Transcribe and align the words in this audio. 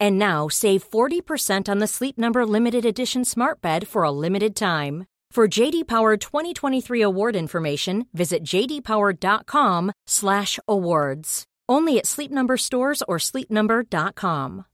And 0.00 0.18
now 0.18 0.48
save 0.48 0.90
40% 0.90 1.68
on 1.68 1.78
the 1.78 1.86
Sleep 1.86 2.18
Number 2.18 2.44
limited 2.46 2.84
edition 2.84 3.24
Smart 3.24 3.60
Bed 3.60 3.86
for 3.88 4.02
a 4.04 4.10
limited 4.10 4.56
time. 4.56 5.04
For 5.34 5.58
JD 5.58 5.86
Power 5.86 6.16
2023 6.16 7.02
award 7.02 7.36
information, 7.36 8.06
visit 8.12 8.42
jdpower.com/awards. 8.44 11.44
Only 11.68 11.98
at 11.98 12.06
Sleep 12.06 12.30
Number 12.30 12.56
stores 12.56 13.02
or 13.08 13.18
sleepnumber.com. 13.18 14.64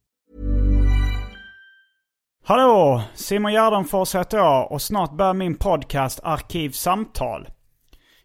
Hallå! 2.47 3.03
Simon 3.15 3.53
Gärdenfors 3.53 4.15
heter 4.15 4.39
jag 4.39 4.73
och 4.73 4.83
snart 4.83 5.17
börjar 5.17 5.35
min 5.35 5.57
podcast 5.57 6.21
Arkivsamtal. 6.23 7.49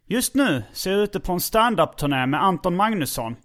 Just 0.08 0.36
nu 0.36 0.64
så 0.74 0.90
är 0.90 0.94
jag 0.94 1.04
ute 1.04 1.20
på 1.20 1.34
en 1.34 1.40
stand-up-turné 1.40 2.26
med 2.26 2.44
Anton 2.44 2.76
Magnusson. 2.76 3.36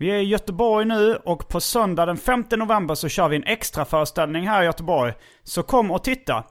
Vi 0.00 0.10
är 0.10 0.18
i 0.18 0.24
Göteborg 0.24 0.86
nu 0.86 1.16
och 1.16 1.48
på 1.48 1.60
söndag 1.60 2.06
den 2.06 2.16
5 2.16 2.44
november 2.50 2.94
så 2.94 3.08
kör 3.08 3.28
vi 3.28 3.36
en 3.36 3.44
extra 3.44 3.84
föreställning 3.84 4.48
här 4.48 4.62
i 4.62 4.64
Göteborg. 4.64 5.12
Så 5.42 5.62
kom 5.62 5.90
och 5.90 6.04
titta! 6.04 6.44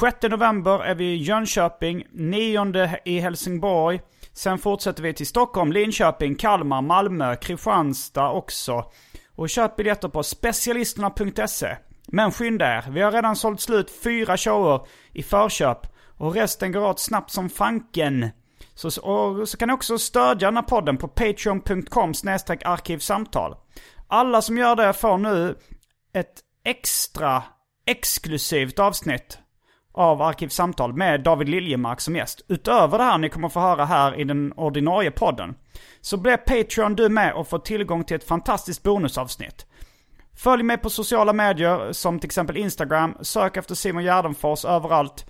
6 0.00 0.22
november 0.22 0.84
är 0.84 0.94
vi 0.94 1.04
i 1.04 1.16
Jönköping, 1.16 2.04
9 2.12 2.90
i 3.04 3.18
Helsingborg. 3.18 4.00
Sen 4.32 4.58
fortsätter 4.58 5.02
vi 5.02 5.14
till 5.14 5.26
Stockholm, 5.26 5.72
Linköping, 5.72 6.34
Kalmar, 6.34 6.82
Malmö, 6.82 7.36
Kristianstad 7.36 8.30
också. 8.30 8.84
Och 9.36 9.48
köp 9.48 9.76
biljetter 9.76 10.08
på 10.08 10.22
specialisterna.se. 10.22 11.76
Men 12.06 12.32
skynda 12.32 12.76
er, 12.76 12.84
vi 12.90 13.00
har 13.00 13.12
redan 13.12 13.36
sålt 13.36 13.60
slut 13.60 13.90
fyra 13.90 14.36
shower 14.36 14.80
i 15.12 15.22
förköp. 15.22 15.78
Och 16.16 16.34
resten 16.34 16.72
går 16.72 16.84
åt 16.84 17.00
snabbt 17.00 17.30
som 17.30 17.50
fanken. 17.50 18.30
Så, 18.76 19.02
och 19.02 19.48
så 19.48 19.56
kan 19.56 19.68
ni 19.68 19.74
också 19.74 19.98
stödja 19.98 20.48
den 20.48 20.56
här 20.56 20.62
podden 20.62 20.96
på 20.96 21.08
patreon.com 21.08 22.12
arkivsamtal. 22.64 23.56
Alla 24.08 24.42
som 24.42 24.58
gör 24.58 24.76
det 24.76 24.92
får 24.92 25.18
nu 25.18 25.54
ett 26.12 26.40
extra 26.64 27.42
exklusivt 27.86 28.78
avsnitt 28.78 29.38
av 29.96 30.22
Arkivsamtal 30.22 30.92
med 30.92 31.22
David 31.22 31.48
Liljemark 31.48 32.00
som 32.00 32.16
gäst. 32.16 32.40
Utöver 32.48 32.98
det 32.98 33.04
här 33.04 33.18
ni 33.18 33.28
kommer 33.28 33.48
få 33.48 33.60
höra 33.60 33.84
här 33.84 34.20
i 34.20 34.24
den 34.24 34.52
ordinarie 34.52 35.10
podden. 35.10 35.54
Så 36.00 36.16
blir 36.16 36.36
Patreon 36.36 36.94
du 36.94 37.08
med 37.08 37.34
och 37.34 37.48
får 37.48 37.58
tillgång 37.58 38.04
till 38.04 38.16
ett 38.16 38.28
fantastiskt 38.28 38.82
bonusavsnitt. 38.82 39.66
Följ 40.36 40.62
mig 40.62 40.78
på 40.78 40.90
sociala 40.90 41.32
medier 41.32 41.92
som 41.92 42.18
till 42.18 42.28
exempel 42.28 42.56
Instagram, 42.56 43.16
sök 43.20 43.56
efter 43.56 43.74
Simon 43.74 44.04
Gärdenfors 44.04 44.64
överallt. 44.64 45.26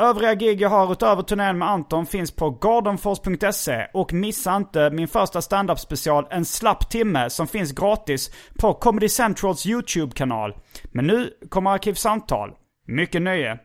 Övriga 0.00 0.34
gig 0.34 0.60
jag 0.60 0.68
har 0.68 0.92
utöver 0.92 1.22
turnén 1.22 1.58
med 1.58 1.68
Anton 1.68 2.06
finns 2.06 2.30
på 2.30 2.50
gardenfors.se 2.50 3.86
och 3.94 4.12
missa 4.12 4.56
inte 4.56 4.90
min 4.90 5.08
första 5.08 5.42
standup 5.42 5.78
special 5.78 6.26
En 6.30 6.44
slapp 6.44 6.90
timme 6.90 7.30
som 7.30 7.46
finns 7.46 7.72
gratis 7.72 8.30
på 8.60 8.74
Comedy 8.74 9.08
Centrals 9.08 9.66
YouTube-kanal. 9.66 10.54
Men 10.92 11.06
nu 11.06 11.30
kommer 11.48 11.70
Arkivsamtal. 11.70 12.50
Mycket 12.86 13.22
nöje! 13.22 13.58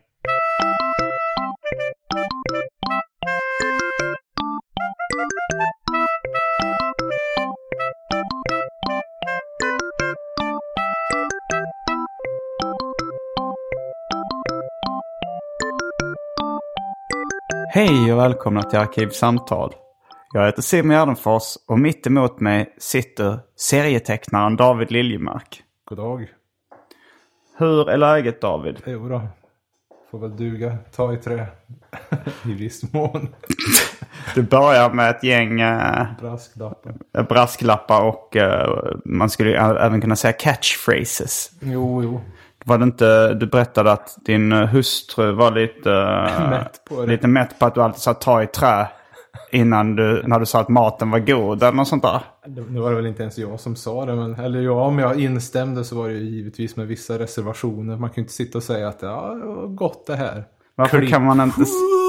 Hej 17.76 18.12
och 18.12 18.18
välkomna 18.18 18.62
till 18.62 18.78
Arkivsamtal. 18.78 19.74
Jag 20.32 20.46
heter 20.46 20.62
Simon 20.62 20.90
Gärdenfors 20.90 21.42
och 21.68 21.78
mitt 21.78 22.06
emot 22.06 22.40
mig 22.40 22.74
sitter 22.78 23.38
serietecknaren 23.56 24.56
David 24.56 24.90
Liljemark. 24.90 25.62
God 25.88 25.98
dag. 25.98 26.28
Hur 27.58 27.90
är 27.90 27.96
läget 27.96 28.40
David? 28.40 28.82
Jo 28.86 29.08
då. 29.08 29.22
Får 30.10 30.18
väl 30.18 30.36
duga. 30.36 30.76
Ta 30.96 31.12
i 31.12 31.16
trä. 31.16 31.46
I 32.44 32.52
viss 32.52 32.92
mån. 32.92 33.28
Du 34.34 34.42
börjar 34.42 34.90
med 34.90 35.10
ett 35.10 35.24
gäng 35.24 35.60
äh, 35.60 36.06
Brasklappar. 36.20 37.22
brasklappar 37.28 38.02
och 38.02 38.36
äh, 38.36 38.96
man 39.04 39.30
skulle 39.30 39.58
även 39.58 40.00
kunna 40.00 40.16
säga 40.16 40.32
catchphrases. 40.32 41.50
Jo, 41.60 42.02
jo. 42.02 42.20
Var 42.68 42.78
det 42.78 42.84
inte, 42.84 43.34
du 43.34 43.46
berättade 43.46 43.92
att 43.92 44.16
din 44.24 44.52
eh, 44.52 44.66
hustru 44.66 45.32
var 45.32 45.50
lite, 45.50 45.90
Mätt 46.50 46.84
på 46.88 47.00
det. 47.00 47.06
lite 47.06 47.28
mätt 47.28 47.58
på 47.58 47.66
att 47.66 47.74
du 47.74 47.82
alltid 47.82 48.00
sa 48.00 48.14
ta 48.14 48.42
i 48.42 48.46
trä 48.46 48.88
innan 49.52 49.96
du, 49.96 50.22
när 50.26 50.40
du 50.40 50.46
sa 50.46 50.60
att 50.60 50.68
maten 50.68 51.10
var 51.10 51.18
god 51.18 51.62
eller 51.62 51.72
något 51.72 51.88
sånt 51.88 52.02
där. 52.02 52.20
Det 52.46 52.80
var 52.80 52.90
det 52.90 52.96
väl 52.96 53.06
inte 53.06 53.22
ens 53.22 53.38
jag 53.38 53.60
som 53.60 53.76
sa 53.76 54.04
det. 54.06 54.14
Men, 54.14 54.34
eller 54.34 54.60
ja, 54.60 54.72
om 54.72 54.98
jag 54.98 55.20
instämde 55.20 55.84
så 55.84 55.96
var 55.96 56.08
det 56.08 56.14
ju 56.14 56.20
givetvis 56.20 56.76
med 56.76 56.86
vissa 56.86 57.18
reservationer. 57.18 57.96
Man 57.96 58.10
kan 58.10 58.14
ju 58.16 58.22
inte 58.22 58.32
sitta 58.34 58.58
och 58.58 58.64
säga 58.64 58.88
att 58.88 59.02
ja, 59.02 59.34
det 59.34 59.46
var 59.46 59.66
gott 59.66 60.06
det 60.06 60.16
här. 60.16 60.44
Varför 60.74 60.98
Klipp. 60.98 61.10
kan 61.10 61.24
man 61.24 61.40
inte... 61.40 61.60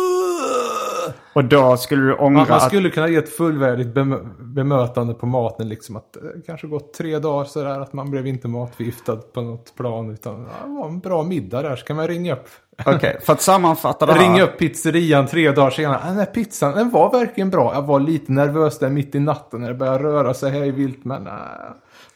Och 1.33 1.45
då 1.45 1.77
skulle 1.77 2.01
du 2.01 2.13
ångra 2.13 2.39
Man, 2.39 2.47
man 2.49 2.57
att... 2.57 2.67
skulle 2.67 2.89
kunna 2.89 3.07
ge 3.07 3.15
ett 3.15 3.35
fullvärdigt 3.37 3.93
bemö 3.93 4.17
bemötande 4.39 5.13
på 5.13 5.25
maten. 5.25 5.69
Liksom 5.69 5.95
att 5.95 6.13
det 6.13 6.41
kanske 6.45 6.67
gått 6.67 6.93
tre 6.93 7.19
dagar 7.19 7.45
sådär. 7.45 7.79
Att 7.79 7.93
man 7.93 8.11
blev 8.11 8.27
inte 8.27 8.47
matviftad 8.47 9.15
på 9.33 9.41
något 9.41 9.75
plan. 9.75 10.09
Utan 10.11 10.33
ja, 10.61 10.67
det 10.67 10.73
var 10.73 10.87
en 10.87 10.99
bra 10.99 11.23
middag 11.23 11.61
där. 11.61 11.75
Så 11.75 11.85
kan 11.85 11.95
man 11.95 12.07
ringa 12.07 12.33
upp. 12.33 12.47
Okej, 12.85 13.17
för 13.25 13.33
att 13.33 13.41
sammanfatta 13.51 14.05
det 14.05 14.13
här. 14.13 14.19
Ringa 14.19 14.43
upp 14.43 14.57
pizzerian 14.59 15.27
tre 15.27 15.51
dagar 15.51 15.69
senare. 15.69 15.99
"Ah, 16.03 16.07
Den 16.07 16.17
här 16.17 16.25
pizzan, 16.25 16.73
den 16.75 16.89
var 16.89 17.11
verkligen 17.11 17.49
bra. 17.49 17.73
Jag 17.73 17.81
var 17.81 17.99
lite 17.99 18.31
nervös 18.31 18.79
där 18.79 18.89
mitt 18.89 19.15
i 19.15 19.19
natten 19.19 19.61
när 19.61 19.67
det 19.67 19.73
började 19.75 20.03
röra 20.03 20.33
sig 20.33 20.51
här 20.51 20.63
i 20.65 20.71
vilt. 20.71 21.05
Men 21.05 21.23
nej. 21.23 21.33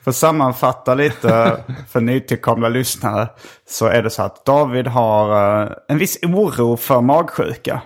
För 0.03 0.09
att 0.11 0.15
sammanfatta 0.15 0.93
lite 0.93 1.57
för 1.89 2.01
nytillkomna 2.01 2.69
lyssnare. 2.69 3.27
Så 3.69 3.85
är 3.85 4.03
det 4.03 4.09
så 4.09 4.23
att 4.23 4.45
David 4.45 4.87
har 4.87 5.61
eh, 5.63 5.69
en 5.87 5.97
viss 5.97 6.19
oro 6.23 6.77
för 6.77 7.01
magsjuka. 7.01 7.81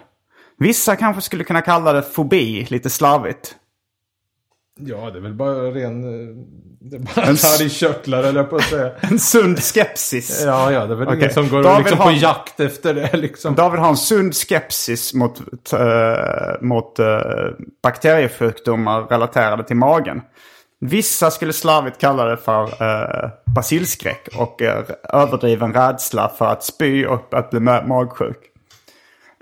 Vissa 0.58 0.96
kanske 0.96 1.22
skulle 1.22 1.44
kunna 1.44 1.62
kalla 1.62 1.94
det 1.94 2.02
fobi, 2.02 2.66
lite 2.70 2.90
slarvigt. 2.90 3.56
Ja, 4.80 5.10
det 5.12 5.18
är 5.20 5.22
väl 5.22 5.34
bara 5.34 5.54
ren... 5.72 6.04
eh, 6.04 6.36
Det 6.80 6.96
är 6.96 7.00
bara 7.00 7.26
En 7.26 7.32
att 7.34 7.38
s- 7.44 7.62
i 7.62 7.70
körtlar 7.70 8.24
eller 8.24 8.44
på 8.44 8.56
att 8.56 8.64
säga. 8.64 8.92
En 9.02 9.20
sund 9.20 9.60
skepsis. 9.64 10.44
Ja, 10.46 10.72
ja, 10.72 10.86
det 10.86 10.94
är 10.94 10.98
väl 10.98 11.08
Okej. 11.08 11.20
ingen 11.20 11.34
som 11.34 11.50
går 11.50 11.64
David 11.64 11.80
liksom 11.86 11.98
har- 12.00 12.06
på 12.06 12.12
jakt 12.18 12.60
efter 12.60 12.94
det 12.94 13.18
liksom. 13.18 13.56
David 13.56 13.80
har 13.80 13.90
en 13.90 13.98
sund 13.98 14.36
skepsis 14.36 15.14
mot, 15.14 15.40
eh, 15.74 16.62
mot 16.62 17.00
uh, 17.00 17.06
bakteriesjukdomar 17.84 19.02
relaterade 19.02 19.64
till 19.64 19.76
magen. 19.76 20.22
Vissa 20.80 21.32
skulle 21.32 21.54
slarvigt 21.54 21.98
kalla 21.98 22.26
det 22.26 22.38
för 22.38 22.64
uh, 22.64 23.30
basilskräck 23.56 24.28
och 24.38 24.62
uh, 24.62 24.70
överdriven 25.14 25.74
rädsla 25.74 26.30
för 26.38 26.46
att 26.46 26.64
spy 26.64 27.06
och 27.06 27.34
att 27.34 27.50
bli 27.50 27.60
ma- 27.60 27.88
magsjuk. 27.88 28.38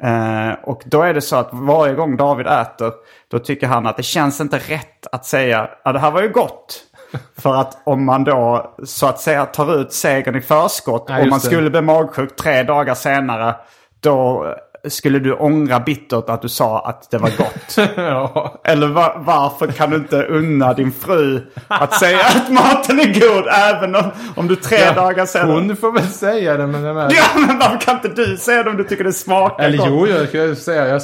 Eh, 0.03 0.53
och 0.63 0.81
då 0.85 1.01
är 1.01 1.13
det 1.13 1.21
så 1.21 1.35
att 1.35 1.49
varje 1.51 1.93
gång 1.93 2.17
David 2.17 2.47
äter, 2.47 2.91
då 3.31 3.39
tycker 3.39 3.67
han 3.67 3.87
att 3.87 3.97
det 3.97 4.03
känns 4.03 4.41
inte 4.41 4.57
rätt 4.57 5.07
att 5.11 5.25
säga 5.25 5.69
ja 5.83 5.91
det 5.91 5.99
här 5.99 6.11
var 6.11 6.21
ju 6.21 6.29
gott. 6.29 6.83
För 7.41 7.55
att 7.55 7.77
om 7.83 8.05
man 8.05 8.23
då 8.23 8.73
så 8.85 9.07
att 9.07 9.19
säga 9.19 9.45
tar 9.45 9.75
ut 9.81 9.93
segern 9.93 10.35
i 10.35 10.41
förskott, 10.41 11.05
Ja, 11.07 11.21
om 11.21 11.29
man 11.29 11.39
det. 11.39 11.45
skulle 11.45 11.69
bli 11.69 11.81
magsjuk 11.81 12.35
tre 12.35 12.63
dagar 12.63 12.93
senare, 12.95 13.55
då 13.99 14.45
skulle 14.89 15.19
du 15.19 15.33
ångra 15.33 15.79
bittert 15.79 16.29
att 16.29 16.41
du 16.41 16.49
sa 16.49 16.79
att 16.85 17.11
det 17.11 17.17
var 17.17 17.29
gott? 17.37 17.89
ja. 17.97 18.61
Eller 18.63 18.87
va- 18.87 19.15
varför 19.17 19.67
kan 19.67 19.89
du 19.89 19.95
inte 19.95 20.23
unna 20.23 20.73
din 20.73 20.91
fru 20.91 21.41
att 21.67 21.93
säga 21.99 22.19
att 22.19 22.49
maten 22.51 22.99
är 22.99 23.19
god 23.19 23.47
även 23.47 23.95
om, 23.95 24.11
om 24.35 24.47
du 24.47 24.55
tre 24.55 24.91
dagar 24.95 25.25
senare... 25.25 25.51
Hon 25.51 25.75
får 25.75 25.91
väl 25.91 26.07
säga 26.07 26.57
det 26.57 26.67
men 26.67 26.83
jag 26.83 26.95
menar... 26.95 27.11
Ja, 27.13 27.23
men 27.47 27.59
varför 27.59 27.77
kan 27.77 27.95
inte 27.95 28.09
du 28.09 28.37
säga 28.37 28.63
det 28.63 28.69
om 28.69 28.77
du 28.77 28.83
tycker 28.83 29.03
det 29.03 29.13
smakar 29.13 29.63
Eller 29.63 29.77
gott? 29.77 29.87
jo, 29.89 30.07
jag 30.07 30.31
kan 30.31 30.55
säga, 30.55 30.87
jag 30.87 31.01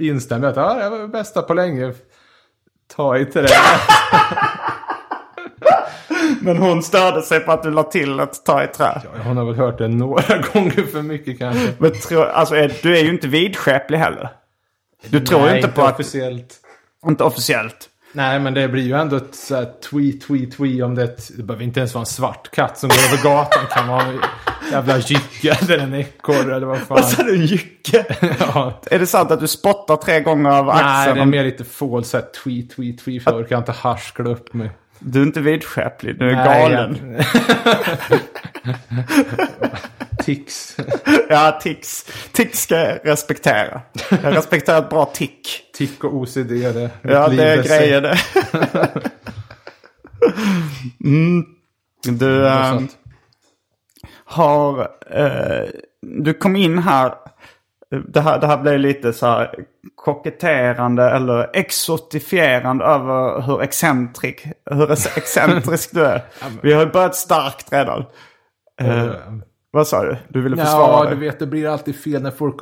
instämmer 0.00 0.48
att 0.48 0.56
ja, 0.56 0.74
det 0.74 0.90
var 0.90 0.98
det 0.98 1.08
bästa 1.08 1.42
på 1.42 1.54
länge. 1.54 1.92
Ta 2.96 3.16
i 3.18 3.26
till 3.26 3.42
det. 3.42 3.48
Men 6.44 6.56
hon 6.56 6.82
störde 6.82 7.22
sig 7.22 7.40
på 7.40 7.52
att 7.52 7.62
du 7.62 7.70
la 7.70 7.82
till 7.82 8.20
att 8.20 8.44
ta 8.44 8.64
i 8.64 8.66
trä. 8.66 9.02
Hon 9.24 9.36
har 9.36 9.44
väl 9.44 9.54
hört 9.54 9.78
det 9.78 9.88
några 9.88 10.38
gånger 10.52 10.82
för 10.92 11.02
mycket 11.02 11.38
kanske. 11.38 11.68
Men 11.78 11.92
tro, 12.00 12.20
alltså, 12.22 12.54
är, 12.56 12.72
du 12.82 12.96
är 12.98 13.02
ju 13.02 13.10
inte 13.10 13.28
vidskeplig 13.28 13.98
heller. 13.98 14.28
Du 15.08 15.20
tror 15.20 15.40
ju 15.40 15.46
Nej, 15.46 15.56
inte 15.56 15.68
på 15.68 15.82
att... 15.82 15.94
officiellt. 15.94 16.54
Inte 17.06 17.24
officiellt. 17.24 17.88
Nej, 18.12 18.40
men 18.40 18.54
det 18.54 18.68
blir 18.68 18.82
ju 18.82 18.92
ändå 18.94 19.16
ett 19.16 19.34
så 19.34 19.54
här 19.54 19.64
tweet, 19.90 20.20
tweet, 20.26 20.56
tweet 20.56 20.82
om 20.84 20.94
det. 20.94 21.02
ett- 21.04 21.36
Det 21.36 21.42
behöver 21.42 21.64
inte 21.64 21.80
ens 21.80 21.94
vara 21.94 22.02
en 22.02 22.06
svart 22.06 22.50
katt 22.50 22.78
som 22.78 22.88
går 22.88 22.96
över 23.12 23.22
gatan. 23.24 23.62
kan 23.70 23.88
vara 23.88 24.02
en 24.02 24.18
jävla 24.72 24.98
jycke 24.98 25.58
eller 25.62 25.78
en 25.78 25.94
ekorre 25.94 26.56
eller 26.56 26.66
vad 26.66 26.78
fan. 26.78 26.86
Vad 26.88 27.04
sa 27.04 27.22
du? 27.22 27.34
En 27.34 27.46
jycke? 27.46 28.04
ja. 28.38 28.80
är 28.90 28.98
det 28.98 29.06
sant 29.06 29.30
att 29.30 29.40
du 29.40 29.48
spottar 29.48 29.96
tre 29.96 30.20
gånger 30.20 30.50
av 30.50 30.66
Nej, 30.66 30.74
axeln? 30.78 31.16
det 31.16 31.22
är 31.22 31.26
mer 31.26 31.44
lite 31.44 31.64
fål, 31.64 32.04
så 32.04 32.16
här 32.16 32.24
tweet, 32.44 32.70
tweet, 32.76 32.98
tweet. 33.04 33.22
För 33.24 33.30
jag 33.30 33.40
orkar 33.40 33.58
inte 33.58 33.72
harskla 33.72 34.30
upp 34.30 34.54
mig. 34.54 34.70
Du 35.06 35.18
är 35.18 35.26
inte 35.26 35.40
vidskeplig, 35.40 36.18
du 36.18 36.30
är 36.30 36.34
Nej, 36.34 36.44
galen. 36.44 37.20
Tics. 40.24 40.76
Ja, 41.28 41.58
tics. 41.62 42.06
Tics 42.32 42.62
ska 42.62 42.76
jag 42.78 42.98
respektera. 43.04 43.80
Jag 44.10 44.36
respekterar 44.36 44.78
ett 44.78 44.90
bra 44.90 45.04
tick. 45.04 45.70
Tick 45.74 46.04
och 46.04 46.14
OCD. 46.14 46.48
Det, 46.48 46.90
Ja, 47.02 47.28
det 47.28 47.44
är 47.44 47.62
grejer 47.62 48.00
det. 48.00 48.18
mm. 51.04 51.44
Du 52.02 52.50
sånt. 52.70 52.96
har... 54.24 54.80
Eh, 55.10 55.68
du 56.02 56.34
kom 56.34 56.56
in 56.56 56.78
här. 56.78 57.14
Det 58.08 58.20
här, 58.20 58.38
det 58.40 58.46
här 58.46 58.58
blev 58.58 58.78
lite 58.78 59.12
så 59.12 59.26
här 59.26 59.54
koketterande 59.96 61.10
eller 61.10 61.50
exotifierande 61.56 62.84
över 62.84 63.42
hur 63.42 63.62
excentrik, 63.62 64.46
hur 64.70 64.92
excentrisk 65.16 65.94
du 65.94 66.04
är. 66.04 66.22
Vi 66.62 66.72
har 66.72 66.80
ju 66.84 66.90
börjat 66.90 67.16
starkt 67.16 67.72
redan. 67.72 68.04
Eh, 68.80 69.06
vad 69.70 69.86
sa 69.88 70.02
du? 70.04 70.16
Du 70.28 70.40
ville 70.42 70.56
försvara 70.56 70.90
Ja, 70.92 71.04
dig? 71.04 71.14
du 71.14 71.20
vet, 71.20 71.38
det 71.38 71.46
blir 71.46 71.68
alltid 71.68 71.96
fel 71.96 72.22
när 72.22 72.30
folk 72.30 72.54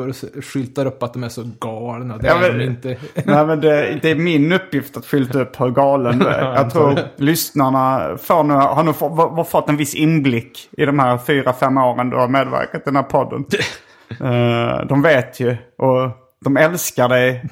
skyltar 0.45 0.87
upp 0.87 1.03
att 1.03 1.13
de 1.13 1.25
är 1.25 1.29
så 1.29 1.45
galna. 1.61 2.17
Det 2.19 2.27
Ja, 2.29 2.35
är 2.37 2.41
men- 2.51 2.59
de 2.59 2.65
inte. 2.65 2.89
Nej 3.25 3.47
men 3.47 3.61
det, 3.61 3.99
det 4.03 4.11
är 4.11 4.15
min 4.15 4.53
uppgift 4.53 4.97
att 4.97 5.07
skylta 5.07 5.41
upp 5.41 5.61
hur 5.61 5.71
galen 5.71 6.19
du 6.19 6.27
är. 6.27 6.55
Jag 6.55 6.71
tror 6.71 6.99
lyssnarna 7.17 8.17
får 8.23 8.45
nu, 8.45 8.55
har 8.55 8.85
nu 8.85 8.93
fått, 8.93 9.49
fått 9.51 9.69
en 9.69 9.77
viss 9.77 9.95
inblick 9.95 10.69
i 10.73 10.85
de 10.85 10.99
här 10.99 11.19
fyra, 11.19 11.53
fem 11.53 11.79
åren 11.79 12.11
du 12.11 12.17
har 12.17 12.29
medverkat 12.29 12.81
i 12.81 12.85
den 12.85 12.97
här 12.97 13.03
podden. 13.03 13.45
Eh, 14.21 14.87
de 14.87 15.03
vet 15.03 15.41
ju 15.41 15.57
och 15.79 16.11
de 16.45 16.57
älskar 16.57 17.09
dig 17.09 17.45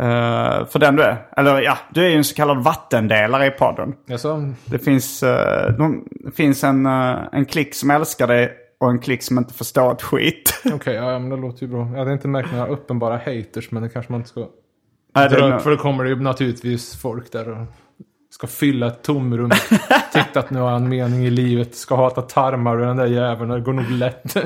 eh, 0.00 0.66
för 0.66 0.78
den 0.78 0.96
du 0.96 1.02
är. 1.02 1.26
Eller 1.36 1.60
ja, 1.60 1.78
du 1.90 2.04
är 2.04 2.08
ju 2.08 2.16
en 2.16 2.24
så 2.24 2.34
kallad 2.34 2.64
vattendelare 2.64 3.46
i 3.46 3.50
podden. 3.50 3.94
Alltså, 4.10 4.52
Det 4.64 4.78
finns, 4.78 5.22
eh, 5.22 5.72
de, 5.72 6.08
det 6.10 6.32
finns 6.32 6.64
en, 6.64 6.86
en 6.86 7.44
klick 7.44 7.74
som 7.74 7.90
älskar 7.90 8.26
dig 8.26 8.52
och 8.80 8.90
en 8.90 8.98
klick 8.98 9.22
som 9.22 9.38
inte 9.38 9.54
förstår 9.54 9.92
ett 9.92 10.02
skit. 10.02 10.62
Okej, 10.74 10.94
ja, 10.94 11.18
men 11.18 11.30
det 11.30 11.36
låter 11.36 11.62
ju 11.62 11.72
bra. 11.72 11.88
Jag 11.92 11.98
hade 11.98 12.12
inte 12.12 12.28
märkt 12.28 12.52
några 12.52 12.66
uppenbara 12.66 13.16
haters, 13.16 13.70
men 13.70 13.82
det 13.82 13.88
kanske 13.88 14.12
man 14.12 14.20
inte 14.20 14.30
ska 14.30 14.46
Nej, 15.14 15.28
det. 15.28 15.60
För 15.60 15.70
då 15.70 15.76
kommer 15.76 16.04
det 16.04 16.10
ju 16.10 16.20
naturligtvis 16.20 16.96
folk 16.96 17.32
där 17.32 17.48
och 17.48 17.66
ska 18.32 18.46
fylla 18.46 18.86
ett 18.86 19.02
tomrum. 19.02 19.50
Tyckte 20.12 20.40
att 20.40 20.50
nu 20.50 20.60
har 20.60 20.70
han 20.70 20.88
mening 20.88 21.24
i 21.24 21.30
livet. 21.30 21.74
Ska 21.74 21.96
hata 21.96 22.22
tarmar 22.22 22.76
och 22.76 22.86
den 22.86 22.96
där 22.96 23.06
jäveln. 23.06 23.50
Det 23.50 23.60
går 23.60 23.72
nog 23.72 23.90
lätt. 23.90 24.36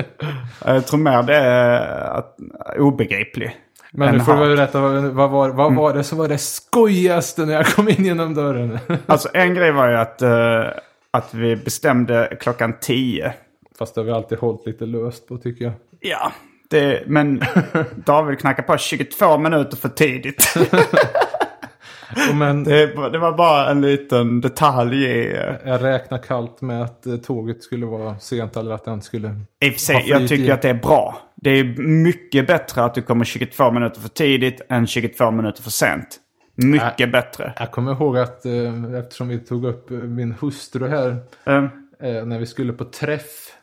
Jag 0.65 0.87
tror 0.87 0.99
mer 0.99 1.23
det 1.23 1.35
är 1.35 2.17
att, 2.17 2.37
obegriplig. 2.77 3.55
Men 3.91 4.13
nu 4.13 4.19
får 4.19 4.33
du 4.33 4.55
berätta, 4.55 4.81
vad, 4.81 5.03
vad, 5.03 5.29
var, 5.29 5.49
vad 5.49 5.75
var 5.75 5.93
det 5.93 6.03
som 6.03 6.17
var 6.17 6.27
det 6.27 6.37
skojigaste 6.37 7.45
när 7.45 7.53
jag 7.53 7.65
kom 7.65 7.89
in 7.89 8.05
genom 8.05 8.33
dörren? 8.33 8.79
Alltså 9.05 9.29
en 9.33 9.53
grej 9.53 9.71
var 9.71 9.89
ju 9.89 9.95
att, 9.95 10.21
eh, 10.21 10.65
att 11.11 11.33
vi 11.33 11.55
bestämde 11.55 12.37
klockan 12.39 12.73
10. 12.81 13.33
Fast 13.79 13.95
det 13.95 14.01
har 14.01 14.05
vi 14.05 14.11
alltid 14.11 14.37
hållit 14.37 14.65
lite 14.65 14.85
löst 14.85 15.27
på 15.27 15.37
tycker 15.37 15.65
jag. 15.65 15.73
Ja, 15.99 16.31
det, 16.69 17.03
men 17.07 17.43
David 17.95 18.39
knackade 18.39 18.67
på 18.67 18.77
22 18.77 19.37
minuter 19.37 19.77
för 19.77 19.89
tidigt. 19.89 20.53
Men 22.33 22.63
Det, 22.63 23.09
det 23.11 23.17
var 23.17 23.37
bara 23.37 23.71
en 23.71 23.81
liten 23.81 24.41
detalj 24.41 25.05
i... 25.05 25.33
eh, 25.35 25.55
jag 25.65 25.83
räknar 25.83 26.17
kallt 26.17 26.61
med 26.61 26.81
att 26.83 27.05
eh, 27.05 27.15
tåget 27.15 27.63
skulle 27.63 27.85
vara 27.85 28.19
sent 28.19 28.57
eller 28.57 28.71
att 28.71 28.85
den 28.85 29.01
skulle... 29.01 29.27
I 29.59 29.69
och 29.69 29.73
för 29.73 29.79
sig, 29.79 30.03
jag 30.07 30.27
tycker 30.27 30.43
i. 30.45 30.51
att 30.51 30.61
det 30.61 30.69
är 30.69 30.73
bra. 30.73 31.17
Det 31.35 31.49
är 31.49 31.63
mycket 31.81 32.47
bättre 32.47 32.83
att 32.83 32.93
du 32.95 33.01
kommer 33.01 33.25
22 33.25 33.71
minuter 33.71 34.01
för 34.01 34.09
tidigt 34.09 34.61
än 34.69 34.87
22 34.87 35.31
minuter 35.31 35.63
för 35.63 35.71
sent. 35.71 36.19
Mycket 36.55 37.11
bättre. 37.11 37.53
Jag 37.59 37.71
kommer 37.71 37.91
ihåg 37.91 38.17
att 38.17 38.45
eh, 38.45 38.93
eftersom 38.99 39.27
vi 39.27 39.39
tog 39.39 39.65
upp 39.65 39.89
min 39.89 40.31
hustru 40.39 40.87
här 40.87 41.09
eh, 41.45 42.25
när 42.25 42.39
vi 42.39 42.45
skulle 42.45 42.73
på 42.73 42.85
träff. 42.85 43.53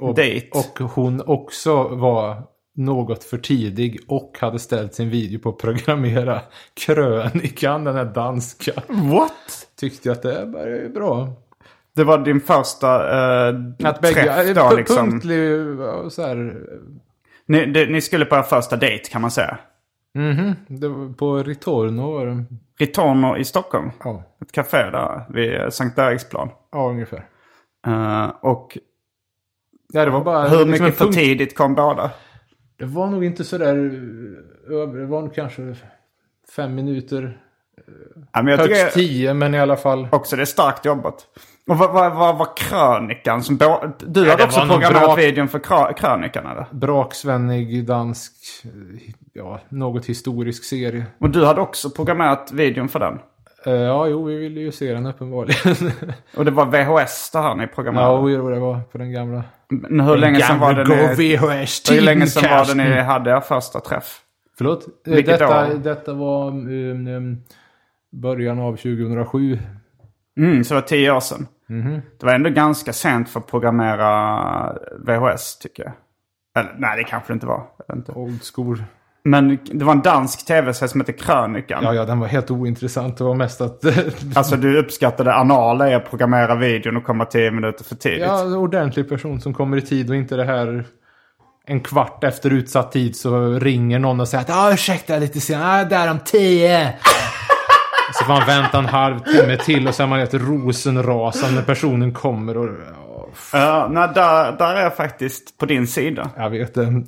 Och, 0.00 0.14
Date. 0.14 0.48
och 0.52 0.78
hon 0.90 1.22
också 1.26 1.82
var 1.88 2.42
något 2.76 3.24
för 3.24 3.38
tidig 3.38 4.00
och 4.08 4.36
hade 4.40 4.58
ställt 4.58 4.94
sin 4.94 5.10
video 5.10 5.38
på 5.40 5.48
att 5.48 5.58
programmera 5.58 6.40
krönikan, 6.74 7.84
den 7.84 7.94
här 7.96 8.04
danska. 8.04 8.72
what? 8.88 9.32
Tyckte 9.80 10.08
jag 10.08 10.16
att 10.16 10.22
det 10.22 10.44
var 10.44 10.66
ju 10.66 10.88
bra. 10.88 11.32
Det 11.96 12.04
var 12.04 12.18
din 12.18 12.40
första 12.40 12.88
eh, 13.48 13.54
Att 13.84 14.00
bägge, 14.00 14.22
träff 14.22 14.56
eh, 14.56 14.70
då 14.70 14.76
liksom. 14.76 15.10
punktlig 15.10 15.48
så 16.12 16.22
här. 16.22 16.56
Ni, 17.46 17.66
det, 17.66 17.86
ni 17.86 18.00
skulle 18.00 18.24
på 18.24 18.36
er 18.36 18.42
första 18.42 18.76
dejt 18.76 19.08
kan 19.10 19.20
man 19.22 19.30
säga. 19.30 19.58
Mhm, 20.14 20.52
det 20.66 20.88
var 20.88 21.12
på 21.12 21.36
Ritorno 21.42 22.12
var 22.12 22.26
det. 22.26 22.44
Ritorno 22.78 23.36
i 23.36 23.44
Stockholm. 23.44 23.90
Ja, 24.04 24.22
Ett 24.42 24.52
café 24.52 24.90
där 24.90 25.24
vid 25.30 25.72
Sankt 25.72 25.98
Eriksplan. 25.98 26.48
ja 26.72 26.88
ungefär. 26.90 27.24
Eh, 27.86 28.26
och 28.40 28.78
Ja, 29.92 30.04
det 30.04 30.10
var 30.10 30.24
bara 30.24 30.48
hur 30.48 30.64
liksom 30.66 30.70
mycket 30.86 30.98
för 30.98 31.04
punkt- 31.04 31.14
tidigt 31.14 31.56
kom 31.56 31.74
båda? 31.74 32.10
Det 32.78 32.84
var 32.84 33.06
nog 33.06 33.24
inte 33.24 33.44
så 33.44 33.58
där 33.58 33.74
eh, 33.76 34.88
det 34.88 35.06
var 35.06 35.20
nog 35.20 35.34
kanske 35.34 35.76
fem 36.56 36.74
minuter. 36.74 37.38
Ja, 38.32 38.42
men 38.42 38.46
jag 38.46 38.58
Högst 38.58 38.94
tio, 38.94 39.34
men 39.34 39.54
i 39.54 39.60
alla 39.60 39.76
fall. 39.76 40.08
också 40.12 40.36
det 40.36 40.42
är 40.42 40.46
starkt 40.46 40.84
jobbat. 40.84 41.26
Och 41.68 41.78
vad, 41.78 41.92
vad, 41.92 42.14
vad 42.16 42.38
var 42.38 42.56
krönikan? 42.56 43.42
Som 43.42 43.56
du 43.56 43.64
Ja, 43.64 44.30
hade 44.30 44.44
också 44.44 44.60
programmerat 44.60 45.02
bra- 45.04 45.14
videon 45.14 45.48
för 45.48 45.58
krö- 45.58 45.92
krönikan 45.92 46.46
eller? 46.46 46.66
Braksvännig 46.70 47.86
dansk, 47.86 48.32
eh, 48.64 48.70
ja, 49.32 49.60
något 49.68 50.06
historisk 50.06 50.64
serie. 50.64 51.04
Och 51.18 51.30
du 51.30 51.44
hade 51.44 51.60
också 51.60 51.90
programmerat 51.90 52.52
videon 52.52 52.88
för 52.88 52.98
den? 53.00 53.18
Eh, 53.66 53.72
ja, 53.72 54.06
jo, 54.06 54.24
vi 54.24 54.36
ville 54.36 54.60
ju 54.60 54.72
se 54.72 54.92
den 54.92 55.06
uppenbarligen. 55.06 55.92
Och 56.36 56.44
det 56.44 56.50
var 56.50 56.66
VHS 56.66 57.30
det 57.30 57.38
här 57.38 57.54
ni 57.54 57.66
programmerade? 57.66 58.10
ja, 58.12 58.28
jo, 58.28 58.50
det 58.50 58.58
var 58.58 58.80
på 58.92 58.98
den 58.98 59.12
gamla. 59.12 59.42
Men 59.82 60.00
hur 60.00 60.16
länge 60.16 60.40
sedan 60.40 60.58
var 60.58 60.74
det 60.74 60.84
ni... 60.84 61.36
VHS 61.36 61.90
Hur 61.90 62.00
länge 62.00 62.26
sedan 62.26 62.50
var 62.50 62.74
det 62.74 62.84
ni 62.84 63.00
hade 63.00 63.30
er 63.30 63.40
första 63.40 63.80
träff? 63.80 64.20
Förlåt? 64.58 64.86
Eh, 65.06 65.14
Vilket 65.14 65.38
Detta, 65.38 65.66
år? 65.66 65.74
detta 65.74 66.12
var 66.14 66.48
um, 66.48 67.06
um, 67.06 67.42
början 68.12 68.58
av 68.58 68.76
2007. 68.76 69.58
Mm, 70.36 70.64
så 70.64 70.74
det 70.74 70.80
var 70.80 70.86
tio 70.86 71.12
år 71.12 71.20
sedan. 71.20 71.46
Mhm. 71.66 72.02
Det 72.20 72.26
var 72.26 72.34
ändå 72.34 72.50
ganska 72.50 72.92
sent 72.92 73.28
för 73.28 73.40
att 73.40 73.46
programmera 73.46 74.78
VHS 74.98 75.58
tycker 75.58 75.82
jag. 75.82 75.92
Eller 76.58 76.74
nej, 76.78 76.96
det 76.96 77.04
kanske 77.04 77.32
det 77.32 77.34
inte 77.34 77.46
var. 77.46 77.62
Inte. 77.92 78.12
Old 78.12 78.40
school. 78.54 78.82
Men 79.28 79.58
det 79.64 79.84
var 79.84 79.92
en 79.92 80.02
dansk 80.02 80.46
tv-serie 80.46 80.88
som 80.88 81.00
heter 81.00 81.12
Krönikan. 81.12 81.84
Ja, 81.84 81.94
ja, 81.94 82.04
den 82.04 82.20
var 82.20 82.26
helt 82.26 82.50
ointressant. 82.50 83.16
Det 83.16 83.24
var 83.24 83.34
mest 83.34 83.60
att... 83.60 83.84
Alltså 84.36 84.56
du 84.56 84.78
uppskattade 84.78 85.34
anala 85.34 85.90
i 85.90 85.94
att 85.94 86.10
programmera 86.10 86.54
videon 86.54 86.96
och 86.96 87.04
komma 87.04 87.24
tio 87.24 87.50
minuter 87.50 87.84
för 87.84 87.94
tidigt. 87.94 88.20
ja, 88.20 88.40
en 88.40 88.54
ordentlig 88.54 89.08
person 89.08 89.40
som 89.40 89.54
kommer 89.54 89.76
i 89.76 89.80
tid 89.80 90.10
och 90.10 90.16
inte 90.16 90.36
det 90.36 90.44
här... 90.44 90.84
En 91.66 91.80
kvart 91.80 92.24
efter 92.24 92.50
utsatt 92.50 92.92
tid 92.92 93.16
så 93.16 93.58
ringer 93.58 93.98
någon 93.98 94.20
och 94.20 94.28
säger 94.28 94.44
att 94.44 94.50
ah, 94.50 94.72
ursäkta 94.72 95.12
jag 95.12 95.20
lite 95.20 95.40
sen, 95.40 95.62
ah, 95.62 95.84
där 95.84 96.10
om 96.10 96.18
tio. 96.24 96.92
så 98.14 98.24
får 98.24 98.32
man 98.32 98.46
vänta 98.46 98.78
en 98.78 98.86
halvtimme 98.86 99.56
till 99.56 99.88
och 99.88 99.94
så 99.94 100.02
är 100.02 100.06
man 100.06 100.18
helt 100.18 100.34
rosenrasande 100.34 101.54
när 101.54 101.62
personen 101.62 102.12
kommer 102.12 102.56
och... 102.56 102.68
Ja, 103.52 103.88
nej, 103.90 104.08
där, 104.14 104.52
där 104.58 104.74
är 104.74 104.82
jag 104.82 104.96
faktiskt 104.96 105.58
på 105.58 105.66
din 105.66 105.86
sida. 105.86 106.30
Jag 106.36 106.50
vet 106.50 106.74
det. 106.74 107.02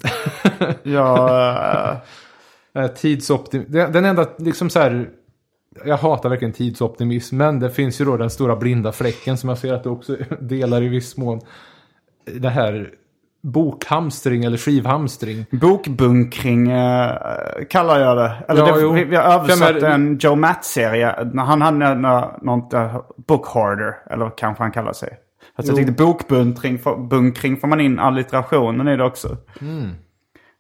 Jag, 0.83 1.51
eh, 1.91 1.97
Eh, 2.77 2.87
Tidsoptim... 2.87 3.65
Den 3.69 4.05
enda 4.05 4.27
liksom 4.39 4.71
så 4.71 4.81
här... 4.81 5.09
Jag 5.85 5.97
hatar 5.97 6.29
verkligen 6.29 6.53
tidsoptimism, 6.53 7.37
men 7.37 7.61
det 7.61 7.71
finns 7.71 8.01
ju 8.01 8.05
då 8.05 8.17
den 8.17 8.31
stora 8.31 8.57
blinda 8.57 8.93
fläcken 8.93 9.37
som 9.37 9.49
jag 9.49 9.59
ser 9.59 9.73
att 9.73 9.83
du 9.83 9.89
också 9.89 10.17
delar 10.41 10.83
i 10.83 10.89
viss 10.89 11.17
mån. 11.17 11.41
Det 12.35 12.49
här 12.49 12.91
bokhamstring 13.43 14.45
eller 14.45 14.57
skivhamstring. 14.57 15.47
Bokbunkring 15.51 16.71
eh, 16.71 17.13
kallar 17.71 18.01
jag 18.01 18.17
det. 18.17 18.33
Eller 18.49 18.67
Ja, 18.67 18.77
det, 18.77 19.05
vi, 19.05 19.17
har 19.17 19.25
översatt 19.25 19.71
är 19.71 19.91
en 19.91 20.19
Joe 20.19 20.35
Matt-serie. 20.35 21.31
Han 21.37 21.63
hade 21.63 21.95
nå- 21.95 22.39
något 22.43 22.75
uh, 22.75 23.01
book 23.17 23.47
hoarder. 23.47 23.95
Eller 24.11 24.31
kanske 24.39 24.63
han 24.63 24.73
kallar 24.73 24.93
sig. 24.93 25.19
Alltså 25.57 25.73
jag 25.73 25.81
Jo. 25.81 25.87
tyckte 25.87 26.05
bokbunkring 26.05 26.79
bunkring 27.09 27.57
får 27.57 27.69
man 27.69 27.81
in 27.81 27.99
allitterationen 27.99 28.89
i 28.89 28.97
det 28.97 29.05
också. 29.05 29.37
Mm. 29.61 29.91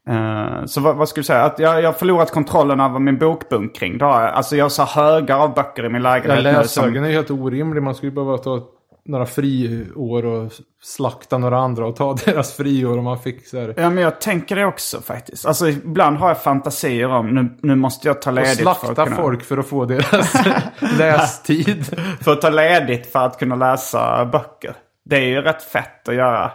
Eh, 0.08 0.64
så 0.66 0.80
vad, 0.80 0.96
vad 0.96 1.08
skulle 1.08 1.22
du 1.22 1.26
säga? 1.26 1.42
Att 1.44 1.58
jag, 1.58 1.82
jag 1.82 1.88
har 1.88 1.92
förlorat 1.92 2.30
kontrollen 2.32 2.80
över 2.80 2.98
min 2.98 3.18
bokbunkring. 3.18 4.00
Har 4.00 4.22
jag. 4.22 4.30
Alltså 4.30 4.56
jag 4.56 4.64
har 4.64 4.68
så 4.70 4.84
högar 4.84 5.38
av 5.38 5.54
böcker 5.54 5.84
i 5.86 5.88
min 5.88 6.02
Ja, 6.02 6.10
lägenhet. 6.20 6.70
som- 6.70 6.84
läshögen 6.84 7.04
är 7.04 7.10
helt 7.10 7.30
orimlig. 7.30 7.82
Man 7.82 7.94
skulle 7.94 8.12
behöva 8.12 8.38
ta 8.38 8.60
några 9.08 9.26
friår 9.26 10.24
och 10.26 10.52
slakta 10.82 11.38
några 11.38 11.58
andra 11.58 11.86
och 11.86 11.96
ta 11.96 12.14
deras 12.24 12.52
friår 12.56 12.98
om 12.98 13.04
man 13.04 13.18
här. 13.52 13.74
Ja 13.76 13.90
men 13.90 14.04
jag 14.04 14.20
tänker 14.20 14.56
det 14.56 14.66
också 14.66 15.00
faktiskt. 15.00 15.46
Alltså 15.46 15.68
ibland 15.68 16.16
har 16.16 16.28
jag 16.28 16.42
fantasier 16.42 17.08
om 17.08 17.28
nu, 17.34 17.56
nu 17.62 17.74
måste 17.74 18.08
jag 18.08 18.22
ta 18.22 18.30
Och 18.30 18.34
ledigt 18.36 18.58
för 18.62 18.70
att 18.70 18.78
slakta 18.80 19.04
kunna... 19.04 19.16
folk 19.16 19.42
för 19.44 19.58
att 19.58 19.66
få 19.66 19.84
deras 19.84 20.34
lästid. 20.98 21.84
För 22.22 22.32
att 22.32 22.40
ta 22.40 22.50
ledigt 22.50 23.12
för 23.12 23.18
att 23.26 23.38
kunna 23.38 23.54
läsa 23.54 24.24
böcker. 24.24 24.74
Det 25.08 25.16
är 25.16 25.26
ju 25.26 25.42
rätt 25.42 25.62
fett 25.62 26.08
att 26.08 26.14
göra. 26.14 26.52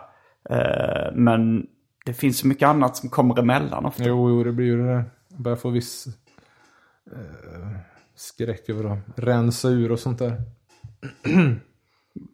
Eh, 0.50 1.14
men 1.14 1.68
det 2.06 2.14
finns 2.14 2.40
så 2.40 2.48
mycket 2.48 2.68
annat 2.68 2.98
som 2.98 3.10
kommer 3.10 3.40
emellan 3.40 3.86
ofta. 3.86 4.04
Jo, 4.04 4.30
jo, 4.30 4.44
det 4.44 4.52
blir 4.52 4.66
ju 4.66 4.78
det 4.78 4.88
där. 4.88 5.04
Jag 5.30 5.42
börjar 5.42 5.56
få 5.56 5.70
viss 5.70 6.08
eh, 7.12 7.78
skräck 8.16 8.70
över 8.70 8.94
att 8.94 9.00
rensa 9.16 9.68
ur 9.68 9.92
och 9.92 10.00
sånt 10.00 10.20
där. 10.20 10.42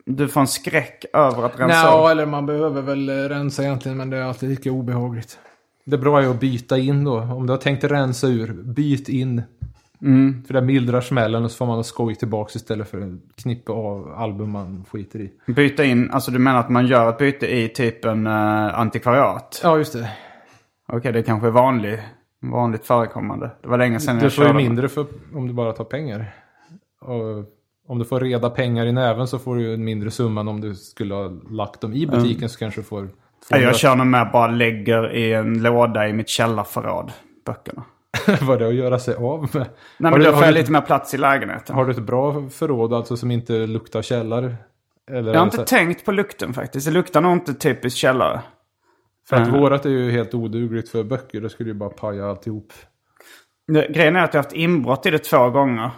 Du 0.06 0.28
får 0.28 0.42
en 0.42 0.48
skräck 0.48 1.06
över 1.14 1.44
att 1.44 1.60
rensa 1.60 2.00
upp. 2.00 2.12
eller 2.12 2.26
man 2.26 2.46
behöver 2.46 2.82
väl 2.82 3.10
eh, 3.10 3.14
rensa 3.14 3.64
egentligen, 3.64 3.98
men 3.98 4.10
det 4.10 4.18
är 4.18 4.22
alltid 4.22 4.50
lika 4.50 4.72
obehagligt. 4.72 5.40
Det 5.84 5.98
bra 5.98 6.22
är 6.22 6.30
att 6.30 6.40
byta 6.40 6.78
in 6.78 7.04
då. 7.04 7.20
Om 7.20 7.48
du 7.48 7.54
har 7.54 7.58
tänkt 7.58 7.84
rensa 7.84 8.28
ur, 8.28 8.54
byt 8.54 9.10
in. 9.10 9.42
För 10.48 10.54
det 10.54 10.62
mildrar 10.62 11.02
smällen 11.02 11.44
och 11.44 11.52
så 11.52 11.58
får 11.58 11.66
man 11.66 11.84
skoj 11.84 12.16
tillbaks 12.16 12.56
istället 12.56 12.90
för 12.90 13.02
att 13.02 13.42
knippa 13.42 13.74
av 13.74 14.14
album 14.18 14.52
man 14.52 14.86
skiter 14.92 15.20
i. 15.20 15.32
Byta 15.48 15.84
in, 15.84 16.12
alltså 16.12 16.32
du 16.32 16.40
menar 16.40 16.60
att 16.60 16.70
man 16.70 16.88
gör 16.88 17.10
ett 17.10 17.18
byte 17.18 17.48
i 17.48 17.70
typ 17.70 18.06
en 18.06 18.28
uh, 18.28 18.80
antikvariat? 18.80 19.62
Ja, 19.64 19.78
just 19.78 19.94
det. 19.94 20.10
Okej, 20.88 21.12
det 21.12 21.24
kanske 21.24 21.48
är 21.48 21.52
vanlig, 21.52 22.00
vanligt 22.42 22.86
förekommande. 22.86 23.52
Det 23.62 23.68
var 23.68 23.78
länge 23.78 24.00
sedan 24.00 24.18
Du 24.18 24.26
jag 24.26 24.34
får 24.34 24.44
ju 24.44 24.50
körde. 24.50 24.64
mindre 24.64 24.90
för, 24.90 25.06
om 25.34 25.48
du 25.48 25.54
bara 25.54 25.72
tar 25.72 25.84
pengar. 25.84 26.34
Och 27.02 27.46
om 27.88 28.00
du 28.00 28.06
får 28.06 28.20
reda 28.20 28.50
pengar 28.50 28.86
i 28.86 28.92
näven 28.92 29.28
så 29.28 29.40
får 29.40 29.56
du 29.56 29.62
ju 29.62 29.74
en 29.74 29.84
mindre 29.84 30.12
summa 30.12 30.42
än 30.42 30.48
om 30.48 30.62
du 30.62 30.76
skulle 30.76 31.14
ha 31.14 31.30
lagt 31.50 31.82
dem 31.82 31.94
i 31.94 32.08
butiken 32.08 32.50
så 32.50 32.60
kanske 32.60 32.82
du 32.82 32.86
får... 32.86 33.10
Jag 33.50 33.76
kör 33.76 33.96
nog 33.96 34.08
med 34.08 34.30
bara 34.34 34.48
lägger 34.48 35.16
i 35.16 35.34
en 35.34 35.64
låda 35.64 36.08
i 36.08 36.14
mitt 36.14 36.30
källarförråd, 36.30 37.12
böckerna. 37.46 37.84
Vad 38.42 38.60
det 38.60 38.66
är 38.66 38.70
att 38.70 38.76
göra 38.76 39.00
sig 39.00 39.16
av 39.16 39.42
med. 39.42 39.50
Nej 39.54 39.64
har, 39.64 40.12
men 40.12 40.20
du, 40.20 40.26
då 40.26 40.34
får 40.34 40.46
jag 40.46 40.54
lite 40.54 40.72
mer 40.72 40.82
plats 40.82 41.14
i 41.14 41.18
lägenheten. 41.18 41.76
har 41.76 41.86
du 41.86 41.92
ett 41.92 42.00
bra 42.00 42.50
förråd 42.50 42.94
alltså 42.94 43.18
som 43.18 43.32
inte 43.32 43.54
luktar 43.54 44.02
källare? 44.02 44.56
Eller 45.12 45.34
Jag 45.34 45.40
har 45.40 45.46
inte 45.46 45.66
tänkt 45.66 46.06
på 46.06 46.12
lukten 46.12 46.54
faktiskt. 46.54 46.86
Det 46.88 46.94
luktar 46.94 47.22
nog 47.22 47.32
inte 47.32 47.54
typiskt 47.54 48.00
källare. 48.00 48.42
För 49.30 49.36
att 49.36 49.48
Mm. 49.48 49.60
vårat 49.62 49.86
är 49.86 49.90
ju 49.90 50.12
helt 50.12 50.34
odugligt 50.34 50.90
för 50.90 51.04
böcker. 51.04 51.42
Det 51.42 51.50
skulle 51.50 51.70
ju 51.70 51.74
bara 51.76 51.90
paja 51.90 52.30
alltihop. 52.30 52.74
Det- 53.68 53.88
Grejen 53.94 54.16
är 54.16 54.24
att 54.24 54.34
jag 54.34 54.40
har 54.40 54.44
haft 54.44 54.56
inbrott 54.56 55.06
i 55.06 55.10
det 55.10 55.20
två 55.20 55.50
gånger. 55.50 55.92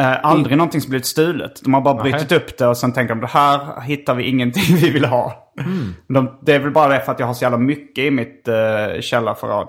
Eh, 0.00 0.24
aldrig 0.24 0.56
någonting 0.56 0.80
som 0.80 0.90
blivit 0.90 1.06
stulet. 1.06 1.60
De 1.64 1.74
har 1.74 1.80
bara 1.80 2.02
brutit 2.02 2.32
upp 2.32 2.58
det 2.58 2.66
och 2.66 2.76
sen 2.76 2.92
tänker 2.92 3.14
de 3.14 3.20
det 3.20 3.26
här 3.26 3.80
hittar 3.80 4.14
vi 4.14 4.24
ingenting 4.24 4.76
vi 4.80 4.90
vill 4.90 5.04
ha. 5.04 5.52
De, 6.08 6.38
det 6.42 6.54
är 6.54 6.58
väl 6.58 6.70
bara 6.72 6.88
det 6.88 7.00
för 7.00 7.12
att 7.12 7.20
jag 7.20 7.26
har 7.26 7.34
så 7.34 7.44
jävla 7.44 7.58
mycket 7.58 8.04
i 8.04 8.10
mitt 8.10 8.48
uh, 8.48 9.00
källarförråd. 9.00 9.68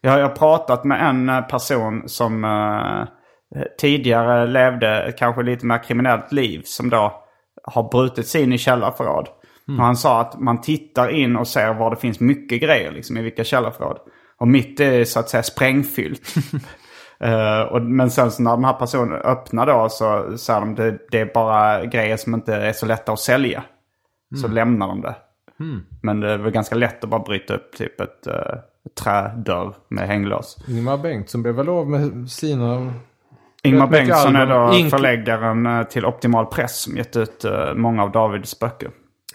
Jag 0.00 0.28
har, 0.28 0.28
pratat 0.28 0.84
med 0.84 1.08
en 1.08 1.28
eh, 1.28 1.40
person 1.40 2.08
som 2.08 2.44
eh, 2.44 3.62
tidigare 3.80 4.46
levde 4.46 5.14
kanske 5.18 5.42
lite 5.42 5.66
mer 5.66 5.82
kriminellt 5.82 6.32
liv. 6.32 6.62
Som 6.64 6.90
då 6.90 7.24
har 7.64 7.90
brutit 7.90 8.26
sig 8.26 8.42
in 8.42 8.52
i 8.52 8.58
källarförråd. 8.58 9.28
Och 9.68 9.84
han 9.84 9.96
sa 9.96 10.20
att 10.20 10.40
man 10.40 10.60
tittar 10.60 11.08
in 11.08 11.36
och 11.36 11.48
ser 11.48 11.74
var 11.74 11.90
det 11.90 11.96
finns 11.96 12.20
mycket 12.20 12.62
grejer 12.62 12.92
liksom, 12.92 13.16
i 13.16 13.22
vilka 13.22 13.44
källarförråd. 13.44 13.98
Och 14.38 14.48
mitt 14.48 14.80
är 14.80 15.04
så 15.04 15.20
att 15.20 15.28
säga 15.28 15.42
sprängfyllt. 15.42 16.34
Eh, 17.20 17.60
och, 17.60 17.82
men 17.82 18.10
sen 18.10 18.30
så 18.30 18.42
när 18.42 18.50
den 18.50 18.64
här 18.64 18.72
personen 18.72 19.20
öppnar 19.22 19.66
då 19.66 19.88
så 19.88 20.38
säger 20.38 20.60
de 20.60 20.74
det, 20.74 20.98
det 21.10 21.20
är 21.20 21.34
bara 21.34 21.84
grejer 21.84 22.16
som 22.16 22.34
inte 22.34 22.54
är 22.54 22.72
så 22.72 22.86
lätta 22.86 23.12
att 23.12 23.20
sälja. 23.20 23.64
Så 24.42 24.48
lämnar 24.48 24.88
de 24.88 25.00
det. 25.00 25.14
Men 26.02 26.20
det 26.20 26.36
väl 26.36 26.52
ganska 26.52 26.74
lätt 26.74 27.04
att 27.04 27.10
bara 27.10 27.22
bryta 27.22 27.54
upp 27.54 27.76
typ 27.76 28.00
ett, 28.00 28.26
uh, 28.26 28.58
trädörr 29.00 29.74
med 29.88 30.08
hänglås. 30.08 30.56
Ingmar 30.68 30.98
Bengtsson 30.98 31.42
blev 31.42 31.54
väl 31.54 31.68
av 31.68 31.90
med 31.90 32.30
sina... 32.30 32.92
Ingmar 33.62 33.86
Bengtsson 33.86 34.36
är 34.36 34.46
då 34.46 34.72
Ink- 34.72 34.90
förläggaren 34.90 35.66
eh, 35.66 35.82
till 35.82 36.06
Optimal 36.06 36.46
Press 36.46 36.80
som 36.80 36.96
gett 36.96 37.16
ut 37.16 37.44
eh, 37.44 37.74
många 37.74 38.02
av 38.02 38.12
Davids 38.12 38.58
böcker. 38.58 38.90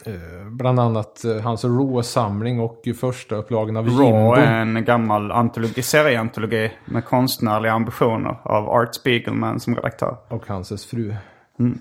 Eh, 0.06 0.14
bland 0.52 0.80
annat 0.80 1.22
hans 1.44 1.64
Raw-samling 1.66 2.60
och 2.60 2.82
första 3.00 3.36
upplagan 3.36 3.78
av 3.78 3.86
Raw 3.88 4.04
Jimbo. 4.06 4.34
är 4.34 4.62
en 4.62 4.86
gammal 4.86 5.32
antologi, 5.32 5.82
serieantologi 5.82 6.72
med 6.86 7.06
konstnärliga 7.06 7.72
ambitioner 7.74 8.38
av 8.44 8.70
Art 8.70 8.96
Spiegelman 8.96 9.60
som 9.60 9.76
redaktör. 9.76 10.18
Och 10.28 10.48
hans 10.48 10.86
fru. 10.86 11.16
Mm. 11.60 11.80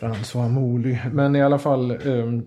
François 0.00 0.48
Mouly. 0.48 0.98
Men 1.12 1.36
i 1.36 1.42
alla 1.42 1.58
fall. 1.58 1.90
ehm, 1.90 2.42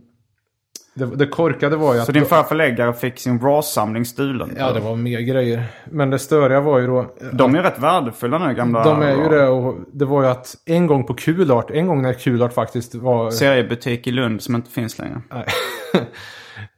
det, 0.93 1.05
det 1.05 1.27
korkade 1.27 1.75
var 1.75 1.93
ju 1.93 1.99
att... 1.99 2.05
Så 2.05 2.11
din 2.11 2.25
förra 2.25 2.43
förläggare 2.43 2.93
fick 2.93 3.19
sin 3.19 3.39
Raw-samling 3.39 4.05
stulen? 4.05 4.55
Ja, 4.57 4.71
det 4.71 4.79
var 4.79 4.95
mer 4.95 5.19
grejer. 5.19 5.63
Men 5.85 6.09
det 6.09 6.19
störiga 6.19 6.61
var 6.61 6.79
ju 6.79 6.87
då... 6.87 7.13
De 7.33 7.55
är 7.55 7.57
ju 7.57 7.63
rätt 7.63 7.79
värdefulla 7.79 8.47
nu, 8.47 8.53
gamla 8.53 8.83
De 8.83 9.01
är 9.01 9.15
ju 9.15 9.29
det 9.29 9.47
och 9.47 9.75
det 9.93 10.05
var 10.05 10.23
ju 10.23 10.29
att 10.29 10.55
en 10.65 10.87
gång 10.87 11.03
på 11.03 11.13
Kulart, 11.13 11.71
en 11.71 11.87
gång 11.87 12.01
när 12.01 12.13
Kulart 12.13 12.53
faktiskt 12.53 12.95
var... 12.95 13.31
Seriebutik 13.31 14.07
i 14.07 14.11
Lund 14.11 14.41
som 14.41 14.55
inte 14.55 14.71
finns 14.71 14.99
längre. 14.99 15.21
Nej. 15.31 15.45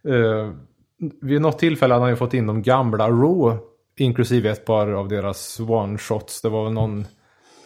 Eh, 0.08 0.52
vid 1.22 1.42
något 1.42 1.60
tillfälle 1.60 1.94
hade 1.94 2.04
han 2.04 2.10
ju 2.10 2.16
fått 2.16 2.34
in 2.34 2.48
de 2.48 2.62
gamla 2.62 3.10
Raw. 3.10 3.58
Inklusive 3.98 4.50
ett 4.50 4.66
par 4.66 4.88
av 4.88 5.08
deras 5.08 5.60
one-shots. 5.60 6.42
Det 6.44 6.50
var 6.50 6.64
väl 6.64 6.74
någon, 6.74 7.06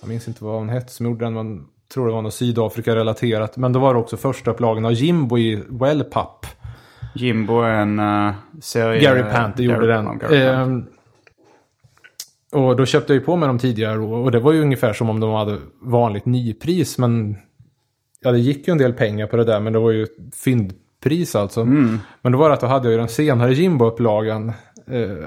jag 0.02 0.10
minns 0.10 0.28
inte 0.28 0.44
vad 0.44 0.56
hon 0.56 0.70
hette 0.70 0.92
som 0.92 1.06
gjorde 1.06 1.26
den, 1.26 1.34
men 1.34 1.66
tror 1.94 2.08
det 2.08 2.14
var 2.14 2.22
något 2.22 2.34
Sydafrika-relaterat. 2.34 3.58
Men 3.58 3.74
då 3.74 3.80
var 3.80 3.94
det 3.94 4.00
också 4.00 4.18
första 4.18 4.52
upplagan 4.52 4.86
av 4.86 4.94
Jimbo 4.94 5.38
i 5.38 5.64
Wellpapp. 5.70 6.46
Jimbo 7.16 7.62
är 7.62 7.74
en 7.74 8.00
uh, 8.00 8.34
serie... 8.62 9.02
Gary 9.02 9.24
Panther 9.24 9.64
gjorde 9.64 9.88
Gary- 9.88 10.20
den. 10.30 10.42
Ehm, 10.42 10.86
och 12.52 12.76
då 12.76 12.86
köpte 12.86 13.14
jag 13.14 13.20
ju 13.20 13.26
på 13.26 13.36
mig 13.36 13.48
dem 13.48 13.60
tidigare 13.60 14.00
och 14.00 14.32
det 14.32 14.40
var 14.40 14.54
ju 14.54 14.62
ungefär 14.62 14.94
som 14.94 15.10
om 15.10 15.20
de 15.20 15.34
hade 15.34 15.58
vanligt 15.82 16.26
nypris. 16.26 16.98
Men 16.98 17.38
ja, 18.22 18.32
det 18.32 18.40
gick 18.40 18.68
ju 18.68 18.72
en 18.72 18.78
del 18.78 18.94
pengar 18.94 19.28
på 19.28 19.38
det 19.38 19.44
där, 19.44 19.60
men 19.60 19.74
det 19.74 19.80
var 19.80 19.92
ju 19.92 20.08
fyndpris 20.44 21.36
alltså. 21.36 21.62
Mm. 21.62 22.00
Men 22.22 22.32
då 22.32 22.38
var 22.38 22.50
det 22.50 22.54
att 22.54 22.62
då 22.62 22.68
hade 22.68 22.88
jag 22.88 22.92
ju 22.92 22.98
den 22.98 23.08
senare 23.08 23.54
Jimbo-upplagan. 23.54 24.52
Eh, 24.88 25.26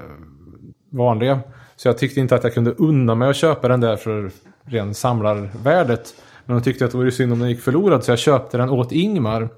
vanliga. 0.93 1.41
Så 1.77 1.89
jag 1.89 1.99
tyckte 1.99 2.21
inte 2.21 2.35
att 2.35 2.45
jag 2.45 2.55
kunde 2.55 2.71
unna 2.71 3.15
mig 3.15 3.31
att 3.31 3.37
köpa 3.37 3.69
den 3.69 3.81
där 3.81 3.97
för 3.97 4.31
ren 4.65 4.95
samlarvärdet. 4.95 6.15
Men 6.51 6.59
då 6.59 6.65
tyckte 6.65 6.85
att 6.85 6.91
det 6.91 6.97
vore 6.99 7.11
synd 7.11 7.33
om 7.33 7.39
den 7.39 7.49
gick 7.49 7.61
förlorad 7.61 8.05
så 8.05 8.11
jag 8.11 8.19
köpte 8.19 8.57
den 8.57 8.71
åt 8.71 8.93
Ingmar. 8.93 9.49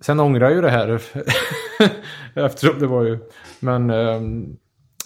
Sen 0.00 0.20
ångrar 0.20 0.46
jag 0.46 0.54
ju 0.54 0.60
det 0.60 0.70
här. 0.70 1.02
Eftersom 2.34 2.78
det 2.78 2.86
var 2.86 3.02
ju... 3.02 3.18
Men 3.60 3.90
ehm, 3.90 4.56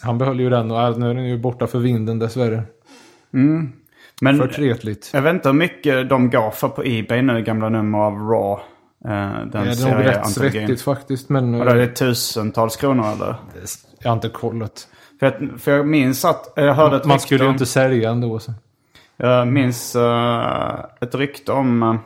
han 0.01 0.19
behöll 0.19 0.41
ju 0.41 0.51
den 0.51 0.71
och 0.71 0.99
nu 0.99 1.11
är 1.11 1.15
den 1.15 1.25
ju 1.25 1.39
borta 1.39 1.67
för 1.67 1.79
vinden 1.79 2.19
dessvärre. 2.19 2.63
Men 4.21 4.39
Förtretligt. 4.39 5.11
jag 5.13 5.23
vet 5.23 5.35
inte 5.35 5.49
hur 5.49 5.57
mycket 5.57 6.09
de 6.09 6.31
går 6.31 6.51
för 6.51 6.69
på 6.69 6.83
Ebay 6.85 7.23
nu, 7.23 7.43
gamla 7.43 7.69
nummer 7.69 7.99
av 7.99 8.13
Raw. 8.13 8.63
Uh, 9.05 9.47
den 9.47 9.51
Det 9.51 9.59
är 9.59 9.95
nog 9.95 10.05
rätt 10.05 10.31
svettigt 10.31 10.83
faktiskt 10.83 11.29
men... 11.29 11.55
Och 11.55 11.65
då 11.65 11.71
är 11.71 11.77
eh, 11.77 11.87
det 11.87 11.95
tusentals 11.95 12.77
kronor 12.77 13.13
eller? 13.13 13.37
Jag 13.99 14.11
har 14.11 14.15
inte 14.15 14.29
kollat. 14.29 14.89
För, 15.21 15.27
att, 15.27 15.39
för 15.59 15.73
jag 15.73 15.87
minns 15.87 16.25
att, 16.25 16.53
jag 16.57 16.75
hörde 16.75 16.97
ett 16.97 17.05
Man 17.05 17.21
skulle 17.21 17.45
ju 17.45 17.51
inte 17.51 17.67
sälja 17.67 18.11
ändå. 18.11 18.39
Så. 18.39 18.53
Jag 19.17 19.49
minns 19.49 19.97
eh, 19.97 20.85
ett 21.01 21.15
rykte 21.15 21.53
om, 21.53 21.83
eh, 21.83 21.97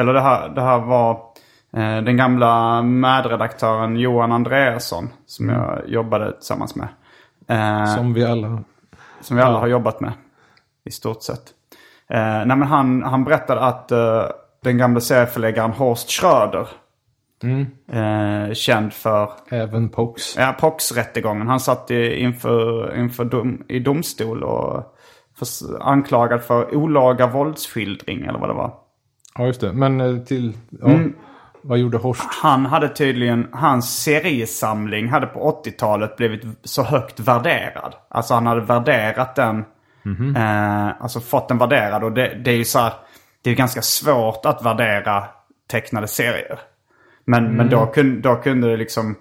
eller 0.00 0.12
det 0.12 0.20
här, 0.20 0.48
det 0.48 0.60
här 0.60 0.78
var 0.78 1.10
eh, 1.72 2.02
den 2.02 2.16
gamla 2.16 2.82
medredaktören 2.82 3.96
Johan 3.96 4.32
Andreasson 4.32 5.08
som 5.26 5.48
jag 5.48 5.82
jobbade 5.86 6.32
tillsammans 6.32 6.74
med. 6.76 6.88
Som 7.96 8.14
vi 8.14 8.24
alla... 8.24 8.62
som 9.20 9.36
vi 9.36 9.42
alla 9.42 9.58
har 9.58 9.66
jobbat 9.66 10.00
med 10.00 10.12
i 10.84 10.90
stort 10.90 11.22
sett. 11.22 11.42
Nej, 12.08 12.46
men 12.46 12.62
han, 12.62 13.02
han 13.02 13.24
berättade 13.24 13.60
att 13.60 13.88
den 14.62 14.78
gamla 14.78 15.00
serieförläggaren 15.00 15.70
Horst 15.70 16.10
Schröder, 16.10 16.68
eh, 17.92 18.54
känd 18.54 18.92
för 18.92 19.30
Även 19.48 19.88
Pox. 19.88 20.36
ja, 20.36 20.54
Pox-rättegången. 20.60 21.48
Han 21.48 21.60
satt 21.60 21.90
i, 21.90 22.20
inför, 22.20 22.96
inför 22.96 23.24
dom, 23.24 23.64
i 23.68 23.78
domstol 23.78 24.42
och 24.42 24.95
för, 25.38 25.82
anklagad 25.82 26.42
för 26.42 26.74
olaga 26.74 27.26
våldsskildring 27.26 28.24
eller 28.24 28.38
vad 28.38 28.48
det 28.48 28.54
var. 28.54 28.74
Ja, 29.38 29.46
just 29.46 29.60
det. 29.60 29.72
Men 29.72 30.00
eh, 30.00 30.18
till... 30.18 30.56
Ja. 30.70 30.86
Mm. 30.86 31.14
Vad 31.62 31.78
gjorde 31.78 31.98
Horst? 31.98 32.22
Han 32.42 32.66
hade 32.66 32.88
tydligen, 32.88 33.48
hans 33.52 34.02
seriesamling 34.02 35.08
hade 35.08 35.26
på 35.26 35.62
80-talet 35.64 36.16
blivit 36.16 36.42
så 36.64 36.82
högt 36.82 37.20
värderad. 37.20 37.94
Alltså 38.08 38.34
han 38.34 38.46
hade 38.46 38.60
värderat 38.60 39.34
den, 39.34 39.64
eh, 40.36 41.02
alltså 41.02 41.20
fått 41.20 41.48
den 41.48 41.58
värderad. 41.58 42.04
Och 42.04 42.12
det, 42.12 42.34
det 42.44 42.50
är 42.50 42.56
ju 42.56 42.64
så 42.64 42.78
här, 42.78 42.92
det 43.42 43.50
är 43.50 43.54
ganska 43.54 43.82
svårt 43.82 44.46
att 44.46 44.64
värdera 44.64 45.24
tecknade 45.70 46.08
serier. 46.08 46.58
Men, 47.24 47.56
men 47.56 47.70
då, 47.70 47.86
kunde, 47.86 48.20
då 48.20 48.36
kunde 48.36 48.70
det 48.70 48.76
liksom, 48.76 49.16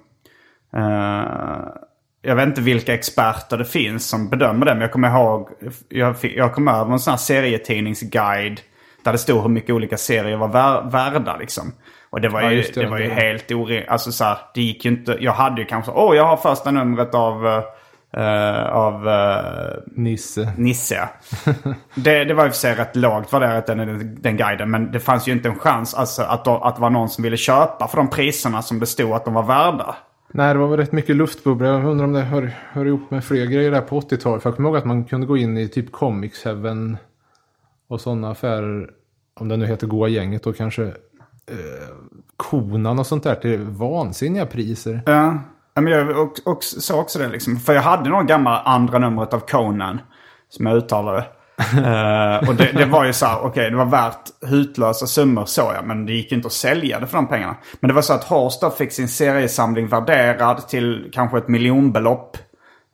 eh, 0.74 1.68
jag 2.26 2.36
vet 2.36 2.48
inte 2.48 2.62
vilka 2.62 2.94
experter 2.94 3.58
det 3.58 3.66
finns 3.66 4.10
som 4.10 4.30
bedömer 4.30 4.66
det. 4.66 4.74
Men 4.74 4.82
jag 4.82 4.92
kommer 4.92 5.10
ihåg, 5.10 5.50
jag, 5.90 6.20
fick, 6.20 6.36
jag 6.38 6.54
kom 6.54 6.68
över 6.68 6.92
en 6.92 7.00
sån 7.00 7.12
här 7.12 7.18
serietidningsguide. 7.18 8.60
Där 9.04 9.12
det 9.12 9.18
stod 9.18 9.42
hur 9.42 9.50
mycket 9.50 9.70
olika 9.76 9.98
serier 9.98 10.38
var 10.38 10.48
vär, 10.48 10.82
värda 10.92 11.38
liksom. 11.38 11.74
Och 12.10 12.22
det 12.22 12.30
var 12.30 12.42
Ja, 12.42 12.52
ju, 12.52 12.58
just 12.58 12.74
det. 12.74 12.82
det, 12.82 12.88
var 12.90 13.00
ju 13.00 13.10
helt 13.10 13.52
orimligt. 13.52 13.90
Alltså 13.90 14.12
så 14.12 14.24
här, 14.24 14.38
det 14.54 14.62
gick 14.62 14.86
ju 14.86 14.92
inte. 14.92 15.18
Jag 15.20 15.32
hade 15.32 15.62
ju 15.62 15.68
kanske, 15.68 15.92
åh 15.92 16.16
jag 16.16 16.26
har 16.26 16.38
första 16.38 16.72
numret 16.72 17.16
av, 17.16 17.48
eh, 18.18 18.66
av 18.66 19.08
eh, 19.10 19.74
Nisse. 19.96 20.54
Nisse. 20.58 21.10
det, 21.96 22.24
det 22.24 22.34
var 22.34 22.46
i 22.46 22.50
och 22.50 22.54
för 22.54 22.60
sig 22.60 22.76
rätt 22.76 22.96
lågt 22.96 23.34
värderat 23.34 23.68
den, 23.68 24.18
den 24.22 24.38
guiden. 24.38 24.72
Men 24.72 24.92
det 24.92 25.00
fanns 25.00 25.28
ju 25.28 25.32
inte 25.32 25.50
en 25.50 25.60
chans 25.60 25.94
alltså, 25.94 26.22
att, 26.22 26.48
att 26.48 26.76
det 26.76 26.82
var 26.82 26.90
någon 26.90 27.10
som 27.10 27.24
ville 27.24 27.38
köpa 27.38 27.88
för 27.88 27.98
de 27.98 28.10
priserna 28.10 28.62
som 28.62 28.80
det 28.80 28.86
stod 28.86 29.12
att 29.12 29.26
de 29.26 29.34
var 29.34 29.44
värda. 29.44 29.96
Nej, 30.38 30.54
det 30.54 30.60
var 30.60 30.68
väl 30.68 30.78
rätt 30.78 30.92
mycket 30.92 31.16
luftbubblor. 31.16 31.70
Jag 31.70 31.86
undrar 31.86 32.06
om 32.06 32.14
det 32.14 32.22
hör, 32.22 32.52
hör 32.72 32.86
ihop 32.86 33.12
med 33.12 33.24
fler 33.24 33.46
grejer 33.46 33.72
där 33.72 33.82
på 33.82 34.00
80-talet. 34.00 34.44
För 34.44 34.50
jag 34.50 34.56
kommer 34.56 34.70
ihåg 34.70 34.78
att 34.78 34.86
man 34.86 35.04
kunde 35.04 35.28
gå 35.28 35.38
in 35.38 35.58
i 35.58 35.68
typ 35.68 35.92
Comics 35.92 36.46
Heaven 36.46 36.98
och 37.88 38.02
sådana 38.02 38.32
affärer. 38.32 38.90
Om 39.34 39.48
det 39.48 39.58
nu 39.58 39.66
heter 39.66 39.88
Goa 39.88 40.08
gänget 40.08 40.44
då 40.44 40.54
kanske. 40.54 40.84
Eh, 40.84 41.96
Konan 42.38 43.00
och 43.00 43.08
sånt 43.08 43.24
där 43.24 43.36
till 43.36 43.60
vansinniga 43.60 44.46
priser. 44.46 45.02
Ja, 45.06 45.40
men 45.74 45.88
jag 45.88 46.10
och, 46.10 46.34
och, 46.46 46.64
sa 46.64 47.00
också 47.00 47.20
det 47.20 47.28
liksom. 47.28 47.58
För 47.58 47.74
jag 47.74 47.82
hade 47.82 48.10
någon 48.10 48.28
gammal 48.28 48.62
andra 48.66 49.00
numret 49.00 49.34
av 49.34 49.40
Conan. 49.40 50.00
Som 50.50 50.66
jag 50.66 50.78
uttalade. 50.78 51.26
Eh, 51.58 52.50
och 52.50 52.56
det, 52.56 52.72
det 52.72 52.86
var 52.86 53.06
ju 53.06 53.14
så 53.14 53.26
här, 53.26 53.40
okej 53.42 53.70
det 53.70 53.78
var 53.78 53.86
värt 53.86 54.22
hutlösa 54.42 55.08
summor 55.08 55.46
så 55.46 55.72
ja. 55.76 55.82
Men 55.82 56.06
det 56.06 56.14
gick 56.14 56.32
inte 56.32 56.48
att 56.48 56.54
sälja 56.54 57.00
det 57.00 57.08
för 57.08 57.18
de 57.18 57.28
pengarna. 57.28 57.56
Men 57.80 57.88
det 57.88 57.94
var 57.94 58.02
så 58.02 58.14
att 58.14 58.24
Horst 58.24 58.62
då 58.62 58.70
fick 58.70 58.92
sin 58.92 59.08
seriesamling 59.08 59.88
värderad 59.88 60.68
till 60.68 61.10
kanske 61.14 61.38
ett 61.38 61.48
miljonbelopp. 61.48 62.38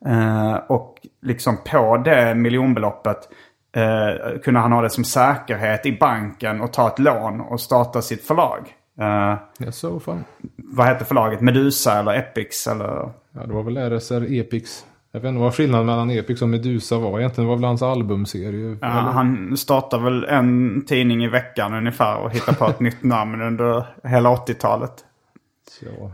Eh, 0.06 0.56
och 0.68 0.96
liksom 1.22 1.58
på 1.72 1.98
det 1.98 2.36
miljonbeloppet 2.36 3.18
eh, 3.76 4.40
kunde 4.44 4.60
han 4.60 4.72
ha 4.72 4.82
det 4.82 4.90
som 4.90 5.04
säkerhet 5.04 5.86
i 5.86 5.98
banken 5.98 6.62
och 6.62 6.74
ta 6.74 6.88
ett 6.88 7.00
lån 7.00 7.42
och 7.42 7.62
starta 7.62 8.02
sitt 8.02 8.28
förlag. 8.28 8.76
Ja, 8.98 9.72
så 9.72 10.00
fan. 10.00 10.24
vad 10.58 10.86
hette 10.86 11.06
förlaget? 11.06 11.42
Medusa 11.42 12.00
eller 12.00 12.14
Epix 12.14 12.68
eller? 12.68 13.12
Ja, 13.32 13.46
det 13.46 13.54
var 13.54 13.64
väl 13.64 13.78
RSR 13.78 14.34
Epix. 14.34 14.86
Jag 15.12 15.22
vet 15.22 15.30
inte 15.30 15.42
vad 15.42 15.56
skillnaden 15.56 15.86
mellan 15.86 16.10
Epix 16.10 16.42
och 16.42 16.50
Medusa 16.50 16.98
var. 16.98 17.20
Egentligen 17.20 17.48
var 17.48 17.56
väl 17.56 17.64
hans 17.64 17.82
albumserie. 17.82 18.78
Ja, 18.82 18.88
han 18.88 19.58
startar 19.58 20.00
väl 20.00 20.24
en 20.24 20.82
tidning 20.86 21.24
i 21.24 21.28
veckan 21.28 21.74
ungefär 21.74 22.18
och 22.18 22.32
hittar 22.32 22.54
på 22.54 22.66
ett 22.66 22.80
nytt 22.80 23.04
namn 23.04 23.42
under 23.42 23.86
hela 24.04 24.30
80-talet. 24.30 24.94
Ja. 25.82 26.12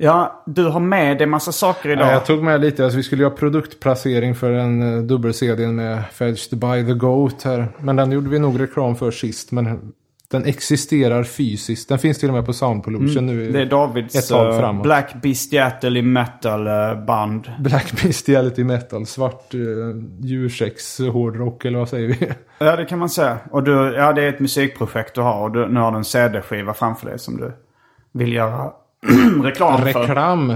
Ja, 0.00 0.42
du 0.46 0.64
har 0.64 0.80
med 0.80 1.18
dig 1.18 1.26
massa 1.26 1.52
saker 1.52 1.88
idag. 1.88 2.06
Ja, 2.06 2.12
jag 2.12 2.26
tog 2.26 2.42
med 2.42 2.60
lite, 2.60 2.84
alltså 2.84 2.96
vi 2.96 3.02
skulle 3.02 3.22
göra 3.22 3.34
produktplacering 3.34 4.34
för 4.34 4.52
en 4.52 4.82
uh, 4.82 5.02
dubbel-CD 5.02 5.66
med 5.66 6.04
Fetched 6.12 6.58
by 6.58 6.86
the 6.86 6.94
Goat 6.94 7.42
här. 7.42 7.68
Men 7.78 7.96
den 7.96 8.12
gjorde 8.12 8.30
vi 8.30 8.38
nog 8.38 8.60
reklam 8.60 8.96
för 8.96 9.10
sist. 9.10 9.52
Men 9.52 9.92
den 10.30 10.44
existerar 10.44 11.24
fysiskt. 11.24 11.88
Den 11.88 11.98
finns 11.98 12.18
till 12.18 12.28
och 12.28 12.34
med 12.34 12.46
på 12.46 12.52
Sound 12.52 12.84
Pollution 12.84 13.26
nu. 13.26 13.40
Mm. 13.40 13.52
Det 13.52 13.60
är 13.60 13.66
Davids 13.66 14.14
ett 14.14 14.28
tag 14.28 14.52
eh, 14.52 14.58
framåt. 14.58 14.82
Black 14.82 15.14
Bestiality 15.22 16.02
Metal 16.02 16.66
eh, 16.66 17.04
band. 17.04 17.52
Black 17.58 18.02
Bestiality 18.02 18.64
Metal, 18.64 19.06
svart 19.06 19.54
uh, 19.54 19.96
djursex 20.20 20.98
hårdrock 20.98 21.64
eller 21.64 21.78
vad 21.78 21.88
säger 21.88 22.08
vi? 22.08 22.32
Ja, 22.58 22.76
det 22.76 22.84
kan 22.84 22.98
man 22.98 23.08
säga. 23.08 23.38
Och 23.50 23.62
du, 23.62 23.94
ja, 23.96 24.12
det 24.12 24.22
är 24.22 24.28
ett 24.28 24.40
musikprojekt 24.40 25.14
du 25.14 25.20
har 25.20 25.42
och 25.42 25.50
du, 25.50 25.68
nu 25.68 25.80
har 25.80 25.90
du 25.90 25.96
en 25.96 26.04
CD-skiva 26.04 26.74
framför 26.74 27.06
dig 27.06 27.18
som 27.18 27.36
du 27.36 27.52
vill 28.12 28.32
göra 28.32 28.72
reklam 29.42 29.78
för. 29.78 30.00
Reklam. 30.00 30.54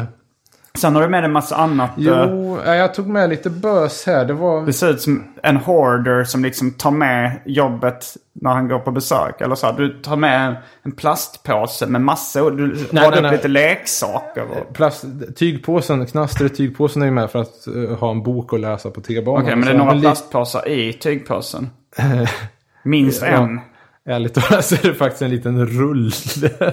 Sen 0.78 0.94
har 0.94 1.02
du 1.02 1.08
med 1.08 1.22
dig 1.22 1.26
en 1.26 1.32
massa 1.32 1.56
annat. 1.56 1.90
eh, 1.90 2.04
Jo, 2.04 2.58
ja, 2.66 2.74
jag 2.74 2.94
tog 2.94 3.06
med 3.06 3.28
lite 3.30 3.50
bös 3.50 4.06
här. 4.06 4.24
Det 4.24 4.32
var... 4.32 4.66
Det 4.66 4.72
ser 4.72 4.90
ut 4.90 5.00
som 5.00 5.24
en 5.42 5.56
hoarder 5.56 6.24
som 6.24 6.42
liksom 6.42 6.70
tar 6.70 6.90
med 6.90 7.40
jobbet 7.44 8.04
när 8.32 8.50
han 8.50 8.68
går 8.68 8.78
på 8.78 8.90
besök. 8.90 9.40
Eller 9.40 9.54
så. 9.54 9.66
här, 9.66 9.72
Du 9.78 9.88
tar 10.02 10.16
med 10.16 10.56
en 10.82 10.92
plastpåse 10.92 11.86
med 11.86 12.00
massor. 12.00 12.50
Du 12.50 12.66
Nej, 12.90 13.04
radar 13.04 13.16
upp 13.16 13.22
nej. 13.22 13.32
lite 13.32 13.48
leksaker. 13.48 14.42
Och... 14.50 14.74
Plast, 14.74 15.04
tygpåsen, 15.36 16.06
knastret 16.06 16.56
tygpåsen 16.56 17.02
är 17.02 17.06
ju 17.06 17.12
med 17.12 17.30
för 17.30 17.38
att 17.40 17.66
eh, 17.66 17.98
ha 17.98 18.10
en 18.10 18.22
bok 18.22 18.52
att 18.52 18.60
läsa 18.60 18.90
på 18.90 19.00
T-banan. 19.00 19.42
Okej, 19.42 19.56
men 19.56 19.64
det 19.66 19.74
är 19.74 19.78
några 19.78 20.00
plastpåsar 20.00 20.68
i 20.68 20.92
tygpåsen. 20.92 21.70
Minst 22.84 23.22
Ja. 23.22 23.28
en. 23.28 23.60
Ärligt 24.08 24.34
talat 24.34 24.64
så 24.64 24.74
är 24.74 24.82
det 24.82 24.94
faktiskt 24.94 25.22
en 25.22 25.30
liten 25.30 25.66
rulle. 25.66 26.10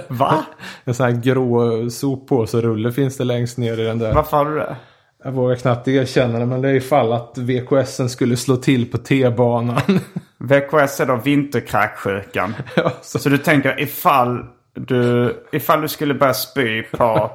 Va? 0.08 0.46
En 0.84 0.94
sån 0.94 1.06
här 1.06 1.14
grå 1.22 1.90
soppåserulle 1.90 2.92
finns 2.92 3.18
det 3.18 3.24
längst 3.24 3.58
ner 3.58 3.80
i 3.80 3.84
den 3.84 4.00
där. 4.00 4.14
Varför 4.14 4.38
har 4.38 4.46
du 4.46 4.56
det? 4.56 4.76
Jag 5.24 5.32
vågar 5.32 5.56
knappt 5.56 5.88
erkänna 5.88 6.40
det 6.40 6.46
men 6.46 6.62
det 6.62 6.70
är 6.70 6.74
ifall 6.74 7.14
att 7.14 7.38
VKSen 7.38 8.10
skulle 8.10 8.38
slå 8.38 8.56
till 8.56 8.92
på 8.92 8.98
T-banan. 8.98 9.82
VKS 10.38 11.00
är 11.00 11.06
då 11.06 11.16
vinterkräksjukan. 11.16 12.56
ja, 12.76 12.92
så, 13.02 13.20
Så 13.20 13.30
du 13.30 13.38
tänker 13.38 13.80
ifall 13.80 14.46
du, 14.76 15.36
ifall 15.52 15.82
du 15.82 15.88
skulle 15.88 16.14
börja 16.14 16.34
spy 16.34 16.84
på... 16.84 17.32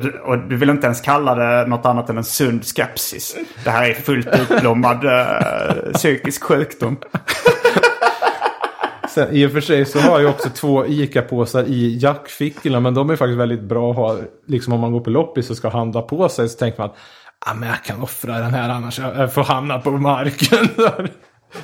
du- 0.00 0.18
Och 0.18 0.38
du 0.38 0.56
vill 0.56 0.70
inte 0.70 0.86
ens 0.86 1.00
kalla 1.00 1.34
det 1.34 1.66
något 1.66 1.86
annat 1.86 2.10
än 2.10 2.16
en 2.18 2.24
sund 2.24 2.64
skepsis. 2.64 3.36
Det 3.64 3.70
här 3.70 3.90
är 3.90 3.94
fullt 3.94 4.28
utblommad 4.40 5.04
eh, 5.04 5.92
psykisk 5.92 6.42
sjukdom. 6.44 6.96
Sen, 9.16 9.36
I 9.36 9.46
och 9.46 9.52
för 9.52 9.60
sig 9.60 9.84
så 9.84 9.98
har 9.98 10.20
jag 10.20 10.30
också 10.30 10.48
två 10.48 10.86
ICA-påsar 10.86 11.64
i 11.64 11.98
jackfickorna 11.98 12.80
men 12.80 12.94
de 12.94 13.10
är 13.10 13.16
faktiskt 13.16 13.38
väldigt 13.38 13.62
bra 13.62 13.90
att 13.90 13.96
ha. 13.96 14.16
Liksom 14.46 14.72
om 14.72 14.80
man 14.80 14.92
går 14.92 15.00
på 15.00 15.10
loppis 15.10 15.50
och 15.50 15.56
ska 15.56 15.68
handla 15.68 16.02
på 16.02 16.28
sig 16.28 16.48
så 16.48 16.58
tänker 16.58 16.78
man 16.78 16.90
att 16.90 16.96
ah, 17.46 17.54
men 17.54 17.68
jag 17.68 17.84
kan 17.84 18.02
offra 18.02 18.38
den 18.38 18.54
här 18.54 18.68
annars 18.68 18.98
jag 18.98 19.34
får 19.34 19.42
hamna 19.44 19.78
på 19.78 19.90
marken. 19.90 20.68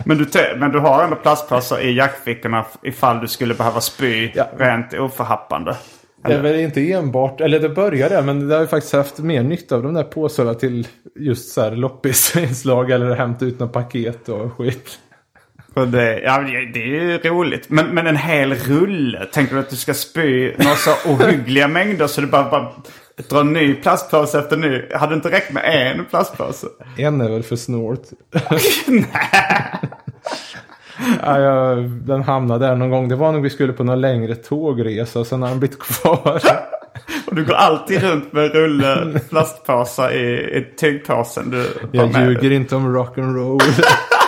Men 0.04 0.18
du, 0.18 0.26
men 0.58 0.72
du 0.72 0.78
har 0.78 1.04
ändå 1.04 1.16
plastpåsar 1.16 1.80
i 1.80 1.92
jackfickorna 1.96 2.66
ifall 2.82 3.20
du 3.20 3.28
skulle 3.28 3.54
behöva 3.54 3.80
spy 3.80 4.30
Ja. 4.34 4.46
rent 4.58 4.94
oförhappande. 4.94 5.76
Det 6.24 6.32
är 6.34 6.42
väl 6.42 6.60
inte 6.60 6.92
enbart, 6.92 7.40
eller 7.40 7.60
det 7.60 7.68
började 7.68 8.22
men 8.22 8.48
det 8.48 8.54
har 8.54 8.60
ju 8.62 8.66
faktiskt 8.68 8.92
haft 8.94 9.18
mer 9.18 9.42
nytta 9.42 9.74
av 9.74 9.82
de 9.82 9.94
där 9.94 10.04
påsarna 10.04 10.54
till 10.54 10.86
just 11.16 11.52
så 11.52 11.60
här 11.60 11.70
loppisinslag 11.70 12.90
eller 12.90 13.14
hämta 13.14 13.44
ut 13.44 13.60
något 13.60 13.72
paket 13.72 14.28
och 14.28 14.56
skit. 14.56 14.98
Det, 15.74 16.20
ja, 16.20 16.38
det 16.74 16.82
är 16.82 17.00
ju 17.00 17.18
roligt. 17.18 17.70
Men, 17.70 17.86
men 17.86 18.06
en 18.06 18.16
hel 18.16 18.54
rulle. 18.54 19.24
Tänker 19.32 19.54
du 19.54 19.60
att 19.60 19.70
du 19.70 19.76
ska 19.76 19.94
spy 19.94 20.52
några 20.58 20.74
så 20.76 20.90
ohyggliga 21.10 21.68
mängder 21.68 22.06
så 22.06 22.20
du 22.20 22.26
bara, 22.26 22.50
bara 22.50 22.72
drar 23.30 23.44
ny 23.44 23.74
plastpåse 23.74 24.38
efter 24.38 24.56
ny? 24.56 24.82
Hade 24.94 25.12
det 25.12 25.16
inte 25.16 25.30
räckt 25.30 25.52
med 25.52 25.92
en 25.96 26.04
plastpåse? 26.04 26.66
En 26.96 27.20
är 27.20 27.28
väl 27.28 27.42
för 27.42 27.56
snålt. 27.56 28.10
ja, 31.22 31.40
jag, 31.40 31.90
den 31.90 32.22
hamnade 32.22 32.66
där 32.66 32.76
någon 32.76 32.90
gång. 32.90 33.08
Det 33.08 33.16
var 33.16 33.32
nog 33.32 33.42
vi 33.42 33.50
skulle 33.50 33.72
på 33.72 33.84
någon 33.84 34.00
längre 34.00 34.34
tågresa 34.34 35.20
och 35.20 35.26
sen 35.26 35.42
har 35.42 35.48
den 35.48 35.58
blivit 35.58 35.78
kvar. 35.78 36.40
Och 37.26 37.34
du 37.34 37.44
går 37.44 37.54
alltid 37.54 38.02
runt 38.02 38.32
med 38.32 38.52
rulle 38.52 39.20
plastpåsar 39.30 40.10
i, 40.10 40.56
i 40.58 40.76
tygpåsen 40.76 41.50
du 41.50 41.66
Jag 41.92 42.06
ljuger 42.06 42.48
dig. 42.48 42.54
inte 42.54 42.76
om 42.76 42.96
rock'n'roll. 42.96 43.62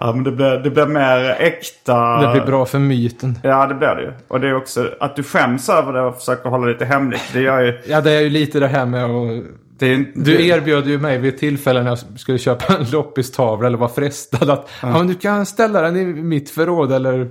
Ja, 0.00 0.12
men 0.14 0.24
det 0.24 0.32
blir, 0.32 0.50
det 0.58 0.70
blir 0.70 0.86
mer 0.86 1.36
äkta. 1.38 2.20
Det 2.20 2.32
blir 2.32 2.46
bra 2.46 2.66
för 2.66 2.78
myten. 2.78 3.38
Ja, 3.42 3.66
det 3.66 3.74
blir 3.74 3.88
det 3.94 4.02
ju. 4.02 4.12
Och 4.28 4.40
det 4.40 4.48
är 4.48 4.56
också 4.56 4.90
att 5.00 5.16
du 5.16 5.22
skäms 5.22 5.68
över 5.68 5.92
det 5.92 6.00
och 6.00 6.16
försöker 6.16 6.50
hålla 6.50 6.66
lite 6.66 6.84
hemligt. 6.84 7.22
Det 7.32 7.40
gör 7.40 7.60
ju... 7.60 7.78
Ja, 7.86 8.00
det 8.00 8.12
är 8.12 8.20
ju 8.20 8.30
lite 8.30 8.60
det 8.60 8.68
här 8.68 8.86
med 8.86 9.04
att... 9.04 9.44
Det 9.78 9.86
ju- 9.86 10.12
Du 10.14 10.46
erbjöd 10.46 10.86
ju 10.86 10.98
mig 10.98 11.18
vid 11.18 11.34
ett 11.34 11.40
tillfälle 11.40 11.82
när 11.82 11.88
jag 11.90 11.98
skulle 12.16 12.38
köpa 12.38 12.74
en 12.76 12.90
loppistavla 12.90 13.66
eller 13.66 13.78
var 13.78 13.88
frestad 13.88 14.50
att 14.50 14.68
ja. 14.82 14.88
men 14.98 15.06
du 15.06 15.14
kan 15.14 15.46
ställa 15.46 15.80
den 15.80 15.96
i 15.96 16.04
mitt 16.04 16.50
förråd 16.50 16.92
eller... 16.92 17.30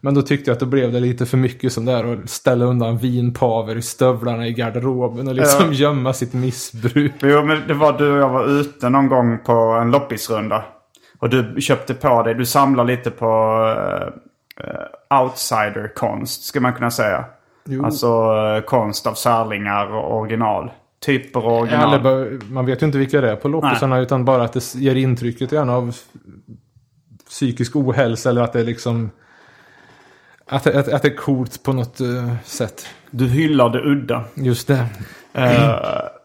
Men 0.00 0.14
då 0.14 0.22
tyckte 0.22 0.50
jag 0.50 0.54
att 0.54 0.60
då 0.60 0.66
blev 0.66 0.92
det 0.92 1.00
lite 1.00 1.26
för 1.26 1.36
mycket 1.36 1.72
som 1.72 1.84
där 1.84 2.12
att 2.12 2.30
ställa 2.30 2.64
undan 2.64 2.98
vinpaver 2.98 3.76
i 3.76 3.82
stövlarna 3.82 4.46
i 4.46 4.52
garderoben 4.52 5.28
och 5.28 5.34
liksom 5.34 5.66
Ja. 5.66 5.72
gömma 5.72 6.12
sitt 6.12 6.32
missbruk. 6.32 7.12
Jo, 7.20 7.42
men 7.44 7.62
det 7.68 7.74
var 7.74 7.92
du 7.98 8.12
och 8.12 8.18
jag 8.18 8.28
var 8.28 8.60
ute 8.60 8.88
någon 8.88 9.08
gång 9.08 9.38
på 9.46 9.52
en 9.52 9.90
loppisrunda. 9.90 10.64
Och 11.18 11.30
du 11.30 11.60
köpte 11.60 11.94
på 11.94 12.22
dig, 12.22 12.34
du 12.34 12.46
samlar 12.46 12.84
lite 12.84 13.10
på 13.10 13.26
uh, 14.60 15.20
outsider-konst, 15.20 16.44
ska 16.44 16.60
man 16.60 16.72
kunna 16.72 16.90
säga. 16.90 17.24
Jo. 17.64 17.84
Alltså 17.84 18.06
eh, 18.56 18.62
konst 18.62 19.06
av 19.06 19.14
särlingar 19.14 19.86
och 19.86 20.18
original. 20.18 20.70
Typer 21.06 21.46
och 21.46 21.60
original. 21.60 21.88
Eller 21.88 22.02
bara, 22.02 22.40
man 22.50 22.66
vet 22.66 22.82
ju 22.82 22.86
inte 22.86 22.98
vilka 22.98 23.20
det 23.20 23.30
är 23.30 23.36
på 23.36 23.48
loppisarna 23.48 23.98
utan 23.98 24.24
bara 24.24 24.42
att 24.42 24.52
det 24.52 24.74
ger 24.74 24.94
intrycket 24.94 25.52
gärna 25.52 25.76
av 25.76 25.96
psykisk 27.28 27.76
ohälsa 27.76 28.30
eller 28.30 28.42
att 28.42 28.52
det 28.52 28.60
är 28.60 28.64
liksom... 28.64 29.10
Att, 30.46 30.66
att, 30.66 30.88
att 30.88 31.02
det 31.02 31.08
är 31.08 31.16
coolt 31.16 31.62
på 31.62 31.72
något 31.72 32.00
eh, 32.00 32.34
sätt. 32.44 32.86
Du 33.10 33.28
hyllar 33.28 33.70
det 33.70 33.80
udda. 33.80 34.24
Just 34.34 34.68
det. 34.68 34.86
Eh, 35.32 35.70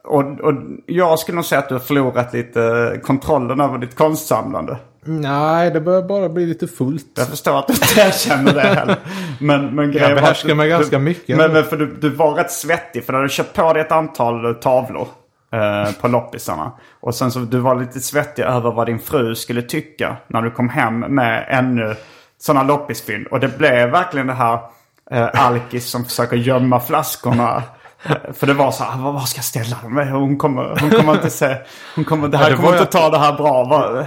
och, 0.04 0.40
och 0.40 0.54
jag 0.86 1.20
skulle 1.20 1.36
nog 1.36 1.46
säga 1.46 1.60
att 1.60 1.70
du 1.70 1.76
har 1.76 1.80
förlorat 1.80 2.34
lite 2.34 3.00
kontrollen 3.04 3.60
över 3.62 3.78
ditt 3.78 3.96
konstsamlande. 3.96 4.78
Nej, 5.06 5.72
det 5.72 5.82
börjar 5.82 6.02
bara 6.02 6.30
bli 6.30 6.46
lite 6.46 6.68
fullt. 6.68 7.06
Jag 7.16 7.28
förstår 7.28 7.60
att 7.60 7.68
du 7.68 7.74
inte 7.74 8.02
erkänner 8.08 8.54
det 8.54 8.62
heller. 8.62 8.96
Men, 9.40 9.76
men 9.76 9.92
grejen 9.92 10.12
att 10.12 10.22
behärskar 10.22 10.50
du- 10.50 10.56
mig 10.56 10.70
ganska 10.70 10.98
du, 10.98 11.04
mycket. 11.04 11.38
Men, 11.38 11.54
men 11.54 11.64
för 11.64 11.78
du, 11.78 11.96
du 12.02 12.10
var 12.10 12.34
rätt 12.34 12.52
svettig 12.52 13.06
för 13.06 13.14
du 13.14 13.20
hade 13.20 13.30
köpt 13.30 13.54
på 13.56 13.74
dig 13.74 13.82
ett 13.82 13.92
antal 13.92 14.56
tavlor 14.56 15.08
eh, 15.54 15.92
på 16.02 16.08
loppisarna. 16.08 16.72
Och 17.00 17.16
sen 17.16 17.32
så 17.32 17.40
du 17.40 17.58
var 17.60 17.76
lite 17.76 18.00
svettig 18.00 18.44
över 18.44 18.72
vad 18.72 18.86
din 18.88 19.00
fru 19.00 19.36
skulle 19.36 19.62
tycka 19.62 20.18
när 20.28 20.42
du 20.42 20.52
kom 20.52 20.70
hem 20.70 21.00
med 21.00 21.46
ännu 21.50 21.96
sådana 22.42 22.64
loppisfynd. 22.64 23.28
Och 23.28 23.40
det 23.40 23.58
blev 23.58 23.90
verkligen 23.90 24.28
det 24.28 24.34
här 24.34 24.60
eh, 25.12 25.46
alkis 25.46 25.90
som 25.90 26.06
försöker 26.06 26.36
gömma 26.38 26.80
flaskorna. 26.80 27.64
För 28.38 28.48
det 28.48 28.54
var 28.54 28.72
så 28.72 28.84
här, 28.84 28.98
vad 29.12 29.28
ska 29.30 29.38
jag 29.38 29.46
ställa 29.46 29.78
med? 29.90 30.12
Hon 30.12 30.38
kommer, 30.38 30.78
hon 30.82 30.90
kommer 30.90 31.14
inte 31.14 31.30
se, 31.30 31.56
hon 31.96 32.06
kommer, 32.06 32.28
det 32.28 32.38
här 32.38 32.44
Ja, 32.44 32.50
det 32.50 32.56
kommer 32.56 32.72
var 32.72 32.78
inte 32.80 32.92
ta 32.92 33.10
det 33.10 33.18
här 33.20 33.34
bra. 33.34 33.64
Vad- 33.64 34.06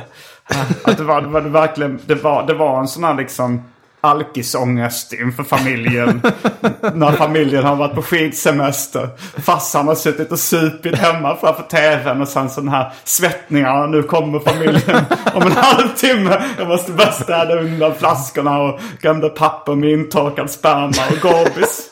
Att 0.85 0.97
det 0.97 1.03
var, 1.05 1.21
det 1.21 1.29
var 1.29 1.41
det 1.41 1.49
verkligen, 1.49 2.01
det 2.07 2.15
var, 2.15 2.47
det 2.47 2.55
var 2.55 2.81
en 2.81 2.89
sån 2.89 3.05
här 3.05 3.15
liksom 3.15 3.63
alkisångest 4.01 5.13
inför 5.13 5.43
familjen. 5.45 6.23
när 6.95 7.13
familjen 7.13 7.65
har 7.65 7.77
varit 7.77 7.95
på 7.95 8.03
skidsemester. 8.03 9.09
Farsan 9.43 9.89
har 9.89 9.95
suttit 9.95 10.33
och 10.33 10.39
supit 10.39 10.95
hemma 10.99 11.37
framför 11.37 11.63
tvn 11.63 12.21
och 12.23 12.29
sen 12.29 12.51
sån 12.51 12.69
här 12.69 12.93
svettningar. 13.05 13.87
Nu 13.87 14.03
kommer 14.03 14.39
familjen 14.39 15.05
om 15.35 15.43
en 15.43 15.53
halvtimme. 15.57 16.43
Jag 16.59 16.69
måste 16.69 16.93
bara 16.93 17.13
städa 17.13 17.55
undan 17.61 17.95
flaskorna 17.95 18.59
och 18.59 18.81
gamla 19.01 19.29
papper 19.29 19.75
med 19.75 19.91
intorkad 19.91 20.51
sperma 20.51 20.87
och 21.11 21.21
Gorbis. 21.23 21.91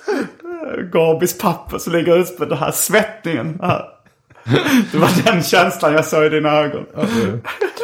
Gorbis 0.94 1.38
papper 1.38 1.78
som 1.78 1.92
ligger 1.92 2.18
ute 2.18 2.32
på 2.32 2.44
den 2.44 2.58
här 2.58 2.70
svettningen. 2.70 3.60
Det 4.92 4.98
var 4.98 5.24
den 5.24 5.42
känslan 5.42 5.92
jag 5.92 6.04
såg 6.04 6.24
i 6.24 6.28
dina 6.28 6.50
ögon. 6.50 6.86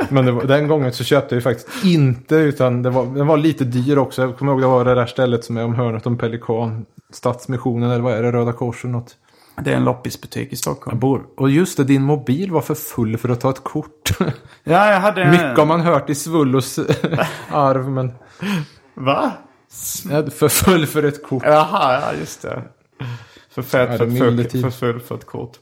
Men 0.08 0.26
det 0.26 0.32
var, 0.32 0.44
den 0.44 0.68
gången 0.68 0.92
så 0.92 1.04
köpte 1.04 1.34
jag 1.34 1.38
ju 1.38 1.42
faktiskt 1.42 1.84
inte 1.84 2.34
utan 2.34 2.82
det 2.82 2.90
var, 2.90 3.06
den 3.06 3.26
var 3.26 3.36
lite 3.36 3.64
dyr 3.64 3.98
också. 3.98 4.22
Jag 4.22 4.38
kommer 4.38 4.52
ihåg 4.52 4.60
det 4.60 4.66
var 4.66 4.84
det 4.84 4.94
där 4.94 5.06
stället 5.06 5.44
som 5.44 5.56
är 5.56 5.64
om 5.64 5.74
hörnet 5.74 6.06
om 6.06 6.18
Pelikan. 6.18 6.86
Stadsmissionen 7.12 7.90
eller 7.90 8.02
vad 8.02 8.12
är 8.12 8.22
det? 8.22 8.32
Röda 8.32 8.52
Korset 8.52 8.90
något. 8.90 9.16
Det 9.64 9.72
är 9.72 9.76
en 9.76 9.84
loppisbutik 9.84 10.52
i 10.52 10.56
Stockholm. 10.56 10.94
Jag 10.96 11.00
bor. 11.00 11.22
Och 11.36 11.50
just 11.50 11.76
det, 11.76 11.84
din 11.84 12.02
mobil 12.02 12.50
var 12.50 12.60
för 12.60 12.74
full 12.74 13.16
för 13.16 13.28
att 13.28 13.40
ta 13.40 13.50
ett 13.50 13.64
kort. 13.64 14.10
Ja, 14.64 14.92
jag 14.92 15.00
hade... 15.00 15.30
Mycket 15.30 15.58
har 15.58 15.66
man 15.66 15.80
hört 15.80 16.10
i 16.10 16.14
Svullos 16.14 16.78
arv 17.50 17.90
men 17.90 18.12
Va? 18.94 19.32
jag 20.10 20.26
är 20.26 20.30
för 20.30 20.48
full 20.48 20.86
för 20.86 21.02
ett 21.02 21.26
kort. 21.26 21.42
Jaha, 21.46 22.00
ja 22.00 22.18
just 22.20 22.42
det. 22.42 22.62
För 23.54 23.62
fett 23.62 23.88
Ja, 23.92 23.98
för, 23.98 24.44
tid. 24.44 24.62
för 24.62 24.70
full 24.70 25.00
för 25.00 25.14
ett 25.14 25.26
kort. 25.26 25.56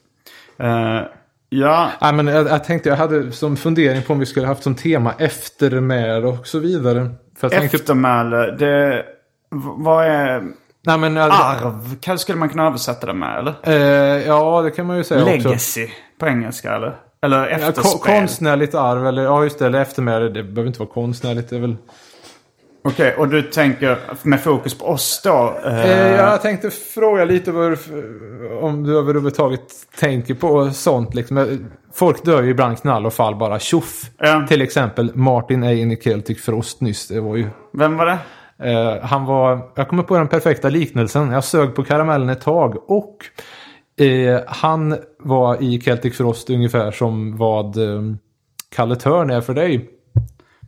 Eh, 0.58 1.00
ja, 1.48 1.90
Nej, 2.00 2.12
men 2.12 2.26
jag, 2.26 2.46
jag 2.48 2.64
tänkte, 2.64 2.88
jag 2.88 2.96
hade 2.96 3.32
som 3.32 3.56
fundering 3.56 4.02
på 4.02 4.12
om 4.12 4.18
vi 4.18 4.26
skulle 4.26 4.46
haft 4.46 4.62
som 4.62 4.74
tema 4.74 5.14
eftermäle 5.18 6.26
och 6.26 6.46
så 6.46 6.58
vidare. 6.58 7.10
För 7.38 7.50
jag 7.50 7.52
tänkte, 7.60 7.76
eftermäle. 7.76 8.36
Det... 8.56 9.04
Vad 9.76 10.06
är... 10.06 10.42
nej, 10.86 10.98
men, 10.98 11.16
Arv? 11.16 11.96
Kan, 12.00 12.18
skulle 12.18 12.38
man 12.38 12.48
kunna 12.48 12.66
översätta 12.66 13.06
det 13.06 13.14
med 13.14 13.38
eller? 13.38 13.54
eh, 13.62 14.26
ja, 14.26 14.62
det 14.62 14.70
kan 14.70 14.86
man 14.86 14.96
ju 14.96 15.04
säga 15.04 15.22
också. 15.22 15.48
Legacy 15.48 15.88
på 16.18 16.26
engelska 16.26 16.76
eller? 16.76 16.96
Eller 17.22 17.38
Ja, 17.38 17.46
efterspel? 17.46 18.14
konstnärligt 18.20 18.74
arv 18.74 19.06
eller 19.06 19.22
ja 19.22 19.44
just 19.44 19.58
det, 19.58 19.66
eller 19.66 19.80
eftermäle. 19.80 20.28
Det 20.28 20.42
behöver 20.42 20.66
inte 20.66 20.78
vara 20.78 20.90
konstnärligt. 20.90 21.50
Det 21.50 21.56
är 21.56 21.60
väl... 21.60 21.76
Okej, 22.82 23.14
och 23.18 23.28
du 23.28 23.42
tänker 23.42 23.98
med 24.22 24.40
fokus 24.40 24.78
på 24.78 24.84
oss 24.84 25.20
då? 25.24 25.54
eh, 25.64 25.84
Eh, 25.90 26.14
jag 26.16 26.42
tänkte 26.42 26.70
fråga 26.70 27.24
lite 27.24 27.50
om 28.60 28.84
du 28.84 28.98
överhuvudtaget 28.98 29.60
tänker 29.98 30.34
på 30.34 30.70
sånt. 30.70 31.14
Liksom. 31.14 31.58
Folk 31.94 32.24
dör 32.24 32.42
ju 32.42 32.50
ibland 32.50 32.80
knall 32.80 33.06
och 33.06 33.12
fall 33.12 33.36
bara 33.36 33.58
tjoff. 33.58 34.02
Ja. 34.18 34.46
Till 34.48 34.62
exempel 34.62 35.10
Martin 35.14 35.62
Ain 35.62 35.92
i 35.92 35.96
Celtic 35.96 36.44
Frost 36.44 36.80
nyss. 36.80 37.08
Det 37.08 37.20
var 37.20 37.36
ju... 37.36 37.46
Vem 37.72 37.96
var 37.96 38.06
det? 38.06 38.18
Eh, 38.70 39.02
han 39.02 39.24
var... 39.24 39.70
Jag 39.74 39.88
kommer 39.88 40.02
på 40.02 40.16
den 40.16 40.28
perfekta 40.28 40.68
liknelsen. 40.68 41.30
Jag 41.32 41.44
sög 41.44 41.74
på 41.74 41.84
karamellen 41.84 42.28
ett 42.28 42.40
tag 42.40 42.90
och 42.90 43.16
eh, 44.04 44.40
han 44.46 44.96
var 45.18 45.62
i 45.62 45.80
Celtic 45.80 46.16
Frost 46.16 46.50
ungefär 46.50 46.90
som 46.90 47.36
vad 47.36 47.76
eh, 47.76 48.02
Kalle 48.76 48.96
Törn 48.96 49.30
är 49.30 49.40
för 49.40 49.54
dig. 49.54 49.90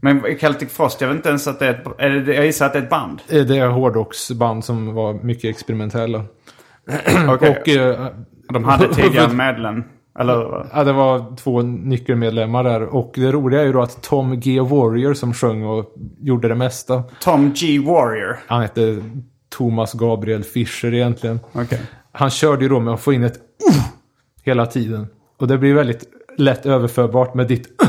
Men 0.01 0.23
Celtic 0.41 0.73
Frost, 0.73 1.01
jag 1.01 1.09
vet 1.09 1.17
inte 1.17 1.29
ens 1.29 1.47
att 1.49 1.59
det 1.59 1.67
är 1.67 1.71
ett... 1.71 1.87
Är 1.99 2.11
det, 2.11 2.35
jag 2.35 2.47
gissar 2.47 2.67
att 2.67 2.73
det 2.73 2.79
är 2.79 2.83
ett 2.83 2.91
band. 2.91 3.23
Det 3.29 3.59
är 3.59 3.69
hårdrocksband 3.69 4.65
som 4.65 4.95
var 4.95 5.15
mycket 5.15 5.51
experimentella. 5.51 6.25
Okej. 7.29 7.51
Och 7.61 7.69
eh, 7.69 8.07
De 8.53 8.65
hade 8.65 8.89
tidigare 8.95 9.33
medlem. 9.33 9.85
Eller? 10.19 10.67
Ja, 10.73 10.85
det 10.85 10.93
var 10.93 11.37
två 11.37 11.63
nyckelmedlemmar 11.63 12.65
där. 12.65 12.83
Och 12.83 13.13
det 13.15 13.33
roliga 13.33 13.61
är 13.61 13.65
ju 13.65 13.73
då 13.73 13.83
att 13.83 14.03
Tom 14.03 14.41
G. 14.41 14.61
Warrior 14.61 15.15
som 15.15 15.35
sjöng 15.35 15.65
och 15.65 15.95
gjorde 16.21 16.49
det 16.49 16.55
mesta. 16.55 17.03
Tom 17.21 17.53
G. 17.53 17.79
Warrior. 17.79 18.39
Han 18.47 18.63
hette 18.63 19.03
Thomas 19.49 19.93
Gabriel 19.93 20.45
Fischer 20.45 20.95
egentligen. 20.95 21.41
Okej. 21.53 21.81
Han 22.13 22.31
körde 22.31 22.63
ju 22.63 22.69
då 22.69 22.81
med 22.81 22.95
att 22.95 23.01
få 23.01 23.13
in 23.13 23.25
ett 23.25 23.37
uh, 23.37 23.83
hela 24.43 24.67
tiden. 24.67 25.07
Och 25.37 25.49
det 25.49 25.59
blir 25.59 25.75
väldigt 25.75 26.05
lätt 26.37 26.67
överförbart 26.67 27.35
med 27.35 27.47
ditt 27.49 27.83
uh. 27.83 27.89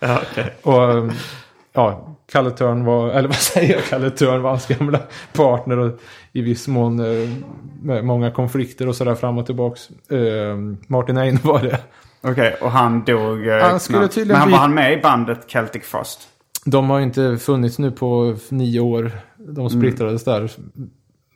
Ja, 0.08 0.20
okej. 0.30 0.54
Och 0.62 0.94
um, 0.94 1.12
ja, 1.72 2.16
Kalle 2.32 2.50
Törn 2.50 2.84
var, 2.84 3.10
eller 3.10 3.28
vad 3.28 3.36
säger 3.36 3.74
jag, 3.74 3.84
Kalle 3.84 4.10
Törn 4.10 4.42
var 4.42 4.50
hans 4.50 4.66
gamla 4.66 5.00
partner 5.32 5.78
och 5.78 6.00
i 6.32 6.42
viss 6.42 6.68
mån 6.68 7.00
eh, 7.00 7.28
med 7.82 8.04
många 8.04 8.30
konflikter 8.30 8.88
och 8.88 8.96
sådär 8.96 9.14
fram 9.14 9.38
och 9.38 9.46
tillbaks. 9.46 9.88
Eh, 10.10 10.56
Martin 10.86 11.16
Ein 11.18 11.38
var 11.44 11.62
det. 11.62 11.78
Okej, 12.22 12.56
och 12.60 12.70
han 12.70 13.04
dog 13.04 13.46
eh, 13.46 13.62
Han 13.62 13.80
skulle 13.80 14.08
tydligen 14.08 14.38
Men 14.38 14.48
bli- 14.48 14.52
var 14.52 14.58
han 14.60 14.74
med 14.74 14.92
i 14.98 15.02
bandet 15.02 15.50
Celtic 15.50 15.82
Frost? 15.84 16.28
De 16.64 16.90
har 16.90 17.00
inte 17.00 17.38
funnits 17.38 17.78
nu 17.78 17.90
på 17.90 18.36
nio 18.48 18.80
år. 18.80 19.10
De 19.36 19.70
splittrades 19.70 20.24
där. 20.24 20.50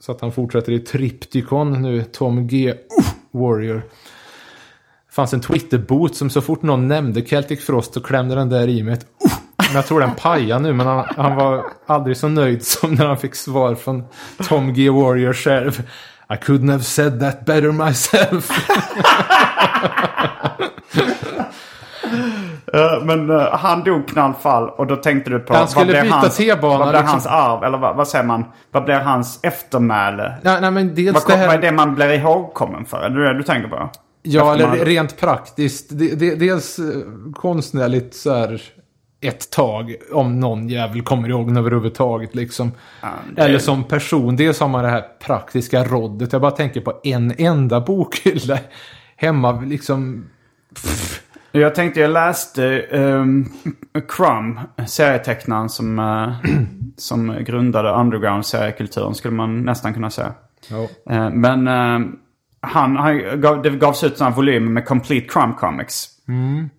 Så 0.00 0.12
att 0.12 0.20
han 0.20 0.32
fortsätter 0.32 0.72
i 0.72 0.78
Triptychon 0.78 1.82
nu, 1.82 2.04
Tom 2.04 2.46
G. 2.46 2.68
Uh, 2.70 2.76
Warrior. 3.40 3.82
Fanns 5.14 5.34
en 5.34 5.40
Twitter-bot 5.40 6.16
som 6.16 6.30
så 6.30 6.40
fort 6.40 6.62
någon 6.62 6.88
nämnde 6.88 7.22
Celtic 7.22 7.66
Frost 7.66 7.94
så 7.94 8.00
klämde 8.00 8.34
den 8.34 8.48
där 8.48 8.68
i 8.68 8.82
med 8.82 8.94
ett 8.94 9.06
uh. 9.26 9.32
Men 9.56 9.74
jag 9.74 9.86
tror 9.86 10.00
den 10.00 10.14
pajar 10.14 10.58
nu, 10.58 10.72
men 10.72 10.86
han, 10.86 11.04
han 11.16 11.36
var 11.36 11.64
aldrig 11.86 12.16
så 12.16 12.28
nöjd 12.28 12.66
som 12.66 12.94
när 12.94 13.06
han 13.06 13.18
fick 13.18 13.34
svar 13.34 13.74
från 13.74 14.04
Tom 14.48 14.74
G. 14.74 14.90
Warrior 14.90 15.32
själv. 15.32 15.82
I 16.30 16.34
couldn't 16.34 16.70
have 16.70 16.82
said 16.82 17.20
that 17.20 17.44
better 17.44 17.72
myself. 17.72 18.50
Eh, 22.74 23.04
men 23.04 23.30
eh, 23.30 23.52
han 23.52 23.84
dog 23.84 24.08
knallfall 24.08 24.68
och 24.68 24.86
då 24.86 24.96
tänkte 24.96 25.30
du 25.30 25.38
på... 25.38 25.54
Han 25.54 25.68
skulle 25.68 25.84
vad 25.84 25.92
blev 25.92 26.02
byta 26.02 26.16
hans- 26.16 26.36
T-bana, 26.36 26.78
Vad 26.78 26.88
blev 26.88 27.00
liksom. 27.02 27.08
hans 27.08 27.26
arv? 27.26 27.64
Eller 27.64 27.78
vad, 27.78 27.96
vad 27.96 28.08
säger 28.08 28.24
man? 28.24 28.44
Vad 28.70 28.84
blir 28.84 28.94
hans 28.94 29.40
eftermäle? 29.42 30.34
nej, 30.42 30.60
nej, 30.60 30.70
men 30.70 30.94
dels 30.94 31.14
Vad, 31.14 31.26
det 31.26 31.36
här... 31.36 31.46
vad 31.46 31.56
är 31.56 31.60
det 31.60 31.72
man 31.72 31.94
blir 31.94 32.08
ihågkommen 32.12 32.84
för? 32.84 32.98
Är 33.02 33.10
det 33.10 33.28
det 33.28 33.38
du 33.38 33.42
tänker 33.42 33.68
på? 33.68 33.90
Ja, 34.26 34.54
eller 34.54 34.68
man- 34.68 34.76
rent 34.76 35.16
praktiskt. 35.20 35.90
De, 35.90 36.14
de, 36.14 36.34
dels 36.34 36.78
eh, 36.78 36.84
konstnärligt 37.34 38.14
så 38.14 38.34
här 38.34 38.62
ett 39.20 39.50
tag. 39.50 39.94
Om 40.12 40.40
någon 40.40 40.68
jävel 40.68 41.02
kommer 41.02 41.28
ihåg 41.28 41.46
den 41.46 41.56
överhuvudtaget 41.56 42.34
liksom. 42.34 42.72
det- 43.36 43.42
Eller 43.42 43.58
som 43.58 43.84
person. 43.84 44.36
Dels 44.36 44.60
har 44.60 44.68
man 44.68 44.84
det 44.84 44.90
här 44.90 45.04
praktiska 45.20 45.84
roddet. 45.84 46.32
Jag 46.32 46.42
bara 46.42 46.50
tänker 46.50 46.80
på 46.80 47.00
en 47.02 47.34
enda 47.38 47.80
bokhylla 47.80 48.58
hemma 49.16 49.60
liksom. 49.60 50.24
Jag 51.52 51.74
tänkte, 51.74 52.00
jag 52.00 52.10
läste 52.10 52.86
um, 52.92 53.52
Crumb, 54.08 54.58
serietecknaren 54.86 55.68
som, 55.68 55.98
eh, 55.98 56.50
som 56.96 57.36
grundade 57.44 57.90
underground-seriekulturen 57.90 59.14
skulle 59.14 59.34
man 59.34 59.62
nästan 59.62 59.94
kunna 59.94 60.10
säga. 60.10 60.32
Ja. 60.70 60.88
Eh, 61.14 61.30
men 61.30 61.68
eh, 61.68 62.08
han, 62.64 62.96
han 62.96 63.40
gav, 63.40 63.62
det 63.62 63.70
gavs 63.70 64.04
ut 64.04 64.18
sådana 64.18 64.36
volymer 64.36 64.70
med 64.70 64.86
Complete 64.86 65.26
Crumb 65.28 65.56
Comics. 65.56 66.08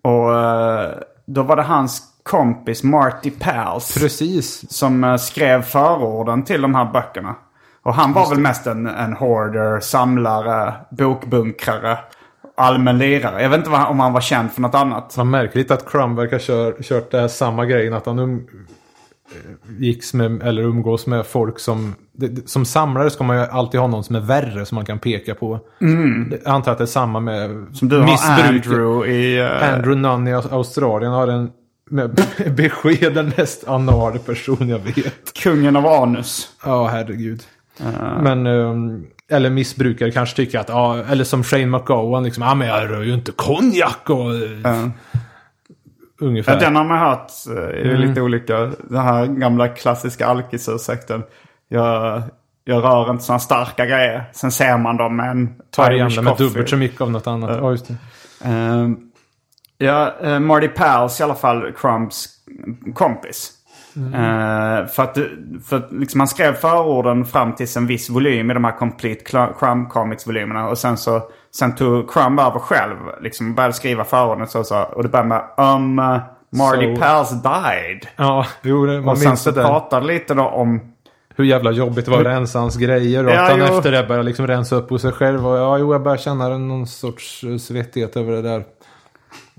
Och 0.02 0.34
eh, 0.34 0.90
då 1.26 1.42
var 1.42 1.56
det 1.56 1.62
hans 1.62 2.02
kompis 2.22 2.82
Marty 2.82 3.30
Pals 3.30 3.94
Precis. 3.94 4.72
som 4.72 5.04
eh, 5.04 5.16
skrev 5.16 5.62
förorden 5.62 6.44
till 6.44 6.62
de 6.62 6.74
här 6.74 6.92
böckerna. 6.92 7.34
Och 7.82 7.94
han 7.94 8.12
var 8.12 8.30
väl 8.30 8.38
mest 8.38 8.66
en, 8.66 8.86
en 8.86 9.12
hoarder, 9.12 9.80
samlare, 9.80 10.74
bokbunkrare, 10.90 11.98
allmän 12.56 12.98
lirare. 12.98 13.42
Jag 13.42 13.50
vet 13.50 13.58
inte 13.58 13.70
vad, 13.70 13.86
om 13.86 14.00
han 14.00 14.12
var 14.12 14.20
känd 14.20 14.52
för 14.52 14.60
något 14.60 14.74
annat. 14.74 15.16
Man 15.16 15.30
märkligt 15.30 15.70
att 15.70 15.90
Crumb 15.90 16.18
verkar 16.18 16.38
kör, 16.38 16.82
kört 16.82 17.10
det 17.10 17.20
här 17.20 17.28
samma 17.28 17.64
grejen. 17.64 17.94
Att 17.94 18.06
han 18.06 18.18
um, 18.18 18.46
gicks 19.78 20.14
med, 20.14 20.42
eller 20.42 20.62
umgås 20.62 21.06
med 21.06 21.26
folk 21.26 21.58
som... 21.58 21.94
Det, 22.12 22.48
som 22.48 22.64
samlare 22.64 23.10
ska 23.10 23.24
man 23.24 23.36
ju 23.36 23.42
alltid 23.42 23.80
ha 23.80 23.86
någon 23.86 24.04
som 24.04 24.16
är 24.16 24.20
värre 24.20 24.66
som 24.66 24.74
man 24.76 24.84
kan 24.84 24.98
peka 24.98 25.34
på. 25.34 25.60
Det- 26.30 26.40
Jag 26.44 26.54
antar 26.54 26.72
att 26.72 26.78
det 26.78 26.84
är 26.84 26.86
samma 26.86 27.20
med 27.20 27.66
Som 27.72 27.88
du 27.88 27.98
har 27.98 28.04
missbruk. 28.04 28.66
Andrew 28.66 29.12
i... 29.14 29.38
eh, 29.38 29.74
Andrew 29.74 29.94
Nunn 30.00 30.28
i 30.28 30.34
Aus- 30.34 30.52
Australien 30.52 31.12
har 31.12 31.28
en 31.28 31.50
med 31.90 32.10
besked 32.56 33.14
den 33.14 33.32
mest 33.36 33.68
anale 33.68 34.18
person 34.18 34.68
jag 34.68 34.78
vet. 34.78 35.32
Kungen 35.42 35.76
av 35.76 35.86
anus. 35.86 36.48
Ja, 36.64 36.86
herregud. 36.86 37.42
Men, 38.22 38.46
ehm, 38.46 39.04
eller 39.30 39.50
missbrukare 39.50 40.10
kanske 40.10 40.36
tycker 40.36 40.58
att, 40.58 40.68
ja, 40.68 40.98
eller 41.10 41.24
som 41.24 41.44
Shane 41.44 41.66
McGowan, 41.66 42.24
liksom, 42.24 42.42
ja 42.42 42.54
men 42.54 42.68
jag 42.68 42.90
rör 42.90 43.02
ju 43.02 43.14
inte 43.14 43.32
konjak 43.32 44.10
och... 44.10 44.30
Ja. 44.64 44.90
Ungefär. 46.20 46.52
Ja, 46.52 46.58
den 46.58 46.76
har 46.76 46.84
man 46.84 46.98
hört 46.98 47.32
eh, 47.56 47.80
i 47.80 47.96
lite 47.96 48.20
olika, 48.20 48.72
den 48.78 49.02
här 49.02 49.26
gamla 49.26 49.68
klassiska 49.68 50.26
alkisursäkten. 50.26 51.22
Jag, 51.68 52.22
jag 52.64 52.84
rör 52.84 53.10
inte 53.10 53.24
sådana 53.24 53.40
starka 53.40 53.86
grejer. 53.86 54.24
Sen 54.32 54.52
ser 54.52 54.78
man 54.78 54.96
dem 54.96 55.16
med 55.16 55.30
en 55.30 55.54
Tar 55.70 55.92
Irish 55.92 56.22
med 56.22 56.36
dubbelt 56.36 56.68
så 56.68 56.76
mycket 56.76 57.00
av 57.00 57.10
något 57.10 57.26
annat. 57.26 57.58
Ja, 57.62 57.70
just 57.70 57.88
det. 57.88 57.96
Ehm, 58.44 58.96
ja, 59.78 60.14
eh, 60.22 60.38
Marty 60.38 60.68
Pals 60.68 61.20
i 61.20 61.22
alla 61.22 61.34
fall 61.34 61.72
Crumps 61.72 62.28
kompis. 62.94 63.52
Eh, 63.96 64.86
för 64.86 65.02
att, 65.02 65.18
för 65.64 65.76
att 65.76 65.92
liksom 65.92 66.20
han 66.20 66.28
skrev 66.28 66.54
förorden 66.54 67.24
fram 67.24 67.54
till 67.54 67.66
en 67.76 67.86
viss 67.86 68.10
volym 68.10 68.50
i 68.50 68.54
de 68.54 68.64
här 68.64 68.78
Complete 68.78 69.24
Crumb 69.58 69.88
Comics-volymerna. 69.88 70.68
Och 70.68 70.78
sen 70.78 70.96
så 70.96 71.22
sen 71.58 71.74
tog 71.74 72.10
Crumb 72.10 72.40
över 72.40 72.58
själv. 72.58 72.96
Liksom 73.20 73.54
började 73.54 73.74
skriva 73.74 74.04
förorden 74.04 74.46
så, 74.46 74.64
så. 74.64 74.82
Och 74.82 75.02
det 75.02 75.08
började 75.08 75.28
med 75.28 75.42
um, 75.56 75.98
uh, 75.98 76.18
Marty 76.50 76.86
So- 76.86 77.00
Pals 77.00 77.30
died. 77.30 78.06
Ja, 78.16 78.46
jo, 78.62 78.86
det, 78.86 79.00
man 79.00 79.08
Och 79.08 79.18
sen 79.18 79.36
så 79.36 79.50
det 79.50 79.62
pratade 79.62 80.06
lite 80.06 80.34
då 80.34 80.42
om 80.42 80.92
Hur 81.36 81.44
jävla 81.44 81.70
jobbigt 81.70 82.04
det 82.04 82.10
var 82.10 82.20
att 82.20 82.26
rensa 82.26 82.58
hans 82.58 82.76
grejer 82.76 83.26
och 83.26 83.30
Ja, 83.32 83.42
att 83.42 83.50
han 83.50 83.58
jo. 83.58 83.64
efter 83.64 83.92
det 83.92 84.06
började 84.08 84.28
liksom 84.28 84.46
rensa 84.46 84.76
upp 84.76 84.90
hos 84.90 85.02
sig 85.02 85.12
själv. 85.12 85.46
Och 85.46 85.56
ja, 85.56 85.78
jo, 85.78 85.92
jag 85.92 86.02
börjar 86.02 86.16
känna 86.16 86.48
någon 86.48 86.86
sorts 86.86 87.44
eh, 87.44 87.56
svettighet 87.56 88.16
över 88.16 88.32
det 88.32 88.42
där. 88.42 88.64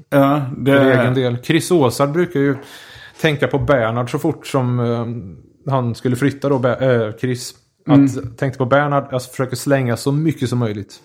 Ja, 0.09 0.41
det, 0.57 0.71
För 0.71 0.85
egen 0.85 1.13
del. 1.13 1.37
Chris 1.43 1.71
Åsard 1.71 2.09
brukar 2.09 2.39
ju 2.39 2.55
tänka 3.21 3.47
på 3.47 3.59
Bernhard 3.59 4.11
så 4.11 4.19
fort 4.19 4.47
som 4.47 4.79
eh, 4.79 5.71
han 5.71 5.95
skulle 5.95 6.15
flytta 6.15 6.49
då, 6.49 6.67
eh, 6.67 7.11
Chris. 7.19 7.53
Att 7.89 8.37
tänkte 8.37 8.57
på 8.57 8.65
Bernhard, 8.65 9.07
jag 9.11 9.23
försöker 9.23 9.55
slänga 9.55 9.97
så 9.97 10.11
mycket 10.11 10.49
som 10.49 10.59
möjligt. 10.59 10.99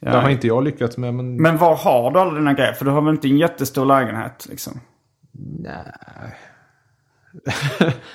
Ja. 0.00 0.10
Det 0.10 0.20
har 0.20 0.28
inte 0.30 0.46
jag 0.46 0.64
lyckats 0.64 0.96
med, 0.96 1.14
men... 1.14 1.42
Men 1.42 1.56
var 1.56 1.76
har 1.76 2.10
du 2.10 2.20
alla 2.20 2.34
dina 2.34 2.52
grejer? 2.52 2.72
För 2.72 2.84
du 2.84 2.90
har 2.90 3.00
väl 3.00 3.14
inte 3.14 3.28
en 3.28 3.38
jättestor 3.38 3.86
lägenhet 3.86 4.46
liksom? 4.50 4.80
Nej. 5.58 6.36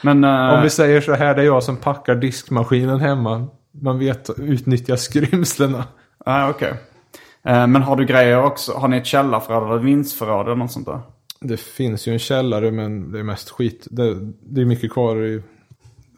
Men... 0.01 0.23
eh, 0.49 0.53
Om 0.53 0.63
vi 0.63 0.69
säger 0.69 1.01
så 1.01 1.13
här, 1.13 1.35
det 1.35 1.41
är 1.41 1.45
jag 1.45 1.63
som 1.63 1.77
packar 1.77 2.15
diskmaskinen 2.15 2.99
hemma. 2.99 3.47
Man 3.71 3.99
vet 3.99 4.29
att 4.29 4.39
utnyttja 4.39 4.97
skrymslena. 4.97 5.83
Ja, 6.25 6.49
okej. 6.49 6.73
Eh, 7.45 7.67
Men 7.67 7.81
har 7.81 7.95
du 7.95 8.05
grejer 8.05 8.43
också? 8.43 8.71
Har 8.71 8.87
ni 8.87 8.97
ett 8.97 9.05
källarförråd 9.05 9.71
eller 9.71 9.81
vindsförråd 9.83 10.45
eller 10.45 10.55
något 10.55 10.71
sånt 10.71 10.85
där? 10.85 10.99
Det 11.39 11.59
finns 11.59 12.07
ju 12.07 12.13
en 12.13 12.19
källare 12.19 12.71
men 12.71 13.11
det 13.11 13.19
är 13.19 13.23
mest 13.23 13.49
skit. 13.49 13.87
Det, 13.91 14.15
det 14.41 14.61
är 14.61 14.65
mycket 14.65 14.91
kvar 14.91 15.23
i 15.23 15.43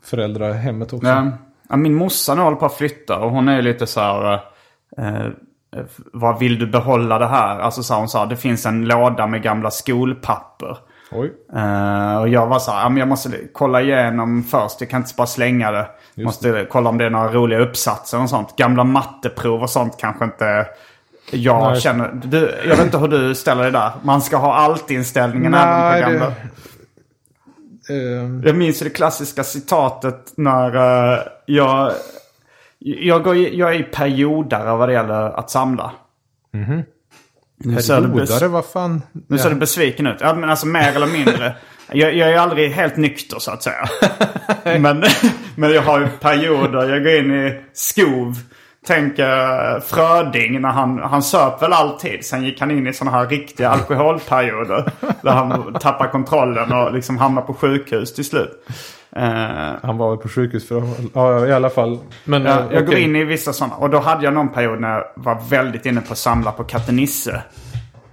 föräldrahemmet 0.03 0.93
också. 0.93 1.07
Ja. 1.07 1.31
Ja, 1.69 1.75
min 1.75 1.93
morsa 1.95 2.35
nu 2.35 2.41
håller 2.41 2.57
på 2.57 2.65
att 2.65 2.73
flytta 2.73 3.19
och 3.19 3.31
hon 3.31 3.47
är 3.47 3.61
lite 3.61 3.87
så 3.87 3.99
här... 3.99 4.39
eh, 5.75 5.81
vad 6.13 6.39
vill 6.39 6.59
du 6.59 6.67
behålla 6.67 7.19
det 7.19 7.27
här? 7.27 7.59
Alltså 7.59 7.83
så 7.83 7.93
hon 7.95 8.09
sa 8.09 8.25
det 8.25 8.35
finns 8.37 8.65
en 8.65 8.85
låda 8.85 9.27
med 9.27 9.41
gamla 9.43 9.71
skolpapper. 9.71 10.77
Eh, 11.55 12.17
och 12.21 12.29
jag 12.29 12.47
var 12.47 12.59
så 12.59 12.71
här, 12.71 12.97
jag 12.97 13.07
måste 13.07 13.29
kolla 13.53 13.81
igenom 13.81 14.43
först. 14.43 14.81
Jag 14.81 14.89
kan 14.89 15.01
inte 15.01 15.13
bara 15.17 15.27
slänga 15.27 15.71
det. 15.71 15.87
måste 16.23 16.65
kolla 16.69 16.89
om 16.89 16.97
det 16.97 17.05
är 17.05 17.09
några 17.09 17.31
roliga 17.31 17.59
uppsatser 17.59 18.21
och 18.21 18.29
sånt. 18.29 18.55
Gamla 18.57 18.83
matteprov 18.83 19.61
och 19.61 19.69
sånt 19.69 19.97
kanske 19.99 20.25
inte 20.25 20.67
jag 21.31 21.71
Nej. 21.71 21.81
känner. 21.81 22.11
Du, 22.23 22.55
jag 22.63 22.75
vet 22.75 22.85
inte 22.85 22.97
hur 22.97 23.07
du 23.07 23.35
ställer 23.35 23.63
dig 23.63 23.71
där. 23.71 23.91
Man 24.03 24.21
ska 24.21 24.37
ha 24.37 24.55
allt-inställningen 24.55 25.53
även 25.53 25.91
på 26.03 26.09
det- 26.09 26.17
gamla. 26.19 26.33
Ehm, 27.89 28.43
Jag 28.45 28.55
minns 28.55 28.79
det 28.79 28.89
klassiska 28.89 29.43
citatet 29.43 30.33
när 30.37 30.75
eh, 31.13 31.19
jag... 31.45 31.91
Jag, 32.87 33.23
går, 33.23 33.35
jag 33.35 33.75
är 33.75 33.83
periodare 33.83 34.77
vad 34.77 34.89
det 34.89 34.93
gäller 34.93 35.39
att 35.39 35.49
samla. 35.49 35.91
Nu 37.57 37.81
ser 37.81 38.01
du 38.01 38.07
bes- 38.07 38.47
vad 38.47 38.65
fan? 38.65 39.01
nu 39.27 39.37
ser 39.37 39.49
du 39.49 39.55
besviken 39.55 40.07
ut. 40.07 40.17
Ja, 40.19 40.33
men 40.33 40.49
alltså 40.49 40.67
mer 40.67 40.95
eller 40.95 41.07
mindre. 41.07 41.55
Jag, 41.91 42.15
jag 42.15 42.29
är 42.29 42.37
aldrig 42.37 42.71
helt 42.71 42.97
nykter 42.97 43.39
så 43.39 43.51
att 43.51 43.63
säga. 43.63 43.85
men, 44.79 45.03
men 45.55 45.73
jag 45.73 45.81
har 45.81 45.99
ju 45.99 46.07
perioder. 46.07 46.89
Jag 46.89 47.03
går 47.03 47.13
in 47.13 47.33
i 47.47 47.61
skov. 47.73 48.35
Tänk 48.87 49.19
eh, 49.19 49.79
Fröding 49.85 50.61
när 50.61 50.69
han, 50.69 50.99
han 50.99 51.23
söp 51.23 51.61
väl 51.61 51.73
alltid. 51.73 52.25
Sen 52.25 52.43
gick 52.43 52.59
han 52.59 52.71
in 52.71 52.87
i 52.87 52.93
sådana 52.93 53.17
här 53.17 53.27
riktiga 53.27 53.69
alkoholperioder. 53.69 54.91
där 55.21 55.31
han 55.31 55.73
tappar 55.73 56.07
kontrollen 56.07 56.73
och 56.73 56.93
liksom 56.93 57.17
hamnar 57.17 57.41
på 57.41 57.53
sjukhus 57.53 58.13
till 58.13 58.25
slut. 58.25 58.67
Eh, 59.15 59.75
Han 59.83 59.97
var 59.97 60.09
väl 60.09 60.17
på 60.17 60.29
sjukhus 60.29 60.67
för 60.67 60.77
att... 60.77 60.99
Ja, 61.13 61.45
i 61.45 61.53
alla 61.53 61.69
fall. 61.69 61.99
Men, 62.23 62.45
Ja, 62.45 62.59
eh, 62.59 62.65
jag 62.71 62.85
går 62.85 62.95
in 62.97 63.15
i 63.15 63.23
vissa 63.23 63.53
sådana. 63.53 63.75
Och 63.75 63.89
då 63.89 63.99
hade 63.99 64.23
jag 64.25 64.33
någon 64.33 64.49
period 64.49 64.81
när 64.81 64.93
jag 64.93 65.03
var 65.15 65.49
väldigt 65.49 65.85
inne 65.85 66.01
på 66.01 66.11
att 66.11 66.17
samla 66.17 66.51
på 66.51 66.63
Katte 66.63 66.91
Nisse. 66.91 67.41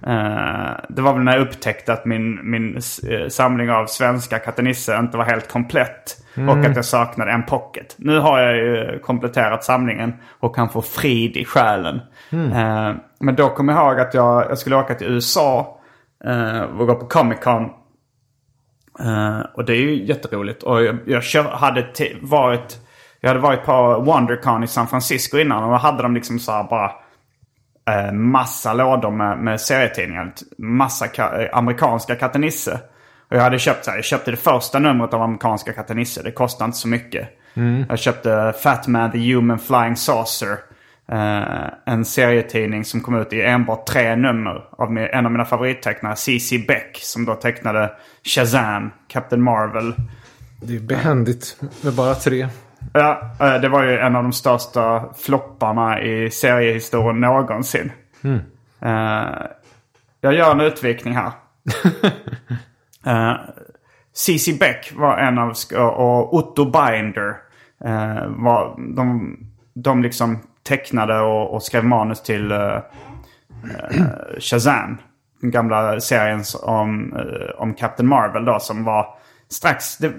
Eh, 0.07 0.71
det 0.89 1.01
var 1.01 1.13
väl 1.13 1.23
när 1.23 1.33
jag 1.37 1.41
upptäckte 1.41 1.93
att 1.93 2.05
min, 2.05 2.51
min 2.51 2.81
samling 3.29 3.71
av 3.71 3.85
svenska 3.85 4.39
Katte 4.39 4.61
Nisse 4.61 4.97
inte 4.99 5.17
var 5.17 5.25
helt 5.25 5.51
komplett. 5.51 6.17
Och 6.49 6.65
att 6.65 6.75
jag 6.75 6.85
saknade 6.85 7.31
en 7.31 7.43
pocket. 7.43 7.95
Nu 7.97 8.19
har 8.19 8.39
jag 8.39 8.55
ju 8.57 8.99
kompletterat 8.99 9.63
samlingen 9.63 10.13
och 10.39 10.55
kan 10.55 10.69
få 10.69 10.81
frid 10.81 11.37
i 11.37 11.45
själen. 11.45 12.01
Eh, 12.31 12.91
men 13.19 13.35
då 13.35 13.49
kom 13.49 13.69
jag 13.69 13.77
ihåg 13.77 13.99
att 13.99 14.13
jag, 14.13 14.45
jag 14.49 14.57
skulle 14.57 14.75
åka 14.75 14.93
till 14.95 15.07
USA 15.07 15.79
och 16.79 16.87
gå 16.87 16.95
på 16.95 17.05
Comic 17.05 17.39
Con. 17.39 17.69
Eh, 19.03 19.39
och 19.53 19.65
det 19.65 19.73
är 19.73 19.81
ju 19.81 20.05
jätteroligt. 20.05 20.63
Och 20.63 20.83
jag, 20.83 20.97
jag 21.05 21.23
kör, 21.23 21.43
hade 21.43 21.85
varit... 22.21 22.79
Jag 23.19 23.29
hade 23.29 23.39
varit 23.39 23.65
på 23.65 23.99
WonderCon 23.99 24.63
i 24.63 24.67
San 24.67 24.87
Francisco 24.87 25.37
innan 25.37 25.63
och 25.63 25.71
då 25.71 25.77
hade 25.77 26.03
de 26.03 26.13
liksom 26.13 26.39
så 26.39 26.51
här 26.51 26.63
bara 26.63 26.91
eh, 27.89 28.11
massa 28.11 28.73
lådor 28.73 29.11
med, 29.11 29.37
med 29.37 29.61
serietidningar. 29.61 30.33
Massa 30.57 31.05
ka- 31.05 31.41
eh, 31.43 31.57
amerikanska 31.57 32.15
Katte 32.15 32.39
Nisse. 32.39 32.79
Och 33.29 33.37
jag 33.37 33.41
hade 33.41 33.59
köpt 33.59 33.85
så 33.85 33.91
här, 33.91 33.97
jag 33.97 34.05
köpte 34.05 34.31
det 34.31 34.37
första 34.37 34.79
numret 34.79 35.13
av 35.13 35.21
amerikanska 35.21 35.73
Katte 35.73 35.93
Nisse. 35.93 36.23
Det 36.23 36.31
kostade 36.31 36.65
inte 36.65 36.77
så 36.77 36.87
mycket. 36.87 37.29
Jag 37.89 37.99
köpte 37.99 38.53
Fat 38.63 38.87
Man 38.87 39.11
the 39.11 39.33
Human 39.33 39.59
Flying 39.59 39.95
Saucer. 39.95 40.57
Eh, 41.13 41.67
en 41.85 42.05
serietidning 42.05 42.85
som 42.85 43.01
kom 43.01 43.15
ut 43.15 43.33
i 43.33 43.41
enbart 43.41 43.87
tre 43.87 44.15
nummer 44.15 44.65
av 44.71 44.97
en 44.97 45.25
av 45.25 45.31
mina 45.31 45.45
favorittecknare, 45.45 46.15
C.C. 46.15 46.65
Beck, 46.67 46.99
som 47.01 47.25
då 47.25 47.35
tecknade 47.35 47.91
Shazam, 48.23 48.91
Captain 49.07 49.43
Marvel. 49.43 49.93
Det 50.61 50.75
är 50.75 50.79
behändigt 50.79 51.61
med 51.81 51.93
bara 51.93 52.15
tre. 52.15 52.47
Ja, 52.93 53.31
eh, 53.39 53.61
det 53.61 53.69
var 53.69 53.83
ju 53.83 53.97
en 53.97 54.15
av 54.15 54.23
de 54.23 54.33
största 54.33 55.13
flopparna 55.17 56.01
i 56.01 56.29
seriehistorien 56.31 57.19
någonsin. 57.19 57.91
Eh, 58.81 59.45
jag 60.21 60.33
gör 60.33 60.51
en 60.51 60.61
utvikning 60.61 61.15
här. 61.15 61.31
C.C. 64.13 64.57
Beck 64.59 64.91
var 64.95 65.17
en 65.17 65.37
av, 65.37 65.53
och 65.77 66.33
Otto 66.33 66.65
Binder. 66.65 67.35
eh, 67.85 68.27
var, 68.27 68.75
de, 68.95 69.37
de 69.73 70.03
liksom 70.03 70.39
tecknade 70.63 71.19
och, 71.19 71.53
och 71.53 71.63
skrev 71.63 71.85
manus 71.85 72.21
till 72.21 72.51
eh, 72.51 72.57
eh 72.57 72.81
Shazam. 74.39 74.97
Den 75.41 75.51
gamla 75.51 75.99
serien 75.99 76.43
om, 76.63 77.13
eh, 77.13 77.61
om 77.61 77.73
Captain 77.73 78.09
Marvel 78.09 78.45
då 78.45 78.59
som 78.59 78.83
var 78.83 79.17
strax... 79.49 79.97
Det, 79.97 80.13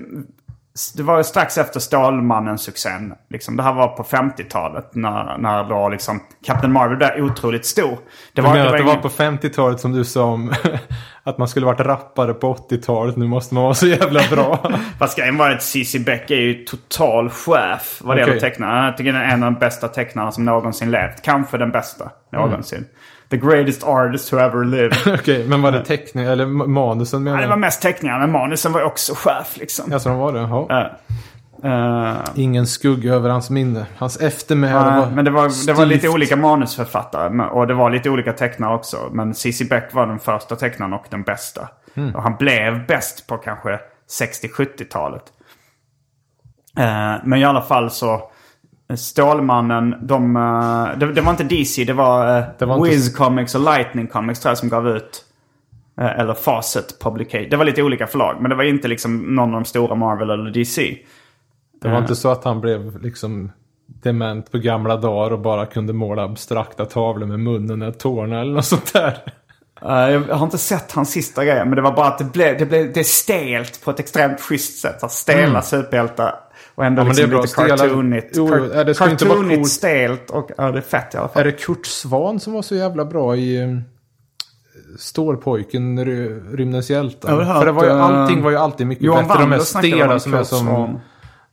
det 0.96 1.02
var 1.02 1.18
ju 1.18 1.24
strax 1.24 1.58
efter 1.58 1.80
Stålmannen-succén. 1.80 3.14
Liksom, 3.30 3.56
det 3.56 3.62
här 3.62 3.72
var 3.72 3.88
på 3.88 4.02
50-talet 4.02 4.94
när, 4.94 5.38
när 5.38 5.64
då 5.64 5.88
liksom 5.88 6.20
Captain 6.46 6.72
Marvel 6.72 6.96
blev 6.96 7.24
otroligt 7.24 7.66
stor. 7.66 7.98
Det 8.32 8.42
Du 8.42 8.42
menar 8.42 8.66
att 8.66 8.78
det 8.78 8.82
var 8.82 8.96
på 8.96 9.08
50-talet 9.08 9.80
som 9.80 9.92
du 9.92 10.04
sa 10.04 10.24
om 10.24 10.52
att 11.22 11.38
man 11.38 11.48
skulle 11.48 11.66
varit 11.66 11.80
rappare 11.80 12.34
på 12.34 12.54
80-talet. 12.54 13.16
Nu 13.16 13.26
måste 13.26 13.54
man 13.54 13.62
vara 13.64 13.74
så 13.74 13.86
jävla 13.86 14.20
bra. 14.30 14.70
Fast 14.98 15.18
grejen 15.18 15.36
var 15.36 15.50
att 15.50 15.62
C.C. 15.62 15.98
Beck 15.98 16.30
är 16.30 16.40
ju 16.40 16.64
total 16.64 17.30
chef 17.30 18.00
vad 18.04 18.16
det 18.16 18.20
gäller 18.20 18.40
tecknare. 18.40 18.86
Jag 18.86 18.96
tycker 18.96 19.12
den 19.12 19.22
är 19.22 19.34
en 19.34 19.42
av 19.42 19.52
de 19.52 19.58
bästa 19.58 19.88
tecknarna 19.88 20.32
som 20.32 20.44
någonsin 20.44 20.90
levt. 20.90 21.22
Kanske 21.22 21.58
den 21.58 21.70
bästa 21.70 22.10
någonsin. 22.32 22.86
The 23.34 23.46
greatest 23.46 23.84
artist 23.84 24.32
who 24.32 24.38
ever 24.38 24.64
lived. 24.64 24.96
Okej, 25.20 25.46
men 25.48 25.62
var 25.62 25.72
det 25.72 25.84
teckning 25.84 26.24
eller 26.24 26.46
ma- 26.46 26.66
manusen 26.66 27.22
menar 27.22 27.36
Nej, 27.36 27.44
det 27.46 27.50
var 27.50 27.56
mest 27.56 27.82
teckningar, 27.82 28.18
men 28.18 28.32
manusen 28.32 28.72
var 28.72 28.80
ju 28.80 28.86
också 28.86 29.14
chef 29.14 29.56
liksom. 29.56 29.92
Alltså 29.92 30.08
de 30.08 30.18
var 30.18 30.32
det? 30.32 30.40
Ja. 30.40 30.90
Eh, 31.64 32.16
Ingen 32.34 32.66
skugga 32.66 33.14
över 33.14 33.30
hans 33.30 33.50
minne. 33.50 33.86
Hans 33.98 34.20
eftermäle 34.20 34.90
Nej, 34.90 35.00
var 35.00 35.10
men 35.10 35.24
det 35.24 35.30
var, 35.30 35.66
det 35.66 35.72
var 35.72 35.86
lite 35.86 36.08
olika 36.08 36.36
manusförfattare 36.36 37.48
och 37.48 37.66
det 37.66 37.74
var 37.74 37.90
lite 37.90 38.10
olika 38.10 38.32
tecknare 38.32 38.74
också. 38.74 38.96
Men 39.12 39.34
C.C. 39.34 39.64
Beck 39.64 39.94
var 39.94 40.06
den 40.06 40.18
första 40.18 40.56
tecknaren 40.56 40.92
och 40.92 41.04
den 41.10 41.22
bästa. 41.22 41.68
Mm. 41.94 42.14
Och 42.14 42.22
han 42.22 42.36
blev 42.36 42.86
bäst 42.86 43.26
på 43.26 43.36
kanske 43.36 43.80
60-70-talet. 44.20 45.22
Eh, 46.78 47.14
men 47.24 47.38
i 47.38 47.44
alla 47.44 47.62
fall 47.62 47.90
så 47.90 48.30
Stålmannen, 48.96 49.94
de, 50.02 50.36
eh, 50.36 50.98
det, 50.98 51.12
det 51.12 51.20
var 51.20 51.30
inte 51.30 51.44
DC, 51.44 51.84
det 51.84 51.92
var, 51.92 52.38
eh, 52.38 52.44
Det 52.58 52.66
var 52.66 52.76
inte- 52.76 52.88
Wiz 52.90 53.16
Comics 53.16 53.54
och 53.54 53.60
Lightning 53.60 54.06
Comics 54.06 54.40
tror 54.40 54.50
jag 54.50 54.58
som 54.58 54.68
gav 54.68 54.88
ut 54.88 55.24
Eh, 56.00 56.18
Eller 56.20 56.34
Fawcett 56.34 56.98
Publication. 57.00 57.50
Det 57.50 57.56
var 57.56 57.64
lite 57.64 57.82
olika 57.82 58.06
förlag. 58.06 58.36
Men 58.40 58.50
det 58.50 58.56
var 58.56 58.64
inte 58.64 58.88
liksom 58.88 59.16
någon 59.34 59.48
av 59.54 59.60
de 59.60 59.64
stora 59.64 59.94
Marvel 59.94 60.30
eller 60.30 60.50
DC. 60.50 60.98
Det 61.82 61.88
var 61.88 61.98
inte 61.98 62.16
så 62.16 62.28
att 62.30 62.44
han 62.44 62.60
blev 62.60 63.02
liksom 63.02 63.52
dement 63.86 64.50
på 64.52 64.58
gamla 64.58 64.96
dagar 64.96 65.30
och 65.30 65.38
bara 65.40 65.66
kunde 65.66 65.92
måla 65.92 66.22
abstrakta 66.24 66.84
tavlor 66.84 67.26
med 67.26 67.40
munnen 67.40 67.82
och 67.82 67.98
tårna 67.98 68.40
eller 68.40 68.52
något 68.52 68.64
sånt 68.64 68.92
där. 68.92 69.18
Eh, 69.82 70.10
Jag 70.28 70.34
har 70.36 70.44
inte 70.44 70.58
sett 70.58 70.92
hans 70.92 71.10
sista 71.10 71.44
grej, 71.44 71.64
men 71.64 71.76
det 71.76 71.82
var 71.82 71.92
bara 71.92 72.06
att 72.06 72.18
det 72.18 72.32
blev, 72.32 72.58
det 72.58 72.66
blev 72.66 72.92
det 72.92 73.00
är 73.00 73.04
stelt 73.04 73.84
på 73.84 73.90
ett 73.90 74.00
extremt 74.00 74.40
schysst 74.40 74.78
sätt. 74.78 75.00
Så 75.00 75.08
stela 75.08 75.62
superhjältar. 75.62 76.34
Och 76.74 76.84
ändå. 76.84 77.00
Ja, 77.02 77.04
men 77.04 77.14
det 77.16 77.22
är 77.22 77.26
liksom 77.26 77.64
bra. 77.66 77.74
lite 77.74 77.84
cartoonigt. 77.84 78.32
Jo, 78.36 78.48
Car- 78.48 78.84
det 78.84 78.98
cartoonigt, 78.98 79.60
coolt. 79.60 79.70
stelt 79.70 80.30
och 80.30 80.50
ja, 80.56 80.70
det 80.72 80.78
är 80.78 80.82
fett 80.82 81.14
i 81.14 81.16
alla 81.16 81.28
fall. 81.28 81.40
Är 81.40 81.44
det 81.44 81.52
Kurt 81.52 81.86
Svan 81.86 82.40
som 82.40 82.52
var 82.52 82.62
så 82.62 82.74
jävla 82.74 83.04
bra 83.04 83.36
i 83.36 83.62
eh, 83.62 83.68
Stålpojken, 84.98 86.04
Ry- 86.04 86.56
Rymdens 86.56 86.90
hjältar? 86.90 87.44
För 87.44 87.66
det 87.66 87.72
var 87.72 87.84
ju, 87.84 87.90
eh, 87.90 88.04
allting 88.04 88.42
var 88.42 88.50
ju 88.50 88.56
alltid 88.56 88.86
mycket 88.86 89.04
Johan 89.04 89.24
bättre. 89.24 89.34
De 89.34 89.38
här 89.42 89.48
Wander 89.50 89.64
snackade 89.64 89.92
om 90.14 90.20
stela 90.20 90.20
som 90.20 90.34
är 90.34 90.42
som 90.42 91.00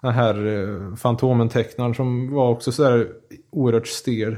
den 0.02 0.12
här 0.14 0.48
uh, 0.48 0.96
Fantomen-tecknaren 0.96 1.94
som 1.96 2.34
var 2.34 2.50
också 2.50 2.72
sådär 2.72 3.08
oerhört 3.52 3.88
stel. 3.88 4.38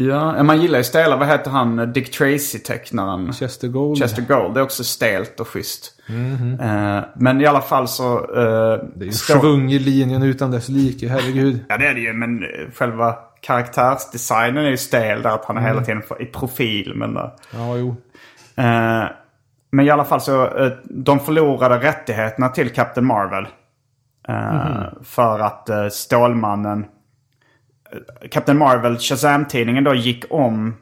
Ja, 0.00 0.42
man 0.42 0.60
gillar 0.62 0.78
ju 0.78 0.84
stela. 0.84 1.16
Vad 1.16 1.28
heter 1.28 1.50
han? 1.50 1.92
Dick 1.92 2.10
Tracy-tecknaren? 2.18 3.32
Chester 3.32 3.68
Gold. 3.68 3.98
Chester 3.98 4.22
Gold. 4.22 4.54
Det 4.54 4.60
är 4.60 4.64
också 4.64 4.84
stelt 4.84 5.40
och 5.40 5.48
schysst. 5.48 5.94
Eh, 6.60 7.00
men 7.14 7.40
i 7.40 7.46
alla 7.46 7.60
fall 7.60 7.88
så... 7.88 8.16
eh, 8.18 8.84
Det 8.94 9.04
är 9.04 9.06
ju 9.06 9.12
står- 9.12 9.40
svung 9.40 9.72
i 9.72 9.78
linjen 9.78 10.22
utan 10.22 10.50
dess 10.50 10.68
like, 10.68 11.08
herregud. 11.08 11.64
Ja 11.68 11.76
det 11.76 11.86
är 11.86 11.94
det 11.94 12.00
ju, 12.00 12.12
men 12.12 12.42
eh, 12.42 12.48
själva 12.74 13.14
karaktärsdesignen 13.40 14.64
är 14.64 14.70
ju 14.70 14.76
stel 14.76 15.22
där 15.22 15.30
att 15.30 15.44
han 15.44 15.56
är 15.56 15.60
hela 15.60 15.80
tiden 15.84 16.02
i 16.20 16.24
profil. 16.24 16.92
Men, 16.96 17.16
eh, 17.16 17.30
Ja, 17.54 17.76
jo. 17.76 17.88
eh, 18.56 19.04
men 19.70 19.86
i 19.86 19.90
alla 19.90 20.04
fall 20.04 20.20
så, 20.20 20.44
eh, 20.58 20.72
de 20.84 21.20
förlorade 21.20 21.78
rättigheterna 21.78 22.48
till 22.48 22.70
Captain 22.70 23.06
Marvel. 23.06 23.46
Eh, 24.28 24.82
För 25.02 25.38
att 25.40 25.68
eh, 25.68 25.88
Stålmannen, 25.88 26.80
eh, 26.80 26.86
Captain 28.30 28.58
Marvel, 28.58 28.98
Shazam-tidningen 28.98 29.84
då 29.84 29.94
gick 29.94 30.24
om, 30.30 30.74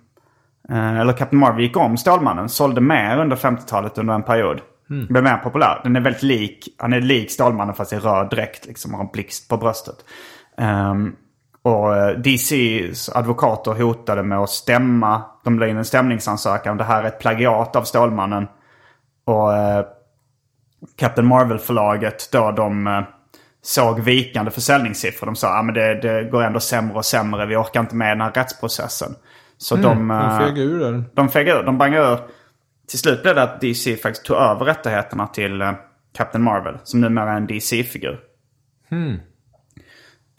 eh, 0.69 1.01
eller 1.01 1.12
Captain 1.12 1.40
Marvel 1.40 1.62
gick 1.62 1.77
om 1.77 1.97
Stålmannen, 1.97 2.49
sålde 2.49 2.81
mer 2.81 3.19
under 3.19 3.37
50-talet 3.37 3.99
under 3.99 4.14
en 4.14 4.23
period. 4.23 4.61
Blev 4.88 5.23
mer 5.23 5.37
populär. 5.37 5.81
Den 5.83 5.97
är 5.97 6.01
väldigt 6.01 6.23
lik, 6.23 6.69
han 6.79 6.92
är 6.92 7.01
lik 7.01 7.31
Stålmannen 7.31 7.75
fast 7.75 7.92
i 7.92 7.97
röd 7.97 8.31
dräkt 8.31 8.66
liksom, 8.66 8.90
och 8.90 8.99
har 8.99 9.05
en 9.05 9.11
blixt 9.12 9.49
på 9.49 9.57
bröstet. 9.57 9.97
Ehm, 10.59 11.16
och 11.62 11.97
eh, 11.97 12.19
DCs 12.19 13.09
advokater 13.09 13.73
hotade 13.73 14.23
med 14.23 14.38
att 14.38 14.51
stämma, 14.51 15.23
de 15.45 15.59
la 15.59 15.66
in 15.66 15.77
en 15.77 15.85
stämningsansökan. 15.85 16.77
Det 16.77 16.85
här 16.85 17.03
är 17.03 17.09
ett 17.09 17.19
plagiat 17.19 17.77
av 17.77 17.83
Stålmannen. 17.83 18.47
Och 19.25 19.55
eh, 19.55 19.85
Captain 20.97 21.27
Marvel-förlaget 21.27 22.33
då 22.33 22.51
de 22.51 23.05
såg 23.67 24.01
vikande 24.01 24.51
försäljningssiffror. 24.51 25.27
De 25.27 25.37
sa 25.37 25.49
att 25.59 25.69
ah, 25.69 25.73
det, 25.73 26.01
det 26.01 26.31
går 26.31 26.43
ändå 26.43 26.61
sämre 26.61 26.97
och 26.97 27.05
sämre. 27.05 27.47
Vi 27.47 27.57
orkar 27.57 27.81
inte 27.81 27.95
med 27.97 28.11
den 28.11 28.21
här 28.21 28.31
rättsprocessen. 28.33 29.15
Så 29.59 29.77
de, 29.77 29.83
De 29.83 30.11
eh, 30.11 30.39
feg 30.39 30.59
ur 30.59 30.79
där. 30.81 31.05
de 31.15 31.29
fegade 31.29 31.61
ur. 31.61 31.65
De 31.65 31.79
bangade 31.79 32.13
ur. 32.13 32.19
Till 32.89 32.99
slut 32.99 33.23
blev 33.23 33.35
det 33.35 33.43
att 33.43 33.61
DC 33.61 33.97
faktiskt 33.97 34.27
tog 34.27 34.37
över 34.37 34.65
rättigheterna 34.65 35.27
till 35.27 35.61
eh, 35.63 35.73
Captain 36.17 36.45
Marvel. 36.45 36.79
Som 36.85 37.01
numera 37.01 37.33
är 37.33 37.37
en 37.37 37.47
DC-figur. 37.47 38.19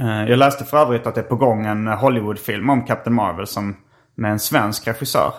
Eh, 0.01 0.29
jag 0.29 0.39
läste 0.39 0.65
för 0.65 0.77
övrigt 0.77 1.07
att 1.07 1.15
det 1.15 1.21
är 1.21 1.25
på 1.25 1.35
gång 1.35 1.65
en 1.65 1.87
Hollywood-film 1.87 2.69
om 2.69 2.85
Captain 2.85 3.15
Marvel 3.15 3.47
som, 3.47 3.77
med 4.15 4.31
en 4.31 4.39
svensk 4.39 4.87
regissör. 4.87 5.33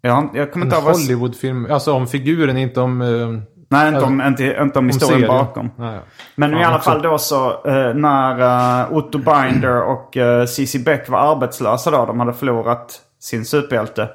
Jag, 0.00 0.30
jag 0.34 0.52
kommer 0.52 0.66
En 0.66 0.72
inte 0.72 0.84
ihåg. 0.86 0.94
Hollywoodfilm, 0.96 1.66
alltså 1.70 1.92
om 1.92 2.06
figuren, 2.06 2.56
inte 2.56 2.80
om... 2.80 3.02
eh, 3.02 3.42
Nej, 3.72 3.88
inte 3.88 4.04
om, 4.04 4.20
inte, 4.20 4.56
inte 4.60 4.78
om 4.78 4.86
historien 4.86 5.20
serien. 5.20 5.28
bakom. 5.28 5.70
Nej. 5.76 6.00
Men 6.34 6.50
Fan 6.50 6.60
i 6.60 6.64
alla 6.64 6.76
också. 6.76 6.90
fall 6.90 7.02
då 7.02 7.18
så 7.18 7.50
eh, 7.50 7.94
när 7.94 8.40
eh, 8.80 8.92
Otto 8.92 9.18
Binder 9.18 9.82
och 9.82 10.16
uh, 10.16 10.44
Cici 10.44 10.78
Beck 10.78 11.08
var 11.08 11.18
arbetslösa 11.18 11.90
då, 11.90 12.06
de 12.06 12.20
hade 12.20 12.32
förlorat 12.32 13.00
sin 13.20 13.44
superhjälte. 13.44 14.08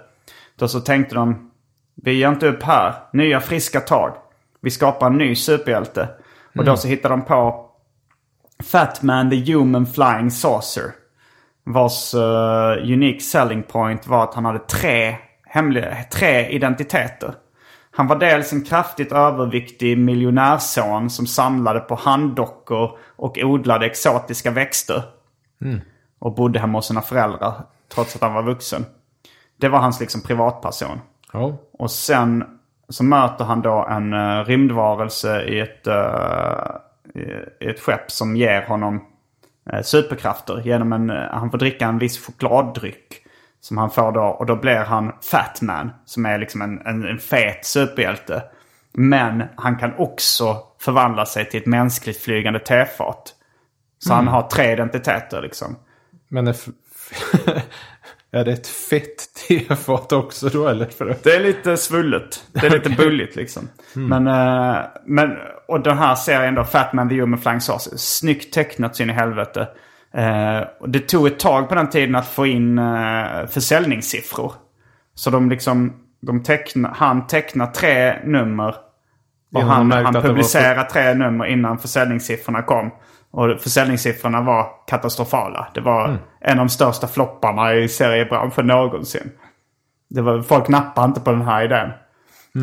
Då 0.55 0.67
så 0.67 0.79
tänkte 0.79 1.15
de, 1.15 1.51
vi 2.03 2.13
ger 2.13 2.29
inte 2.29 2.47
upp 2.47 2.63
här, 2.63 2.93
nya 3.13 3.39
friska 3.39 3.79
tag. 3.79 4.15
Vi 4.61 4.71
skapar 4.71 5.07
en 5.07 5.17
ny 5.17 5.35
superhjälte. 5.35 6.07
Och 6.57 6.65
då 6.65 6.77
så 6.77 6.87
hittade 6.87 7.13
de 7.13 7.21
på 7.21 7.65
Fat 8.63 9.01
Man 9.01 9.29
the 9.29 9.53
Human 9.53 9.85
Flying 9.85 10.31
Saucer. 10.31 10.91
Vars 11.65 12.13
uh, 12.13 12.93
unique 12.93 13.19
selling 13.19 13.63
point 13.63 14.07
var 14.07 14.23
att 14.23 14.33
han 14.33 14.45
hade 14.45 14.59
tre, 14.59 15.15
hemliga, 15.45 15.95
tre 16.11 16.49
identiteter. 16.49 17.33
Han 17.95 18.07
var 18.07 18.15
dels 18.15 18.53
en 18.53 18.63
kraftigt 18.63 19.11
överviktig 19.11 19.97
miljonärson 19.97 21.09
som 21.09 21.27
samlade 21.27 21.79
på 21.79 21.95
handdockor 21.95 22.97
och 23.15 23.37
odlade 23.37 23.85
exotiska 23.85 24.51
växter. 24.51 25.03
Och 26.19 26.35
bodde 26.35 26.59
hemma 26.59 26.77
hos 26.77 26.87
sina 26.87 27.01
föräldrar 27.01 27.53
trots 27.93 28.15
att 28.15 28.21
han 28.21 28.33
var 28.33 28.43
vuxen. 28.43 28.85
Det 29.57 29.69
var 29.69 29.79
hans 29.79 29.99
liksom 29.99 30.21
privatperson. 30.21 31.01
Ja. 31.33 31.57
Och 31.71 31.91
sen 31.91 32.43
så 32.89 33.03
möter 33.03 33.45
han 33.45 33.61
då 33.61 33.85
en 33.89 34.13
uh, 34.13 34.45
rymdvarelse 34.45 35.43
i 35.43 35.59
ett, 35.59 35.87
eh, 35.87 36.75
i 37.59 37.69
ett 37.69 37.79
skepp 37.79 38.11
som 38.11 38.35
ger 38.35 38.61
honom 38.61 39.05
eh, 39.71 39.81
superkrafter. 39.81 40.61
Genom 40.65 40.93
en, 40.93 41.09
eh, 41.09 41.15
han 41.31 41.51
får 41.51 41.57
dricka 41.57 41.87
en 41.87 41.99
viss 41.99 42.25
chokladdryck. 42.25 43.24
Som 43.65 43.77
han 43.77 43.91
får 43.91 44.11
då. 44.11 44.21
Och 44.21 44.45
då 44.45 44.55
blir 44.55 44.75
han 44.77 45.11
Fat 45.31 45.61
Man. 45.61 45.91
Som 46.05 46.25
är 46.25 46.39
liksom 46.39 46.61
en, 46.61 46.81
en, 46.85 47.05
en 47.05 47.19
fet 47.19 47.65
superhjälte. 47.65 48.43
Men 48.93 49.43
han 49.55 49.77
kan 49.77 49.93
också 49.97 50.57
förvandla 50.81 51.25
sig 51.25 51.49
till 51.49 51.59
ett 51.59 51.65
mänskligt 51.65 52.21
flygande 52.21 52.59
tefat. 52.59 53.33
Så 53.99 54.13
han 54.13 54.27
har 54.27 54.41
tre 54.41 54.71
identiteter 54.71 55.41
liksom. 55.41 55.75
Men 56.27 56.47
är, 56.47 56.55
är 58.31 58.45
det 58.45 58.51
ett 58.51 58.67
fett 58.67 59.33
tefat 59.47 60.11
också 60.11 60.49
då 60.49 60.67
eller? 60.67 60.85
För 60.85 61.15
Det 61.23 61.35
är 61.35 61.43
lite 61.43 61.77
svullet. 61.77 62.43
Det 62.51 62.67
är 62.67 62.71
lite 62.71 62.89
bulligt 62.89 63.35
liksom. 63.35 63.69
Men, 63.93 64.27
eh, 64.27 64.85
men, 65.05 65.37
och 65.67 65.81
den 65.81 65.97
här 65.97 66.15
serien 66.15 66.55
då, 66.55 66.63
Fat 66.63 66.93
Man 66.93 67.09
the 67.09 67.15
Human 67.15 67.39
Flying 67.39 67.61
Saucer. 67.61 67.97
Snyggt 67.97 68.53
tecknat 68.53 68.95
så 68.95 69.03
in 69.03 69.09
i 69.09 69.13
helvete. 69.13 69.67
Eh, 70.15 70.67
och 70.79 70.89
det 70.89 70.99
tog 70.99 71.27
ett 71.27 71.39
tag 71.39 71.69
på 71.69 71.75
den 71.75 71.89
tiden 71.89 72.15
att 72.15 72.27
få 72.27 72.45
in 72.45 72.79
uh, 72.79 73.45
försäljningssiffror. 73.47 74.53
Så 75.15 75.29
de 75.29 75.49
liksom, 75.49 75.93
de 76.21 76.43
teckna, 76.43 76.93
han 76.95 77.27
tecknar 77.27 77.67
tre 77.67 78.15
nummer. 78.23 78.75
Och 79.53 79.61
han, 79.61 79.91
han 79.91 80.13
publicerar 80.13 80.83
tre 80.83 81.13
nummer 81.13 81.45
innan 81.45 81.77
försäljningssiffrorna 81.77 82.61
kom. 82.61 82.91
Och 83.31 83.61
försäljningssiffrorna 83.61 84.41
var 84.41 84.67
katastrofala. 84.87 85.67
Det 85.73 85.81
var 85.81 86.17
en 86.41 86.59
av 86.59 86.65
de 86.65 86.69
största 86.69 87.07
flopparna 87.07 87.73
i 87.73 87.87
seriebranschen 87.87 88.67
någonsin. 88.67 89.31
Det 90.09 90.21
var, 90.21 90.41
folk 90.41 90.67
nappade 90.67 91.05
inte 91.07 91.21
på 91.21 91.31
den 91.31 91.41
här 91.41 91.63
idén. 91.63 91.89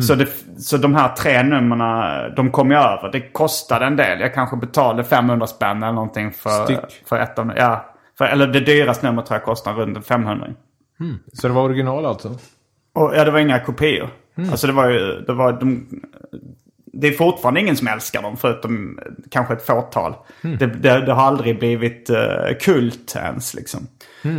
Så, 0.01 0.15
det, 0.15 0.27
så 0.57 0.77
de 0.77 0.95
här 0.95 1.09
tre 1.15 1.43
numren, 1.43 2.35
de 2.35 2.51
kom 2.51 2.71
jag 2.71 2.83
över. 2.83 3.11
Det 3.11 3.21
kostade 3.21 3.85
en 3.85 3.95
del. 3.95 4.19
Jag 4.19 4.33
kanske 4.33 4.57
betalade 4.57 5.03
500 5.03 5.47
spänn 5.47 5.83
eller 5.83 5.93
någonting 5.93 6.31
för, 6.31 6.63
Styck. 6.63 7.03
för 7.05 7.19
ett 7.19 7.39
av. 7.39 7.51
Ja, 7.57 7.93
för, 8.17 8.25
eller 8.25 8.47
det 8.47 8.59
dyraste 8.59 9.05
numret 9.07 9.25
tror 9.25 9.35
jag 9.39 9.45
kostar 9.45 9.73
runt 9.73 10.07
500. 10.07 10.47
Så 11.33 11.47
det 11.47 11.53
var 11.53 11.61
original 11.63 12.05
alltså? 12.05 12.29
Och, 12.93 13.15
ja, 13.15 13.23
det 13.25 13.31
var 13.31 13.39
inga 13.39 13.59
kopior. 13.59 14.09
Alltså 14.51 14.67
det 14.67 14.73
var 14.73 14.89
ju, 14.89 15.19
det 15.27 15.33
var 15.33 15.53
de, 15.53 15.87
Det 16.93 17.07
är 17.07 17.11
fortfarande 17.11 17.59
ingen 17.59 17.77
som 17.77 17.87
älskar 17.87 18.21
dem 18.21 18.37
förutom 18.37 18.99
kanske 19.31 19.53
ett 19.53 19.65
fåtal. 19.65 20.15
Det, 20.41 20.65
det, 20.65 21.05
det 21.05 21.13
har 21.13 21.23
aldrig 21.23 21.59
blivit 21.59 22.09
uh, 22.09 22.17
kult 22.61 23.15
ens 23.15 23.53
liksom. 23.53 23.87
Eh, 24.23 24.31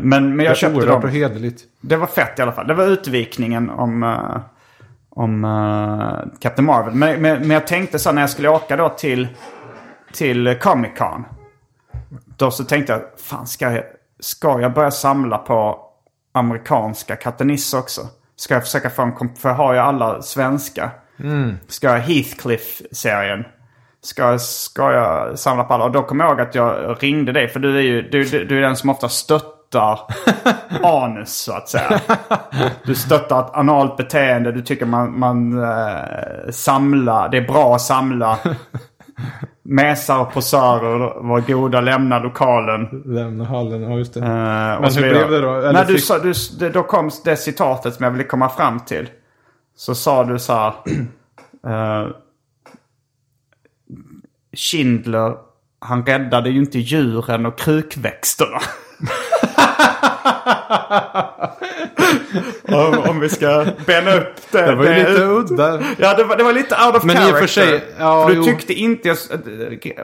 men, 0.00 0.36
men 0.36 0.40
jag 0.46 0.54
Det 0.54 0.58
köpte 0.58 0.86
dem. 0.86 1.02
och 1.02 1.10
hederligt. 1.10 1.62
Det 1.80 1.96
var 1.96 2.06
fett 2.06 2.38
i 2.38 2.42
alla 2.42 2.52
fall. 2.52 2.66
Det 2.66 2.74
var 2.74 2.84
utvikningen 2.86 3.70
om, 3.70 4.02
eh, 4.02 4.40
om 5.18 5.44
eh, 5.44 6.38
Captain 6.40 6.66
Marvel. 6.66 6.94
Men, 6.94 7.22
men, 7.22 7.38
men 7.38 7.50
jag 7.50 7.66
tänkte 7.66 7.98
så 7.98 8.12
när 8.12 8.22
jag 8.22 8.30
skulle 8.30 8.48
åka 8.48 8.76
då 8.76 8.88
till, 8.88 9.28
till 10.12 10.58
Comic 10.60 10.90
Con. 10.98 11.24
Då 12.36 12.50
så 12.50 12.64
tänkte 12.64 12.92
jag, 12.92 13.02
fan 13.18 13.46
ska 13.46 13.72
jag, 13.72 13.84
ska 14.20 14.60
jag 14.60 14.74
börja 14.74 14.90
samla 14.90 15.38
på 15.38 15.80
amerikanska 16.32 17.16
Kataniss 17.16 17.74
också? 17.74 18.00
Ska 18.36 18.54
jag 18.54 18.62
försöka 18.62 18.90
få 18.90 19.02
en 19.02 19.34
för 19.36 19.48
jag 19.48 19.56
har 19.56 19.74
ju 19.74 19.78
alla 19.78 20.22
svenska. 20.22 20.90
Ska 21.68 21.86
jag 21.86 21.98
Heathcliff-serien? 21.98 23.44
Ska, 24.00 24.38
ska 24.38 24.92
jag 24.92 25.38
samla 25.38 25.64
på 25.64 25.74
alla? 25.74 25.84
Och 25.84 25.92
då 25.92 26.02
kom 26.02 26.20
jag 26.20 26.30
ihåg 26.30 26.40
att 26.40 26.54
jag 26.54 26.96
ringde 27.00 27.32
dig. 27.32 27.48
För 27.48 27.60
du 27.60 27.78
är 27.78 27.82
ju 27.82 28.02
du, 28.02 28.24
du, 28.24 28.44
du 28.44 28.58
är 28.58 28.62
den 28.62 28.76
som 28.76 28.90
ofta 28.90 29.08
stöttar 29.08 29.57
anus 30.82 31.30
så 31.36 31.52
att 31.52 31.68
säga. 31.68 32.00
Du 32.84 32.94
stöttar 32.94 33.40
ett 33.40 33.54
analt 33.54 33.96
beteende. 33.96 34.52
Du 34.52 34.62
tycker 34.62 34.86
man, 34.86 35.18
man 35.18 35.62
eh, 35.64 36.50
samlar. 36.50 37.28
Det 37.28 37.36
är 37.36 37.46
bra 37.48 37.74
att 37.74 37.80
samla 37.82 38.38
mesar 39.62 40.18
och 40.20 40.32
posörer 40.32 41.22
var 41.22 41.40
goda, 41.40 41.80
lämna 41.80 42.18
lokalen. 42.18 43.02
Lämna 43.06 43.44
hallen, 43.44 43.82
ja 43.82 43.98
just 43.98 44.14
det. 44.14 44.20
Eh, 44.20 44.26
Men 44.26 44.94
hur 44.94 45.00
blev 45.10 45.30
det 45.30 45.40
då? 45.40 45.54
Eller 45.54 45.72
När 45.72 45.84
du 45.84 45.98
sa, 45.98 46.18
du, 46.18 46.32
det- 46.58 46.70
då 46.70 46.82
kom 46.82 47.10
det 47.24 47.36
citatet 47.36 47.94
som 47.94 48.04
jag 48.04 48.10
ville 48.10 48.24
komma 48.24 48.48
fram 48.48 48.80
till. 48.80 49.08
Så 49.76 49.94
sa 49.94 50.24
du 50.24 50.38
så 50.38 50.52
här. 50.52 50.72
eh, 51.66 52.08
Schindler, 54.56 55.34
han 55.80 56.06
räddade 56.06 56.50
ju 56.50 56.58
inte 56.58 56.78
djuren 56.78 57.46
och 57.46 57.58
krukväxterna. 57.58 58.58
om, 62.68 62.98
om 63.08 63.20
vi 63.20 63.28
ska 63.28 63.66
bena 63.86 64.14
upp 64.14 64.34
det. 64.50 64.66
Det 64.66 64.74
var 64.74 64.84
ju 64.84 64.94
lite 64.94 65.22
udda. 65.24 65.80
Ja, 65.96 66.14
det 66.14 66.24
var, 66.24 66.36
det 66.36 66.42
var 66.42 66.52
lite 66.52 66.76
out 66.86 66.96
of 66.96 67.04
Men 67.04 67.16
i 67.16 67.18
och 67.18 67.22
character. 67.22 67.40
för 67.40 67.46
sig, 67.46 67.84
ja, 67.98 68.26
för 68.26 68.30
du 68.34 68.36
jo. 68.36 68.44
tyckte 68.44 68.72
inte, 68.74 69.08
jag, 69.08 69.16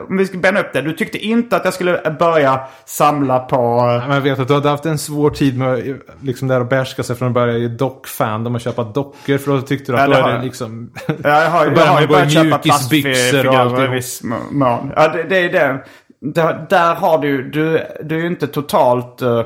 om 0.09 0.17
vi 0.17 0.25
ska 0.25 0.37
bena 0.37 0.59
upp 0.59 0.73
det. 0.73 0.81
Du 0.81 0.93
tyckte 0.93 1.17
inte 1.17 1.55
att 1.55 1.65
jag 1.65 1.73
skulle 1.73 2.15
börja 2.19 2.59
samla 2.85 3.39
på... 3.39 3.55
Ja, 3.55 4.03
Men 4.07 4.15
jag 4.15 4.21
vet 4.21 4.39
att 4.39 4.47
du 4.47 4.53
hade 4.53 4.69
haft 4.69 4.85
en 4.85 4.97
svår 4.97 5.29
tid 5.29 5.57
med 5.57 5.99
liksom 6.21 6.47
där 6.47 6.61
att 6.61 6.69
bärska 6.69 7.03
sig 7.03 7.15
från 7.15 7.27
att 7.27 7.33
börja 7.33 7.57
i 7.57 7.67
dockfandom 7.67 8.55
och 8.55 8.61
köpa 8.61 8.83
dockor. 8.83 9.37
För 9.37 9.51
då 9.51 9.61
tyckte 9.61 9.91
du 9.91 9.97
att 9.97 10.01
Ja, 10.01 10.07
då 10.07 10.13
det 10.13 10.19
är 10.19 10.23
har 10.23 10.33
det 10.33 10.43
liksom... 10.43 10.91
Ja, 11.07 11.15
jag 11.23 11.49
har, 11.49 11.65
jag 11.65 11.85
har 11.85 12.01
ju 12.01 12.07
börjat 12.07 12.31
köpa 12.31 12.43
mjukisbyxor 12.63 13.47
och 13.47 13.53
plastfigurer 13.53 13.85
i 13.85 13.95
viss 13.95 14.23
mån. 14.51 14.91
Ja, 14.95 15.07
det, 15.07 15.23
det 15.23 15.37
är 15.37 15.49
det. 15.51 15.83
Där, 16.21 16.65
där 16.69 16.95
har 16.95 17.17
du, 17.17 17.49
du, 17.49 17.81
du 18.03 18.15
är 18.15 18.19
ju 18.21 18.27
inte 18.27 18.47
totalt... 18.47 19.21
eh, 19.21 19.41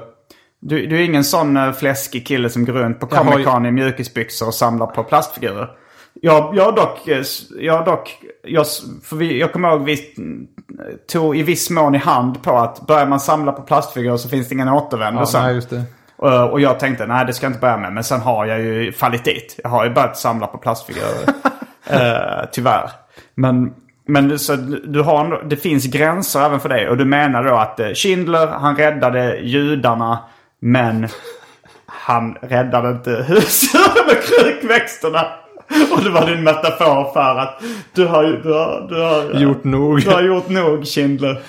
du, 0.62 0.88
du 0.88 0.96
är 1.00 1.02
ingen 1.02 1.24
sån 1.24 1.58
uh, 1.58 1.72
fläskig 1.74 2.28
kille 2.28 2.50
som 2.50 2.66
går 2.66 2.74
runt 2.74 3.00
på 3.00 3.08
Comic 3.08 3.46
Con 3.46 3.66
i 3.66 3.72
mjukisbyxor 3.72 4.48
och 4.48 4.54
samlar 4.54 4.88
på 4.88 5.04
plastfigurer. 5.04 5.70
Jag, 6.22 6.56
jag 6.56 6.76
dock, 6.76 7.08
eh, 7.08 7.20
s- 7.20 7.44
jag 7.60 7.86
dock, 7.86 8.18
jag, 8.44 8.66
för 9.04 9.16
vi, 9.16 9.40
jag 9.40 9.54
kommer 9.54 9.70
ihåg 9.70 9.84
vi 9.86 10.14
mm, 10.18 10.48
tog 11.12 11.38
i 11.38 11.44
viss 11.44 11.70
mån 11.70 11.96
i 11.96 11.98
hand 11.98 12.44
på 12.44 12.58
att 12.58 12.88
börjar 12.88 13.06
man 13.06 13.20
samla 13.20 13.52
på 13.52 13.62
plastfigurer 13.62 14.18
så 14.18 14.30
finns 14.30 14.48
det 14.50 14.56
ingen 14.56 14.70
återvändo 14.70 15.22
Ja, 15.22 15.26
sen. 15.26 15.44
nej, 15.44 15.56
just 15.56 15.70
det. 15.70 15.84
Uh, 16.24 16.44
Och 16.44 16.62
jag 16.62 16.80
tänkte, 16.80 17.06
nej 17.06 17.26
det 17.26 17.34
ska 17.34 17.46
jag 17.46 17.50
inte 17.50 17.60
börja 17.62 17.78
med. 17.78 17.94
Men 17.94 18.04
sen 18.04 18.22
har 18.22 18.46
jag 18.46 18.60
ju 18.62 18.92
fallit 18.92 19.24
dit. 19.26 19.60
Jag 19.64 19.70
har 19.70 19.86
ju 19.86 19.90
börjat 19.94 20.18
samla 20.18 20.48
på 20.48 20.58
plastfigurer. 20.58 21.30
uh, 21.94 22.46
tyvärr. 22.52 22.90
Men, 23.36 23.74
men 24.08 24.40
så, 24.40 24.56
du 24.88 25.02
har, 25.02 25.44
det 25.50 25.56
finns 25.56 25.86
gränser 25.86 26.46
även 26.46 26.60
för 26.60 26.70
det. 26.70 26.90
Och 26.90 26.98
du 26.98 27.06
menar 27.06 27.44
då 27.44 27.56
att 27.56 27.80
eh, 27.80 27.88
Schindler, 27.94 28.48
han 28.48 28.76
räddade 28.76 29.38
judarna. 29.38 30.20
Men 30.60 31.08
han 31.86 32.34
räddade 32.42 32.90
inte 32.90 33.12
husdjuren 33.28 34.06
med 34.08 34.18
krukväxterna. 34.24 35.26
Och 35.98 36.04
det 36.04 36.10
var 36.10 36.28
din 36.28 36.44
metafor 36.44 37.14
för 37.14 37.40
att 37.40 37.62
du 37.94 38.06
har, 38.06 38.24
du 38.24 38.54
har, 38.54 38.88
du 38.90 39.02
har 39.02 39.42
Gjort 39.42 39.64
nog. 39.64 40.02
Du 40.02 40.10
har 40.10 40.22
gjort 40.22 40.50
nog 40.50 40.86
Schindler. 40.88 41.42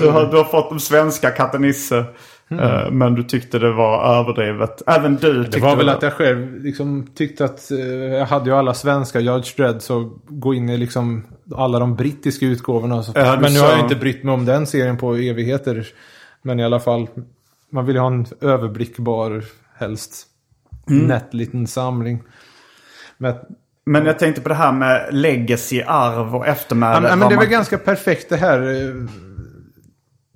Du 0.00 0.08
har, 0.08 0.26
du 0.26 0.36
har 0.36 0.44
fått 0.44 0.68
de 0.70 0.80
svenska 0.80 1.30
katte 1.30 1.58
Nisse. 1.58 2.04
Eh, 2.50 2.90
Men 2.90 3.14
du 3.14 3.22
tyckte 3.22 3.58
det 3.58 3.72
var 3.72 4.14
överdrivet. 4.20 4.82
Även 4.86 5.16
du 5.16 5.44
tyckte 5.44 5.58
Det 5.58 5.64
var 5.64 5.76
väl 5.76 5.88
att 5.88 6.02
jag 6.02 6.12
själv 6.12 6.64
liksom 6.64 7.06
tyckte 7.14 7.44
att 7.44 7.70
eh, 7.70 7.78
jag 8.18 8.26
hade 8.26 8.50
ju 8.50 8.56
alla 8.56 8.74
svenska 8.74 9.20
Judge 9.20 9.56
Dredd 9.56 9.82
så 9.82 10.12
gå 10.28 10.54
in 10.54 10.68
i 10.68 10.76
liksom 10.76 11.26
alla 11.56 11.78
de 11.78 11.96
brittiska 11.96 12.46
utgåvorna. 12.46 13.02
Så. 13.02 13.12
Ja, 13.14 13.38
men 13.40 13.52
nu 13.52 13.58
sa- 13.58 13.64
har 13.66 13.72
jag 13.72 13.80
inte 13.80 13.96
brytt 13.96 14.22
mig 14.24 14.34
om 14.34 14.44
den 14.44 14.66
serien 14.66 14.96
på 14.96 15.14
evigheter. 15.14 15.86
Men 16.42 16.60
i 16.60 16.64
alla 16.64 16.80
fall, 16.80 17.08
man 17.72 17.86
vill 17.86 17.94
ju 17.96 18.00
ha 18.00 18.06
en 18.08 18.26
överblickbar, 18.40 19.44
helst 19.78 20.26
Mm. 20.90 21.06
nätt 21.06 21.34
liten 21.34 21.66
samling. 21.66 22.22
Men, 23.18 23.34
Men 23.86 24.06
jag 24.06 24.18
tänkte 24.18 24.40
på 24.40 24.48
det 24.48 24.54
här 24.54 24.72
med 24.72 25.08
legacy, 25.14 25.82
arv 25.86 26.36
och 26.36 26.46
eftermäle. 26.46 27.08
ja, 27.08 27.16
men 27.16 27.28
det 27.28 27.34
är 27.34 27.38
väl 27.38 27.48
ganska 27.48 27.78
perfekt 27.78 28.28
det 28.28 28.36
här. 28.36 28.60
eh, 28.88 28.94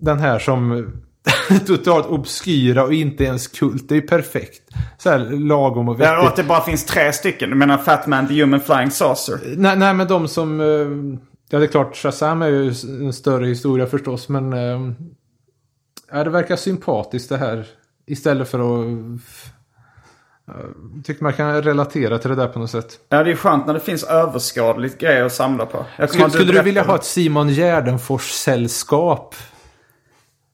Den 0.00 0.18
här 0.18 0.38
som 0.38 0.92
totalt 1.66 2.06
obskyra 2.06 2.84
och 2.84 2.92
inte 2.94 3.24
ens 3.24 3.48
kult. 3.48 3.88
Det 3.88 3.94
är 3.94 4.00
ju 4.00 4.06
perfekt. 4.06 4.62
Så 4.98 5.10
här 5.10 5.18
lagom 5.18 5.88
och 5.88 6.00
vettigt. 6.00 6.12
Ja, 6.12 6.20
och 6.22 6.26
att 6.28 6.36
det 6.36 6.44
bara 6.44 6.60
finns 6.60 6.84
tre 6.86 7.12
stycken. 7.12 7.50
Du 7.50 7.56
menar 7.56 7.78
Fat 7.78 8.06
Man, 8.06 8.28
The 8.28 8.40
Human 8.40 8.60
Flying 8.60 8.90
Saucer? 8.90 9.38
Nej, 9.56 9.76
nej, 9.76 9.94
men 9.94 10.06
de 10.06 10.28
som... 10.28 10.60
eh, 10.60 11.20
Ja, 11.50 11.58
det 11.58 11.64
är 11.64 11.68
klart, 11.68 11.96
Shazam 11.96 12.42
är 12.42 12.48
ju 12.48 12.68
en 13.06 13.12
större 13.12 13.46
historia 13.46 13.86
förstås, 13.86 14.28
men... 14.28 14.52
eh, 16.16 16.18
Ja, 16.18 16.24
det 16.24 16.30
verkar 16.30 16.56
sympatiskt 16.56 17.28
det 17.28 17.36
här. 17.36 17.66
Istället 18.06 18.48
för 18.48 18.58
att... 18.58 19.20
Jag 20.94 21.04
tycker 21.04 21.22
man 21.22 21.32
kan 21.32 21.62
relatera 21.62 22.18
till 22.18 22.30
det 22.30 22.36
där 22.36 22.48
på 22.48 22.58
något 22.58 22.70
sätt. 22.70 22.98
Ja, 23.08 23.24
det 23.24 23.30
är 23.30 23.36
skönt 23.36 23.66
när 23.66 23.74
det 23.74 23.80
finns 23.80 24.04
överskådligt 24.04 24.98
grejer 24.98 25.24
att 25.24 25.32
samla 25.32 25.66
på. 25.66 25.84
Skulle, 26.08 26.30
skulle 26.30 26.52
du 26.52 26.62
vilja 26.62 26.82
det. 26.82 26.88
ha 26.88 26.96
ett 26.96 27.04
Simon 27.04 27.48
Gärdenfors-sällskap? 27.48 29.34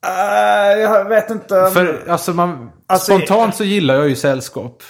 Eh, 0.06 0.80
jag 0.80 1.08
vet 1.08 1.30
inte. 1.30 1.70
För 1.72 2.08
alltså, 2.08 2.32
man, 2.32 2.70
Alltså, 2.86 3.16
spontant 3.16 3.56
så 3.56 3.64
gillar 3.64 3.94
jag 3.94 4.08
ju 4.08 4.16
sällskap. 4.16 4.82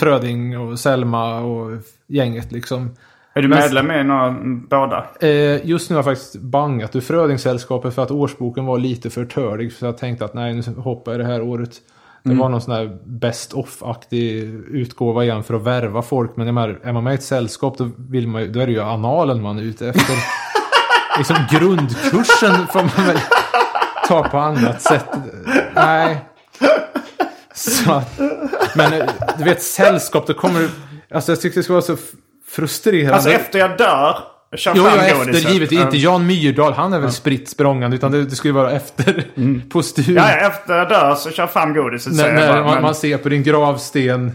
Fröding 0.00 0.58
och 0.58 0.80
Selma 0.80 1.40
och 1.40 1.70
gänget 2.06 2.52
liksom. 2.52 2.96
Är 3.34 3.42
du 3.42 3.48
medlem 3.48 3.90
i 3.90 4.04
någon, 4.04 4.66
båda? 4.66 5.06
Eh, 5.20 5.66
just 5.66 5.90
nu 5.90 5.96
har 5.96 5.98
jag 5.98 6.04
faktiskt 6.04 6.36
bangat 6.36 6.96
ur 6.96 7.00
Frödingsällskapet 7.00 7.94
för 7.94 8.02
att 8.02 8.10
årsboken 8.10 8.66
var 8.66 8.78
lite 8.78 9.10
för 9.10 9.24
törlig. 9.24 9.72
Så 9.72 9.84
jag 9.84 9.98
tänkte 9.98 10.24
att 10.24 10.34
nej, 10.34 10.54
nu 10.54 10.62
hoppar 10.76 11.12
jag 11.12 11.20
det 11.20 11.26
här 11.26 11.42
året. 11.42 11.70
Det 12.22 12.34
var 12.34 12.48
någon 12.48 12.60
sån 12.60 12.74
här 12.74 12.98
best 13.04 13.52
off-aktig 13.52 14.42
utgåva 14.70 15.24
igen 15.24 15.44
för 15.44 15.54
att 15.54 15.62
värva 15.62 16.02
folk. 16.02 16.36
Men 16.36 16.54
menar, 16.54 16.80
är 16.82 16.92
man 16.92 17.04
med 17.04 17.12
i 17.12 17.14
ett 17.14 17.22
sällskap 17.22 17.78
då, 17.78 17.90
vill 17.96 18.28
man, 18.28 18.52
då 18.52 18.60
är 18.60 18.66
det 18.66 18.72
ju 18.72 18.82
analen 18.82 19.42
man 19.42 19.58
är 19.58 19.62
ute 19.62 19.88
efter. 19.88 20.14
liksom 21.18 21.36
grundkursen 21.50 22.66
får 22.66 22.80
man 22.80 23.06
väl 23.06 23.18
ta 24.08 24.22
på 24.22 24.38
annat 24.38 24.82
sätt. 24.82 25.06
Nej. 25.74 26.24
Så 27.54 28.02
men 28.76 28.92
eh, 28.92 29.08
du 29.38 29.44
vet 29.44 29.62
sällskap, 29.62 30.26
då 30.26 30.34
kommer 30.34 30.60
du... 30.60 30.70
Alltså 31.10 31.32
jag 31.32 31.40
tyckte 31.40 31.58
det 31.58 31.64
skulle 31.64 31.74
vara 31.74 31.82
så 31.82 31.96
frustrerande. 32.56 33.14
Alltså 33.14 33.30
efter 33.30 33.58
jag 33.58 33.78
dör, 33.78 34.18
Jo, 34.74 34.84
ja, 34.86 35.02
efter 35.02 35.50
givetvis. 35.52 35.78
Ja. 35.78 35.84
Inte 35.84 35.96
Jan 35.96 36.26
Myrdal, 36.26 36.72
han 36.72 36.92
är 36.92 36.98
väl 37.00 37.12
spritt 37.12 37.48
språngande. 37.48 37.96
Utan 37.96 38.12
det, 38.12 38.24
det 38.24 38.36
skulle 38.36 38.54
vara 38.54 38.70
efter 38.70 39.24
postur. 39.72 40.16
Ja, 40.16 40.30
ja, 40.30 40.46
efter 40.46 40.74
jag 40.78 40.88
dör 40.88 41.14
så 41.14 41.30
kör 41.30 41.46
fram 41.46 41.74
godiset 41.74 42.12
när 42.14 42.32
när 42.32 42.48
bara. 42.48 42.62
man, 42.64 42.74
Men- 42.74 42.82
man 42.82 42.94
ser 42.94 43.18
på 43.18 43.28
din 43.28 43.42
gravsten. 43.42 44.32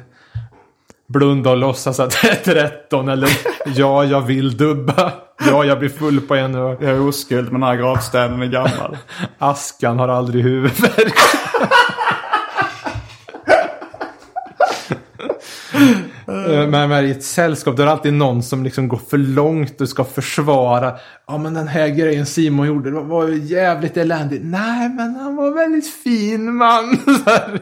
Blunda 1.13 1.49
och 1.49 1.57
låtsas 1.57 1.99
att 1.99 2.17
det 2.21 2.29
är 2.29 2.35
13 2.69 3.09
eller 3.09 3.29
ja, 3.65 4.03
jag 4.03 4.21
vill 4.21 4.57
dubba. 4.57 5.11
Ja, 5.47 5.63
jag 5.65 5.79
blir 5.79 5.89
full 5.89 6.21
på 6.21 6.35
en 6.35 6.55
och 6.55 6.83
Jag 6.83 6.89
är 6.91 7.07
oskuld 7.07 7.51
men 7.51 7.61
den 7.61 7.69
här 7.69 7.75
gravstenen 7.75 8.41
är 8.41 8.45
gammal. 8.45 8.97
askan 9.37 9.99
har 9.99 10.07
aldrig 10.07 10.43
huvudvärk. 10.43 11.13
Eh, 16.29 16.67
Men, 16.67 16.89
men 16.89 17.05
i 17.05 17.09
ett 17.11 17.23
sällskap 17.23 17.75
där 17.77 17.83
är 17.83 17.85
det 17.87 17.91
alltid 17.91 18.13
någon 18.13 18.43
som 18.43 18.63
liksom 18.63 18.87
går 18.87 19.01
för 19.09 19.17
långt 19.17 19.81
och 19.81 19.89
ska 19.89 20.03
försvara. 20.03 20.93
Ja 21.27 21.37
men 21.37 21.53
den 21.53 21.67
här 21.67 21.87
grejen 21.87 22.25
Simon 22.25 22.67
gjorde 22.67 22.91
det 22.91 22.99
var 23.01 23.27
ju 23.27 23.37
jävligt 23.37 23.97
eländigt. 23.97 24.41
Nej 24.45 24.89
men 24.89 25.15
han 25.15 25.35
var 25.35 25.51
väldigt 25.51 25.93
fin 25.93 26.53
man. 26.55 26.97
Här, 27.25 27.59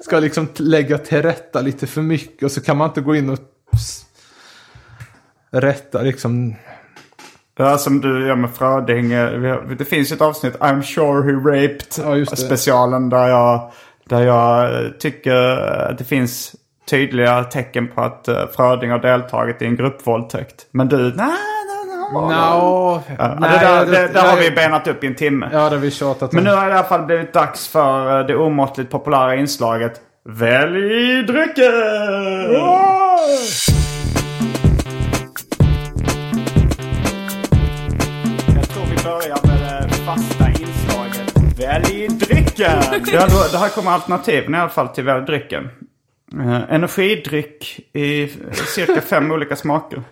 ska 0.00 0.18
liksom 0.18 0.48
lägga 0.56 0.98
till 0.98 1.22
rätta 1.22 1.60
lite 1.60 1.86
för 1.86 2.02
mycket 2.02 2.42
och 2.42 2.52
så 2.52 2.60
kan 2.60 2.76
man 2.76 2.88
inte 2.88 3.00
gå 3.00 3.14
in 3.16 3.30
och 3.30 3.38
s- 3.74 4.02
rätta 5.52 6.02
liksom. 6.02 6.54
Ja, 7.58 7.78
som 7.78 8.00
du 8.00 8.26
gör 8.26 8.36
med 8.36 8.50
Fröding. 8.50 9.12
eh, 9.12 9.30
vi 9.30 9.48
har- 9.48 9.74
Det 9.78 9.84
finns 9.84 10.12
ju 10.12 10.14
ett 10.14 10.20
avsnitt, 10.20 10.56
I'm 10.58 10.82
sure 10.82 11.22
he 11.32 11.32
raped. 11.62 12.20
Ja. 12.28 12.36
Specialen 12.36 13.08
där 13.08 13.28
jag, 13.28 13.72
där 14.08 14.20
jag 14.22 14.84
eh, 14.84 14.90
tycker 14.90 15.34
att 15.90 15.98
det 15.98 16.04
finns 16.04 16.54
tydliga 16.90 17.44
tecken 17.44 17.88
på 17.88 18.00
att 18.00 18.28
eh, 18.28 18.46
Fröding 18.56 18.90
har 18.90 18.98
deltagit 18.98 19.62
i 19.62 19.66
en 19.66 19.76
gruppvåldtäkt. 19.76 20.66
Men 20.70 20.88
du, 20.88 20.96
nej, 20.96 21.12
nej, 21.16 21.36
nej. 21.86 22.12
No, 22.12 22.32
Ja, 23.18 23.26
det 23.40 23.48
där, 23.48 23.86
det, 23.86 24.12
där 24.12 24.28
har 24.30 24.36
vi 24.36 24.50
benat 24.50 24.88
upp 24.88 25.04
i 25.04 25.06
en 25.06 25.14
timme. 25.14 25.48
Ja, 25.52 25.58
det 25.58 25.76
har 25.76 25.76
vi 25.76 25.90
tjatat 25.90 26.22
om. 26.22 26.28
Men 26.32 26.44
nu 26.44 26.50
har 26.50 26.64
det 26.64 26.70
i 26.70 26.74
alla 26.74 26.84
fall 26.84 27.02
blivit 27.02 27.32
dags 27.32 27.68
för 27.68 28.20
eh, 28.20 28.26
det 28.26 28.36
omåttligt 28.36 28.90
populära 28.90 29.34
inslaget 29.34 30.00
Välj 30.28 31.22
drycken! 31.22 31.64
Jag 38.54 38.68
tror 38.68 38.84
vi 38.90 39.04
börjar 39.04 39.46
med 39.46 39.88
det 39.88 39.94
fasta 39.94 40.48
inslaget 40.48 41.58
Välj 41.58 42.08
drycken! 42.08 42.82
Ja, 43.12 43.26
det 43.52 43.58
här 43.58 43.68
kommer 43.68 43.90
alternativen 43.90 44.54
i 44.54 44.58
alla 44.58 44.68
fall 44.68 44.88
till 44.88 45.04
Välj 45.04 45.26
drycken. 45.26 45.68
Eh, 46.38 46.74
energidryck 46.74 47.80
i 47.92 48.28
cirka 48.52 49.00
fem 49.00 49.30
olika 49.30 49.56
smaker. 49.56 50.02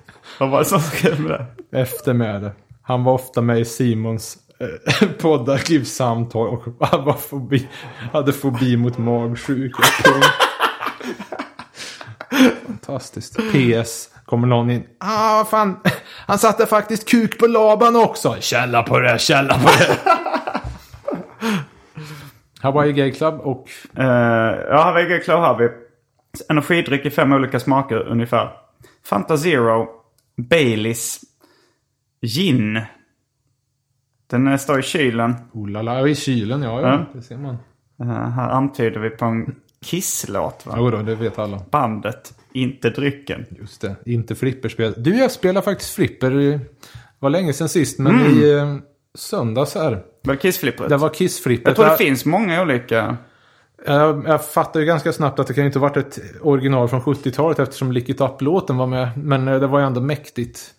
Vad 0.40 0.50
var 0.50 0.58
det 0.58 0.64
som 0.64 0.80
skrev 0.80 1.20
med 1.20 1.30
det? 1.30 1.78
Eftermäle. 1.78 2.50
Han 2.82 3.04
var 3.04 3.12
ofta 3.12 3.40
med 3.40 3.60
i 3.60 3.64
Simons 3.64 4.38
eh, 4.60 5.08
poddarklivssamtal 5.20 6.48
och 6.48 6.64
han 6.80 7.04
var 7.04 7.12
fobi, 7.12 7.68
hade 8.12 8.32
fobi 8.32 8.76
mot 8.76 8.98
magsjuka. 8.98 9.82
Fantastiskt. 12.66 13.36
PS. 13.36 14.08
Kommer 14.24 14.48
någon 14.48 14.70
in. 14.70 14.84
Ah, 15.00 15.44
fan. 15.44 15.80
Han 16.26 16.38
satte 16.38 16.66
faktiskt 16.66 17.08
kuk 17.08 17.38
på 17.38 17.46
laban 17.46 17.96
också. 17.96 18.36
Källa 18.40 18.82
på 18.82 19.00
det, 19.00 19.20
källa 19.20 19.54
på 19.54 19.68
det. 19.78 19.98
Hawaii 22.60 22.92
Gay 22.92 23.12
Club 23.12 23.40
och... 23.40 23.68
Uh, 23.98 24.04
ja, 24.70 24.82
Hawaii 24.82 25.20
Club 25.20 25.40
har 25.40 25.58
vi. 25.58 25.68
Energidryck 26.48 27.06
i 27.06 27.10
fem 27.10 27.32
olika 27.32 27.60
smaker 27.60 28.08
ungefär. 28.08 28.50
Fanta 29.04 29.36
Zero, 29.36 29.88
Baileys, 30.36 31.20
gin. 32.22 32.80
Den 34.30 34.58
står 34.58 34.78
i 34.78 34.82
kylen. 34.82 35.34
Oh 35.52 35.68
la 35.68 35.82
la, 35.82 36.08
i 36.08 36.14
kylen, 36.14 36.62
ja, 36.62 36.80
ja. 36.80 37.06
Det 37.12 37.22
ser 37.22 37.36
man. 37.36 37.56
Uh, 38.02 38.28
här 38.30 38.50
antyder 38.50 39.00
vi 39.00 39.10
på 39.10 39.24
en 39.24 39.54
Kiss-låt 39.84 40.66
va? 40.66 40.74
Jo 40.76 40.90
då, 40.90 41.02
det 41.02 41.14
vet 41.14 41.38
alla. 41.38 41.62
Bandet, 41.70 42.34
inte 42.52 42.90
drycken. 42.90 43.46
Just 43.58 43.80
det, 43.80 43.96
inte 44.06 44.34
flipperspel. 44.34 44.94
Du, 44.96 45.16
jag 45.16 45.30
spelar 45.30 45.62
faktiskt 45.62 45.94
flipper. 45.94 46.30
Det 46.30 46.60
var 47.18 47.30
länge 47.30 47.52
sedan 47.52 47.68
sist, 47.68 47.98
men 47.98 48.20
i 48.20 48.50
eh, 48.50 48.76
söndags 49.14 49.74
här. 49.74 50.02
Var 50.22 50.34
det 50.34 50.40
Kiss-flippret? 50.40 50.88
Det 50.88 50.96
var 50.96 51.08
Kiss-flippet. 51.08 51.66
Jag 51.66 51.76
tror 51.76 51.86
det 51.86 51.96
finns 51.96 52.24
många 52.24 52.62
olika. 52.62 53.16
Jag, 53.86 54.24
jag 54.26 54.44
fattar 54.44 54.80
ju 54.80 54.86
ganska 54.86 55.12
snabbt 55.12 55.38
att 55.38 55.46
det 55.46 55.54
kan 55.54 55.64
ju 55.64 55.66
inte 55.66 55.78
varit 55.78 55.96
ett 55.96 56.18
original 56.40 56.88
från 56.88 57.00
70-talet 57.02 57.58
eftersom 57.58 57.92
Lick 57.92 58.08
It 58.08 58.20
Up-låten 58.20 58.76
var 58.76 58.86
med. 58.86 59.10
Men 59.16 59.48
eh, 59.48 59.60
det 59.60 59.66
var 59.66 59.80
ju 59.80 59.86
ändå 59.86 60.00
mäktigt. 60.00 60.74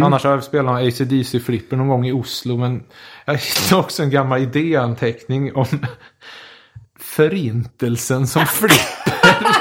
Annars 0.00 0.24
har 0.24 0.30
jag 0.30 0.44
spelat 0.44 0.82
ACDC-flipper 0.82 1.76
någon 1.76 1.88
gång 1.88 2.06
i 2.06 2.12
Oslo. 2.12 2.56
Men 2.56 2.82
jag 3.24 3.34
hittade 3.34 3.80
också 3.80 4.02
en 4.02 4.10
gammal 4.10 4.42
idéanteckning 4.42 5.54
om 5.54 5.66
förintelsen 7.00 8.26
som 8.26 8.46
flipper. 8.46 9.12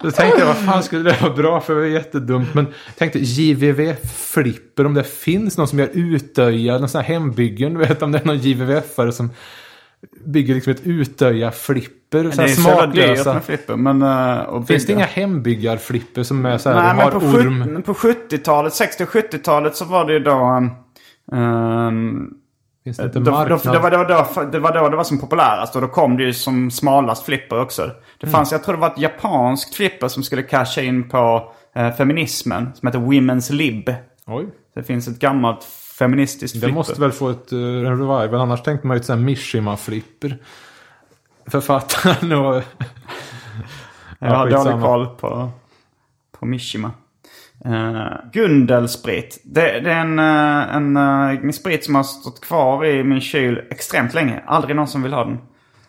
Då 0.00 0.10
tänkte 0.10 0.40
jag, 0.40 0.46
vad 0.46 0.56
fan 0.56 0.82
skulle 0.82 1.10
det 1.10 1.22
vara 1.22 1.32
bra 1.32 1.60
för? 1.60 1.74
Det 1.74 1.80
var 1.80 1.86
jättedumt. 1.86 2.54
Men 2.54 2.66
tänkte, 2.98 3.18
JVV-flipper, 3.18 4.86
om 4.86 4.94
det 4.94 5.04
finns 5.04 5.58
någon 5.58 5.68
som 5.68 5.78
gör 5.78 5.90
utöja, 5.92 6.78
någon 6.78 6.88
sån 6.88 7.00
här 7.00 7.08
hembyggen. 7.08 7.74
Du 7.74 7.80
vet 7.80 8.02
om 8.02 8.12
det 8.12 8.18
är 8.18 8.24
någon 8.24 8.38
JVVF-are 8.38 9.10
som 9.10 9.30
bygger 10.24 10.54
liksom 10.54 10.72
ett 10.72 10.86
utöja-flipper. 10.86 12.24
Det 12.24 12.42
är 12.42 12.48
smaklösa. 12.48 13.34
med 13.34 13.44
flipper. 13.44 13.76
Men, 13.76 14.02
uh, 14.02 14.40
och 14.40 14.66
Finns 14.66 14.86
det 14.86 14.92
inga 14.92 15.04
hembyggarflipper 15.04 16.22
som 16.22 16.46
är 16.46 16.58
så 16.58 16.70
här, 16.70 16.82
Nej, 16.82 16.94
men 16.94 17.04
har 17.04 17.10
på, 17.10 17.26
orm? 17.26 17.82
på 17.82 17.94
70-talet, 17.94 18.74
60 18.74 19.04
och 19.04 19.08
70-talet 19.08 19.76
så 19.76 19.84
var 19.84 20.04
det 20.04 20.12
ju 20.12 20.18
då... 20.18 20.30
Um, 20.32 20.70
um, 21.40 22.34
Finns 22.84 22.96
det 22.96 23.04
inte 23.04 23.18
då, 23.18 23.24
då, 23.24 23.30
marknad? 23.30 23.74
det, 23.74 23.78
var, 23.78 23.90
det, 23.90 23.96
var 23.96 24.04
då, 24.08 24.50
det 24.50 24.58
var 24.58 24.74
då 24.74 24.88
det 24.88 24.96
var 24.96 25.04
som 25.04 25.18
populärast 25.18 25.76
och 25.76 25.82
då 25.82 25.88
kom 25.88 26.16
det 26.16 26.22
ju 26.22 26.32
som 26.32 26.70
smalast 26.70 27.24
flipper 27.24 27.60
också. 27.60 27.82
Mm. 27.82 27.96
Det 28.20 28.26
fanns, 28.26 28.52
jag 28.52 28.64
tror 28.64 28.74
det 28.74 28.80
var 28.80 28.90
ett 28.90 28.98
japanskt 28.98 29.74
flipper 29.74 30.08
som 30.08 30.22
skulle 30.22 30.42
casha 30.42 30.82
in 30.82 31.08
på 31.08 31.52
eh, 31.74 31.94
feminismen. 31.94 32.70
Som 32.74 32.86
heter 32.86 32.98
Women's 32.98 33.52
Lib. 33.52 33.94
Oj. 34.26 34.46
Det 34.74 34.82
finns 34.82 35.08
ett 35.08 35.18
gammalt 35.18 35.64
feministiskt 35.98 36.54
Det 36.54 36.60
flipper. 36.60 36.74
måste 36.74 37.00
väl 37.00 37.12
få 37.12 37.30
ett, 37.30 37.52
eh, 37.52 37.58
en 37.58 37.98
revival. 37.98 38.34
Annars 38.34 38.62
tänkte 38.62 38.86
man 38.86 38.96
ju 38.96 39.00
ett 39.00 39.18
Mishima-flipper. 39.18 40.38
Författaren 41.46 42.32
och... 42.32 42.62
Jag 44.18 44.30
har 44.30 44.50
dålig 44.50 44.80
koll 44.80 45.06
på, 45.06 45.50
på 46.38 46.46
Mishima. 46.46 46.90
Uh, 47.66 48.30
Gundelsprit. 48.32 49.40
Det, 49.44 49.80
det 49.80 49.92
är 49.92 50.00
en, 50.00 50.18
eh, 50.18 50.76
en, 50.76 50.96
en 50.96 51.52
sprit 51.52 51.84
som 51.84 51.94
har 51.94 52.02
stått 52.02 52.40
kvar 52.40 52.84
i 52.84 53.04
min 53.04 53.20
kyl 53.20 53.62
extremt 53.70 54.14
länge. 54.14 54.42
Aldrig 54.46 54.76
någon 54.76 54.88
som 54.88 55.02
vill 55.02 55.12
ha 55.12 55.24
den. 55.24 55.38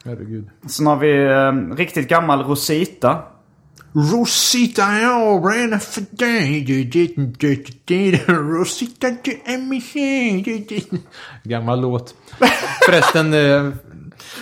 Herregud. 0.05 0.49
Sen 0.67 0.87
har 0.87 0.95
vi 0.95 1.25
eh, 1.25 1.75
riktigt 1.77 2.09
gammal 2.09 2.43
Rosita. 2.43 3.23
Rosita, 3.95 4.99
jag 4.99 5.45
ran 5.45 5.79
för 5.79 6.03
dig. 6.15 6.65
Rosita, 8.27 9.07
du 9.23 9.31
är 9.45 9.57
min 9.57 9.81
tjej. 9.81 10.85
Gammal 11.43 11.81
låt. 11.81 12.15
Förresten, 12.85 13.33
eh, 13.33 13.71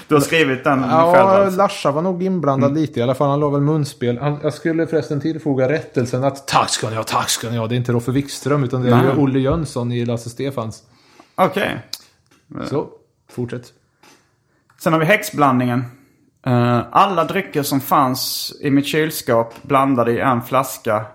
Du 0.08 0.16
har 0.16 0.22
skrivit 0.22 0.64
den 0.64 0.80
själv 0.80 0.92
ja, 0.92 1.18
alltså. 1.18 1.58
Larsa 1.58 1.92
var 1.92 2.02
nog 2.02 2.24
inblandad 2.24 2.76
lite 2.76 3.00
i 3.00 3.04
alla 3.04 3.16
fall. 3.16 3.30
Han 3.30 3.40
la 3.40 3.50
väl 3.50 3.62
munspel. 3.62 4.18
Han, 4.18 4.40
jag 4.44 4.54
skulle 4.54 4.88
förresten 4.88 5.22
tillfoga 5.22 5.70
rättelsen 5.70 6.24
att 6.24 6.48
tack 6.48 6.70
ska 6.70 6.90
ni 6.90 6.96
ha, 6.96 7.04
tack 7.04 7.30
ska 7.30 7.50
ni 7.50 7.58
ha. 7.58 7.68
Det 7.68 7.76
är 7.76 7.78
inte 7.78 7.92
Roffe 7.92 8.12
Wikström 8.12 8.64
utan 8.64 8.82
det 8.82 8.90
är 8.90 9.04
Nej. 9.04 9.18
Olle 9.18 9.40
Jönsson 9.40 9.92
i 9.92 10.06
Lasse 10.06 10.30
Stefans. 10.30 10.84
Okej. 11.36 11.86
Så, 12.70 12.88
fortsätt. 13.32 13.74
Sen 14.80 14.94
har 14.94 15.00
vi 15.00 15.06
häxblandningen. 15.06 15.86
Eh, 16.46 16.82
alla 16.92 17.24
drycker 17.24 17.64
som 17.64 17.82
fanns 17.82 18.54
i 18.62 18.70
mitt 18.70 18.88
kylskåp 18.88 19.54
blandade 19.62 20.12
i 20.12 20.20
en 20.20 20.42
flaska 20.42 21.06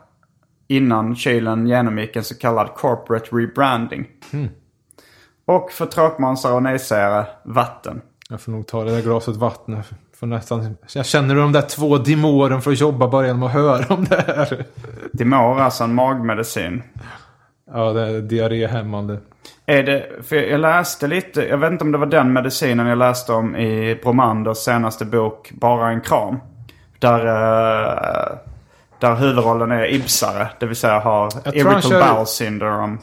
innan 0.68 1.16
kylen 1.16 1.66
genomgick 1.66 2.16
en 2.16 2.24
så 2.24 2.38
kallad 2.38 2.74
corporate 2.74 3.36
rebranding. 3.36 4.06
Och 5.46 5.72
för 5.72 5.86
tråkmånsar 5.86 6.52
och 6.52 6.62
nejsägare, 6.62 7.26
vatten. 7.44 8.00
Jag 8.30 8.40
får 8.40 8.52
nog 8.52 8.66
ta 8.66 8.84
det 8.84 8.90
där 8.90 9.02
glaset 9.02 9.36
vatten. 9.36 9.82
För 10.16 10.26
nästan, 10.26 10.76
jag 10.94 11.06
känner 11.06 11.34
de 11.34 11.52
där 11.52 11.62
två 11.62 11.98
dimoren 11.98 12.62
får 12.62 12.74
jobba 12.74 13.08
bara 13.08 13.26
genom 13.26 13.42
att 13.42 13.52
höra 13.52 13.94
om 13.94 14.04
det 14.04 14.24
här. 14.26 14.64
Dimor 15.12 15.58
är 15.58 15.62
alltså 15.62 15.84
en 15.84 15.94
magmedicin. 15.94 16.82
Ja, 17.72 17.92
det 17.92 18.00
är 18.00 18.20
diarréhämmande. 18.20 19.18
Är 19.66 19.82
det, 19.82 20.06
för 20.22 20.36
jag 20.36 20.60
läste 20.60 21.06
lite, 21.06 21.48
jag 21.48 21.58
vet 21.58 21.72
inte 21.72 21.84
om 21.84 21.92
det 21.92 21.98
var 21.98 22.06
den 22.06 22.32
medicinen 22.32 22.86
jag 22.86 22.98
läste 22.98 23.32
om 23.32 23.56
i 23.56 23.98
Bromanders 24.02 24.58
senaste 24.58 25.04
bok 25.04 25.50
Bara 25.52 25.90
en 25.90 26.00
kram. 26.00 26.36
Där, 26.98 27.26
eh, 27.26 28.38
där 28.98 29.14
huvudrollen 29.14 29.70
är 29.70 29.94
ibsare, 29.94 30.48
det 30.60 30.66
vill 30.66 30.76
säga 30.76 30.98
har 31.00 31.28
irritable 31.54 32.00
bowel 32.00 32.26
syndrome. 32.26 32.98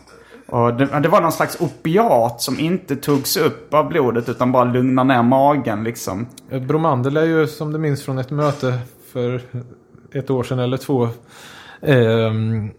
Och 0.48 0.74
det, 0.74 1.00
det 1.00 1.10
var 1.10 1.22
någon 1.22 1.32
slags 1.32 1.62
opiat 1.62 2.42
som 2.42 2.60
inte 2.60 2.96
togs 2.96 3.38
upp 3.38 3.74
av 3.74 3.90
blodet 3.90 4.30
utan 4.30 4.52
bara 4.52 4.64
lugnar 4.64 5.04
ner 5.04 5.24
magen 5.24 5.84
liksom. 5.84 6.28
Bromander 6.68 7.18
är 7.18 7.26
ju 7.26 7.48
som 7.48 7.74
du 7.74 7.80
minns 7.80 8.06
från 8.06 8.18
ett 8.18 8.32
möte 8.32 8.80
för 9.14 9.42
ett 10.14 10.30
år 10.30 10.44
sedan 10.44 10.60
eller 10.60 10.78
två. 10.78 11.10
Ehm, 11.82 12.72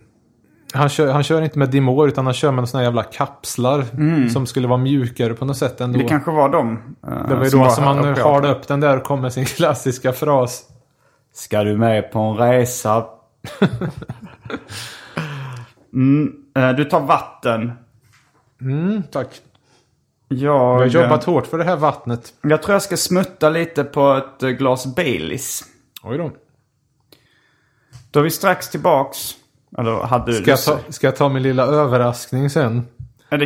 han, 0.77 0.89
kör, 0.89 1.13
han 1.13 1.23
kör 1.23 1.43
inte 1.43 1.59
med 1.59 1.71
Dimor 1.71 2.09
utan 2.09 2.25
han 2.25 2.35
kör 2.35 2.53
med 2.53 2.69
såna 2.69 2.79
här 2.81 2.85
jävla 2.85 3.03
kapslar. 3.03 3.85
Som 4.29 4.47
skulle 4.47 4.69
vara 4.69 4.79
mjukare 4.79 5.35
på 5.35 5.45
något 5.45 5.57
sätt 5.57 5.81
ändå. 5.81 5.99
Det 5.99 6.05
kanske 6.05 6.31
var 6.31 6.49
de. 6.49 6.73
eh, 7.07 7.29
Det 7.29 7.35
var 7.35 7.45
ju 7.45 7.51
då 7.51 7.71
som 7.71 7.85
han 7.85 8.05
halade 8.05 8.49
upp 8.49 8.69
den 8.69 8.81
där 8.81 8.97
och 8.97 9.03
kom 9.05 9.21
med 9.21 9.33
sin 9.33 9.45
klassiska 9.57 10.13
fras. 10.13 10.63
Ska 11.35 11.65
du 11.65 11.77
med 11.77 12.13
på 12.13 12.19
en 12.19 12.37
resa? 12.37 13.05
mm, 15.93 16.33
eh, 16.57 16.71
du 16.71 16.85
tar 16.85 17.01
vatten. 17.01 17.73
Mm, 18.61 19.03
tack. 19.13 19.29
Jag, 20.29 20.39
Jag 20.39 20.79
har 20.79 20.87
jobbat 20.87 21.25
hårt 21.25 21.47
för 21.47 21.59
det 21.59 21.65
här 21.65 21.77
vattnet. 21.77 22.35
jag 22.43 22.63
tror 22.63 22.75
jag 22.75 22.83
ska 22.83 22.97
smutta 22.97 23.51
lite 23.51 23.85
på 23.85 24.13
ett 24.15 24.43
eh, 24.43 24.49
glas 24.49 24.95
Baileys. 24.97 25.63
Oj 26.03 26.19
då. 26.19 26.31
Då 28.11 28.21
är 28.21 28.25
vi 28.25 28.31
strax 28.31 28.71
tillbaks. 28.71 29.19
Eller 29.79 29.93
hade 30.07 30.33
du 30.33 30.43
Ska 30.43 30.51
jag, 30.51 30.63
ta, 30.65 30.79
ska 30.93 31.07
jag 31.07 31.17
ta 31.17 31.29
min 31.29 31.43
lilla 31.43 31.63
överraskning 31.67 32.51
sen? 32.51 32.87
Det, 33.31 33.37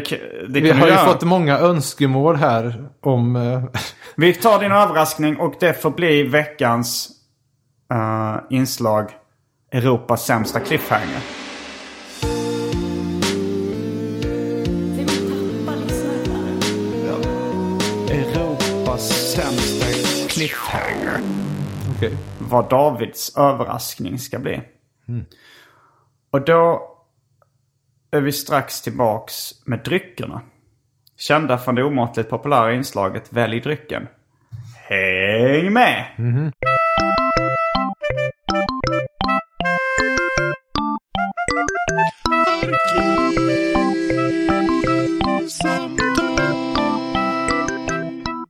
det 0.49 0.61
Vi 0.61 0.71
har 0.71 0.89
ju 0.89 0.97
fått 0.97 1.23
många 1.23 1.59
önskemål 1.59 2.37
här 2.37 2.85
om... 3.01 3.37
eh, 3.37 3.63
Vi 4.17 4.33
tar 4.35 4.61
din 4.61 4.73
överraskning 4.73 5.37
och 5.37 5.55
det 5.61 5.83
får 5.83 5.91
bli 5.91 6.23
veckans 6.23 7.09
eh, 7.93 8.37
inslag 8.51 9.11
Europas 9.73 10.25
sämsta 10.27 10.61
cliffhanger. 10.61 11.21
Europas 18.11 19.33
sämsta 19.35 19.87
cliffhanger. 20.29 21.21
Okej. 21.97 22.17
vad 22.39 22.71
Davids 22.71 23.37
överraskning 23.37 24.19
ska 24.19 24.39
bli. 24.39 24.61
Och 26.33 26.45
då 26.45 26.83
är 28.11 28.21
vi 28.21 28.33
strax 28.33 28.83
tillbaks 28.83 29.53
med 29.67 29.81
dryckerna. 29.85 30.43
Kända 31.17 31.59
från 31.59 31.75
det 31.75 31.85
omåttligt 31.85 32.31
populära 32.31 32.75
inslaget 32.75 33.33
Välj 33.33 33.61
drycken. 33.61 34.09
Häng 34.89 35.73
med! 35.73 36.05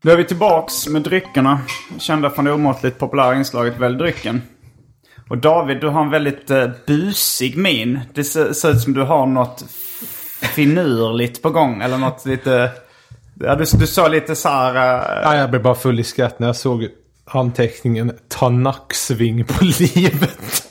Då 0.02 0.10
är 0.10 0.16
vi 0.16 0.24
tillbaks 0.24 0.88
med 0.88 1.02
dryckerna. 1.02 1.60
Kända 1.98 2.30
från 2.30 2.44
det 2.44 2.52
omåttligt 2.52 2.98
populära 2.98 3.34
inslaget 3.34 3.78
Välj 3.78 3.98
drycken. 3.98 4.42
Och 5.30 5.38
David, 5.38 5.80
du 5.80 5.88
har 5.88 6.02
en 6.02 6.10
väldigt 6.10 6.50
uh, 6.50 6.68
busig 6.86 7.56
min. 7.56 8.00
Det 8.14 8.24
ser, 8.24 8.52
ser 8.52 8.70
ut 8.70 8.80
som 8.80 8.92
du 8.92 9.02
har 9.02 9.26
något 9.26 9.64
finurligt 10.54 11.42
på 11.42 11.50
gång. 11.50 11.82
Eller 11.82 11.98
något 11.98 12.26
lite... 12.26 12.70
Ja, 13.34 13.54
du, 13.54 13.64
du 13.78 13.86
sa 13.86 14.08
lite 14.08 14.36
så 14.36 14.48
här... 14.48 14.74
eh, 14.74 15.22
Ja, 15.22 15.36
jag 15.36 15.50
blev 15.50 15.62
bara 15.62 15.74
full 15.74 16.00
i 16.00 16.04
skratt 16.04 16.38
när 16.38 16.46
jag 16.46 16.56
såg 16.56 16.88
anteckningen 17.24 18.12
ta 18.28 18.48
nacksving 18.48 19.44
på 19.44 19.64
livet. 19.78 20.66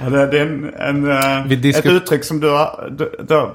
Ja, 0.00 0.10
det, 0.10 0.26
det 0.26 0.38
är 0.38 0.46
en, 0.46 0.74
en, 0.74 1.10
eh, 1.10 1.52
ett 1.70 1.86
uttryck 1.86 2.24
som 2.24 2.40
du 2.40 2.50
har, 2.50 2.88
du, 2.98 3.16
du 3.28 3.34
har 3.34 3.52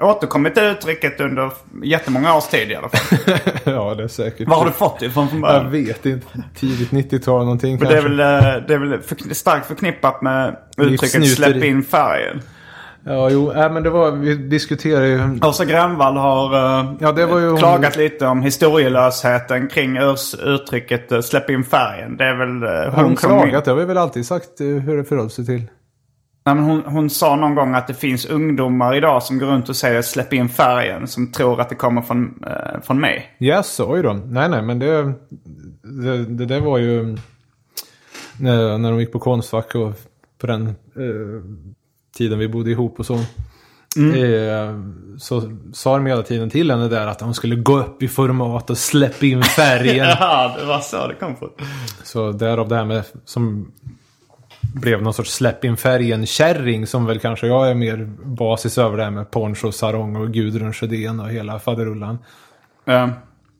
återkommit 0.00 0.54
till 0.54 0.62
uttrycket 0.64 1.20
under 1.20 1.50
jättemånga 1.84 2.36
års 2.36 2.44
tid 2.48 2.70
i 2.70 2.74
alla 2.74 2.88
fall. 2.88 3.18
ja, 3.64 3.94
det 3.94 4.02
är 4.04 4.08
säkert. 4.08 4.48
Var 4.48 4.56
har 4.56 4.66
du 4.66 4.72
fått 4.72 5.00
det 5.00 5.06
ifrån 5.06 5.28
från 5.28 5.40
Jag 5.42 5.64
vet 5.64 6.06
inte. 6.06 6.26
Tidigt 6.54 6.90
90-tal 6.90 7.40
någonting 7.44 7.78
För 7.78 7.84
kanske. 7.86 8.08
det 8.08 8.24
är 8.24 8.38
väl, 8.38 8.56
eh, 8.60 8.66
det 8.68 8.74
är 8.74 8.78
väl 8.78 9.34
starkt 9.34 9.66
förknippat 9.66 10.22
med 10.22 10.56
uttrycket 10.76 11.28
släpp 11.28 11.64
in 11.64 11.82
färgen. 11.82 12.40
Ja, 13.08 13.30
jo, 13.30 13.52
äh, 13.52 13.72
men 13.72 13.82
det 13.82 13.90
var, 13.90 14.10
vi 14.10 14.34
diskuterade 14.34 15.08
ju... 15.08 15.38
Åsa 15.42 15.64
Grönvall 15.64 16.16
har 16.16 16.54
eh, 16.80 16.92
Ja, 17.00 17.12
det 17.12 17.26
var 17.26 17.38
ju 17.38 17.48
hon- 17.48 17.58
klagat 17.58 17.96
lite 17.96 18.26
om 18.26 18.42
historielösheten 18.42 19.68
kring 19.68 19.98
urs- 19.98 20.42
uttrycket 20.44 21.12
eh, 21.12 21.20
släpp 21.20 21.50
in 21.50 21.64
färgen. 21.64 22.16
Det 22.16 22.24
är 22.24 22.34
väl 22.34 22.62
eh, 22.62 22.94
Har 22.94 23.02
hon 23.02 23.16
som... 23.16 23.30
klagat? 23.30 23.64
Det 23.64 23.70
har 23.70 23.78
vi 23.78 23.84
väl 23.84 23.98
alltid 23.98 24.26
sagt 24.26 24.60
eh, 24.60 24.66
hur 24.66 24.96
det 24.96 25.04
förhåller 25.04 25.28
sig 25.30 25.46
till. 25.46 25.62
Nej, 26.46 26.54
men 26.54 26.64
hon, 26.64 26.82
hon 26.86 27.10
sa 27.10 27.36
någon 27.36 27.54
gång 27.54 27.74
att 27.74 27.86
det 27.86 27.94
finns 27.94 28.26
ungdomar 28.26 28.96
idag 28.96 29.22
som 29.22 29.38
går 29.38 29.46
runt 29.46 29.68
och 29.68 29.76
säger 29.76 30.02
släpp 30.02 30.32
in 30.32 30.48
färgen. 30.48 31.06
Som 31.08 31.32
tror 31.32 31.60
att 31.60 31.68
det 31.68 31.74
kommer 31.74 32.02
från, 32.02 32.44
eh, 32.46 32.80
från 32.82 33.00
mig. 33.00 33.36
Yes, 33.40 33.80
oj 33.80 34.02
då. 34.02 34.12
Nej, 34.12 34.48
nej, 34.48 34.62
men 34.62 34.78
det, 34.78 35.12
det, 35.82 36.24
det 36.24 36.46
där 36.46 36.60
var 36.60 36.78
ju 36.78 37.16
när, 38.40 38.78
när 38.78 38.90
de 38.90 39.00
gick 39.00 39.12
på 39.12 39.18
Konstfack 39.18 39.74
och 39.74 39.92
på 40.38 40.46
den 40.46 40.66
eh, 40.66 40.74
tiden 42.16 42.38
vi 42.38 42.48
bodde 42.48 42.70
ihop 42.70 42.98
och 42.98 43.06
så. 43.06 43.14
Eh, 43.14 44.80
så 45.18 45.56
sa 45.72 45.96
de 45.96 46.06
hela 46.06 46.22
tiden 46.22 46.50
till 46.50 46.70
henne 46.70 46.88
där 46.88 47.06
att 47.06 47.20
hon 47.20 47.34
skulle 47.34 47.56
gå 47.56 47.78
upp 47.78 48.02
i 48.02 48.08
format 48.08 48.70
och 48.70 48.78
släppa 48.78 49.26
in 49.26 49.42
färgen. 49.42 50.06
Ja, 50.20 50.56
det 50.60 50.66
var 50.66 50.80
så 50.80 51.08
det 51.08 51.14
kom 51.14 51.36
från. 51.36 51.50
så 52.02 52.32
därav 52.32 52.68
det 52.68 52.76
här 52.76 52.84
med 52.84 53.04
som 53.24 53.72
blev 54.74 55.02
någon 55.02 55.14
sorts 55.14 55.32
släpp 55.32 55.64
in 55.64 55.76
färgen-kärring 55.76 56.86
som 56.86 57.06
väl 57.06 57.18
kanske 57.18 57.46
jag 57.46 57.70
är 57.70 57.74
mer 57.74 57.96
basis 58.24 58.78
över 58.78 58.96
det 58.96 59.04
här 59.04 59.10
med 59.10 59.30
poncho, 59.30 59.72
sarong 59.72 60.16
och 60.16 60.32
Gudrun 60.32 60.72
Sjödén 60.72 61.20
och 61.20 61.28
hela 61.28 61.58
faderullan. 61.58 62.18
Eh, 62.86 63.08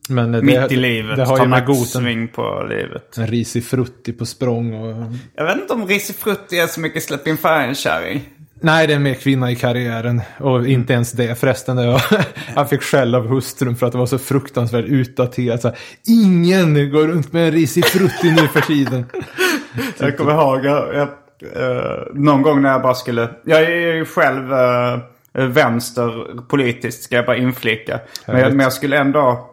Men 0.09 0.31
det, 0.31 0.41
mitt 0.41 0.71
i 0.71 0.75
livet, 0.75 1.15
det 1.15 1.25
har 1.25 1.37
ta 1.37 1.43
ju 1.43 1.49
med 1.49 1.65
goten. 1.65 1.81
nacksving 1.81 2.27
på 2.27 2.65
livet. 2.69 3.17
En 3.17 3.27
risig 3.27 3.65
frutti 3.65 4.13
på 4.13 4.25
språng 4.25 4.73
och... 4.73 5.05
Jag 5.35 5.45
vet 5.45 5.57
inte 5.57 5.73
om 5.73 5.87
Risifrutti 5.87 6.59
är 6.59 6.67
så 6.67 6.79
mycket 6.79 7.03
släpp 7.03 7.27
in 7.27 7.37
färgen-kärring. 7.37 8.29
Nej, 8.59 8.87
det 8.87 8.93
är 8.93 8.99
mer 8.99 9.13
kvinna 9.13 9.51
i 9.51 9.55
karriären. 9.55 10.21
Och 10.39 10.67
inte 10.67 10.93
ens 10.93 11.11
det 11.11 11.39
förresten. 11.39 11.77
Jag 12.55 12.69
fick 12.69 12.81
skäll 12.81 13.15
av 13.15 13.27
hustrun 13.27 13.75
för 13.75 13.85
att 13.85 13.91
det 13.91 13.97
var 13.97 14.05
så 14.05 14.17
fruktansvärt 14.17 14.85
utdaterat. 14.85 15.61
Så 15.61 15.67
här, 15.67 15.77
Ingen 16.07 16.91
går 16.91 17.07
runt 17.07 17.33
med 17.33 17.45
en 17.45 17.51
risig 17.51 17.85
frutti 17.85 18.31
nu 18.31 18.47
för 18.47 18.61
tiden. 18.61 19.05
Jag 19.99 20.17
kommer 20.17 20.31
ihåg, 20.31 20.65
jag, 20.65 20.95
jag, 20.95 21.07
eh, 21.55 22.13
någon 22.13 22.41
gång 22.41 22.61
när 22.61 22.69
jag 22.69 22.81
bara 22.81 22.93
skulle... 22.93 23.29
Jag 23.43 23.61
är 23.61 23.95
ju 23.95 24.05
själv 24.05 24.51
uh, 24.51 24.99
vänster 25.47 26.41
politiskt, 26.47 27.03
ska 27.03 27.15
jag 27.15 27.25
bara 27.25 27.37
inflika. 27.37 27.99
Men 28.25 28.39
jag, 28.39 28.49
men 28.53 28.59
jag 28.59 28.73
skulle 28.73 28.97
ändå 28.97 29.49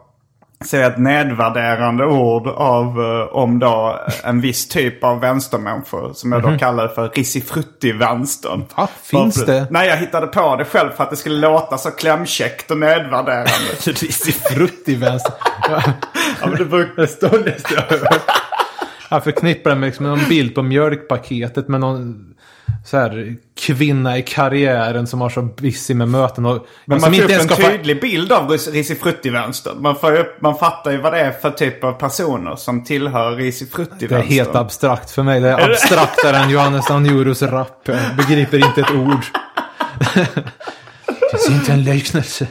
säga 0.67 0.87
ett 0.87 0.97
nedvärderande 0.97 2.05
ord 2.05 2.47
av, 2.47 3.01
eh, 3.01 3.35
om 3.35 3.59
då 3.59 3.99
en 4.23 4.41
viss 4.41 4.67
typ 4.67 5.03
av 5.03 5.19
vänstermänniskor. 5.19 6.13
Som 6.13 6.31
jag 6.31 6.41
då 6.43 6.57
kallade 6.57 6.89
för 6.89 7.09
risifrutti-vänstern. 7.09 8.63
Va? 8.75 8.87
Finns 9.03 9.37
Varför- 9.37 9.51
det? 9.53 9.67
Nej, 9.69 9.87
jag 9.89 9.97
hittade 9.97 10.27
på 10.27 10.55
det 10.55 10.65
själv 10.65 10.89
för 10.91 11.03
att 11.03 11.09
det 11.09 11.15
skulle 11.15 11.37
låta 11.47 11.77
så 11.77 11.91
klämkäckt 11.91 12.71
och 12.71 12.77
nedvärderande. 12.77 13.49
risig 13.85 14.33
frutti 14.35 14.95
vänster. 14.95 15.33
Ja, 15.69 15.81
ja, 16.41 16.47
men 16.47 16.57
det 16.57 16.65
brukar... 16.65 17.05
står 17.05 17.37
det. 17.43 17.57
Jag 19.09 19.23
förknippar 19.23 19.69
det 19.69 19.75
med 19.75 19.87
liksom 19.87 20.05
någon 20.05 20.29
bild 20.29 20.55
på 20.55 20.61
mjölkpaketet 20.61 21.67
med 21.67 21.79
någon 21.79 22.34
så 22.85 22.97
här 22.97 23.35
kvinna 23.59 24.17
i 24.17 24.21
karriären 24.21 25.07
som 25.07 25.21
har 25.21 25.29
så 25.29 25.41
busy 25.41 25.93
med 25.93 26.07
möten 26.09 26.45
och 26.45 26.67
Men 26.85 26.99
som 27.01 27.11
man 27.11 27.17
får 27.19 27.23
upp 27.23 27.29
en 27.29 27.35
ens 27.35 27.45
ska 27.53 27.55
få- 27.63 27.69
tydlig 27.69 28.01
bild 28.01 28.31
av 28.31 28.49
risifrutti-vänstern. 28.49 29.81
Man, 29.81 29.95
får 29.95 30.15
upp, 30.15 30.41
man 30.41 30.57
fattar 30.57 30.91
ju 30.91 30.97
vad 30.97 31.13
det 31.13 31.19
är 31.19 31.31
för 31.31 31.51
typ 31.51 31.83
av 31.83 31.91
personer 31.91 32.55
som 32.55 32.83
tillhör 32.83 33.31
Det 33.31 33.37
är 33.37 33.37
risifrutti-vänstern. 33.37 34.21
helt 34.35 34.55
abstrakt 34.55 35.11
för 35.11 35.23
mig. 35.23 35.39
Det 35.39 35.49
är 35.49 35.71
abstraktare 35.71 36.37
än 36.37 36.49
Johannes 36.49 36.91
Anjurus 36.91 37.41
rap. 37.41 37.81
Jag 37.85 38.15
begriper 38.17 38.65
inte 38.65 38.81
ett 38.81 38.91
ord. 38.91 39.25
Det 41.31 41.47
är 41.47 41.51
inte 41.53 41.71
en 41.71 41.83
liknelse. 41.83 42.47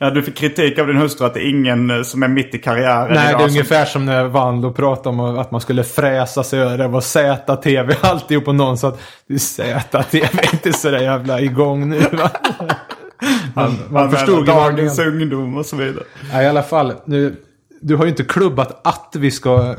Ja, 0.00 0.10
du 0.10 0.22
fick 0.22 0.36
kritik 0.36 0.78
av 0.78 0.86
din 0.86 0.96
hustru 0.96 1.26
att 1.26 1.34
det 1.34 1.40
är 1.46 1.50
ingen 1.50 1.90
eh, 1.90 2.02
som 2.02 2.22
är 2.22 2.28
mitt 2.28 2.54
i 2.54 2.58
karriären 2.58 3.14
Nej, 3.14 3.28
idag 3.28 3.40
det 3.40 3.44
är 3.44 3.48
som- 3.48 3.56
ungefär 3.56 3.84
som 3.84 4.04
när 4.06 4.24
Vanlo 4.24 4.72
pratade 4.72 5.08
om 5.08 5.20
att 5.20 5.50
man 5.50 5.60
skulle 5.60 5.84
fräsa 5.84 6.42
sig 6.44 6.60
över. 6.60 6.78
Det 6.78 6.88
var 6.88 7.00
ZTV 7.00 7.94
alltihop 8.00 8.48
och 8.48 8.54
någon 8.54 8.78
sa 8.78 8.88
att 8.88 9.00
det 9.28 9.34
är 9.34 9.38
ZTV 9.38 10.18
är 10.38 10.52
inte 10.54 10.72
så 10.72 10.90
där 10.90 10.98
jävla 10.98 11.40
igång 11.40 11.88
nu 11.88 11.98
va? 12.12 12.30
Man, 13.54 13.74
man 13.90 14.10
förstod 14.10 14.46
dagens 14.46 14.98
ungdom 14.98 15.56
och 15.56 15.66
så 15.66 15.76
vidare. 15.76 16.04
Nej, 16.32 16.44
i 16.44 16.48
alla 16.48 16.62
fall. 16.62 16.92
Nu, 17.04 17.36
du 17.80 17.96
har 17.96 18.04
ju 18.04 18.10
inte 18.10 18.24
klubbat 18.24 18.80
att 18.86 19.16
vi 19.18 19.30
ska 19.30 19.74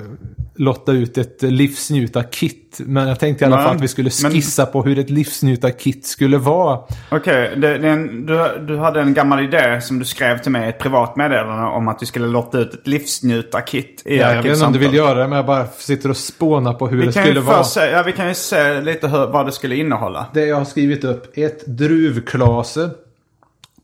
lotta 0.60 0.92
ut 0.92 1.18
ett 1.18 1.42
livsnjutar-kit. 1.42 2.80
Men 2.86 3.08
jag 3.08 3.20
tänkte 3.20 3.44
i 3.44 3.48
alla 3.48 3.58
fall 3.64 3.76
att 3.76 3.82
vi 3.82 3.88
skulle 3.88 4.10
men- 4.24 4.32
skissa 4.32 4.66
på 4.66 4.84
hur 4.84 5.00
ett 5.00 5.10
livsnjutar-kit 5.10 6.06
skulle 6.06 6.38
vara. 6.38 6.80
Okej, 7.12 7.34
är 7.64 7.84
en- 7.86 8.26
du, 8.26 8.66
du 8.68 8.78
hade 8.78 9.02
en 9.02 9.14
gammal 9.14 9.44
idé 9.44 9.82
som 9.82 10.00
du 10.00 10.06
skrev 10.06 10.38
till 10.38 10.52
mig 10.52 10.66
i 10.66 10.70
ett 10.70 10.80
privat 10.80 11.16
meddelande 11.16 11.64
om 11.64 11.88
att 11.88 12.00
du 12.00 12.06
skulle 12.06 12.28
lotta 12.28 12.60
ut 12.60 12.74
ett 12.74 12.88
livsnjutarkit 12.88 14.02
i 14.06 14.18
Ja, 14.18 14.34
jag 14.36 14.44
vet 14.44 14.54
inte 14.54 14.66
om 14.66 14.74
du 14.74 14.80
vill 14.80 14.94
göra 14.94 15.20
det, 15.20 15.28
men 15.28 15.36
jag 15.36 15.46
bara 15.46 15.68
sitter 15.68 16.10
och 16.10 16.18
spånar 16.18 16.74
på 16.74 16.88
hur 16.88 16.98
Vi 17.00 17.06
det 17.06 17.12
skulle 17.12 17.40
vara. 17.40 17.64
se, 17.64 17.80
ja, 17.86 18.04
vi 18.06 18.12
kan 18.12 18.28
ju 18.28 18.34
se 18.34 18.82
lite 18.82 19.08
hur, 19.08 19.28
vad 19.28 19.46
det 19.46 19.52
skulle 19.52 19.76
innehålla. 19.76 20.26
Det 20.34 20.46
jag 20.46 20.56
har 20.56 20.66
skrivit 20.66 21.04
upp. 21.04 21.38
Ett 21.38 21.66
druvklase. 21.66 22.90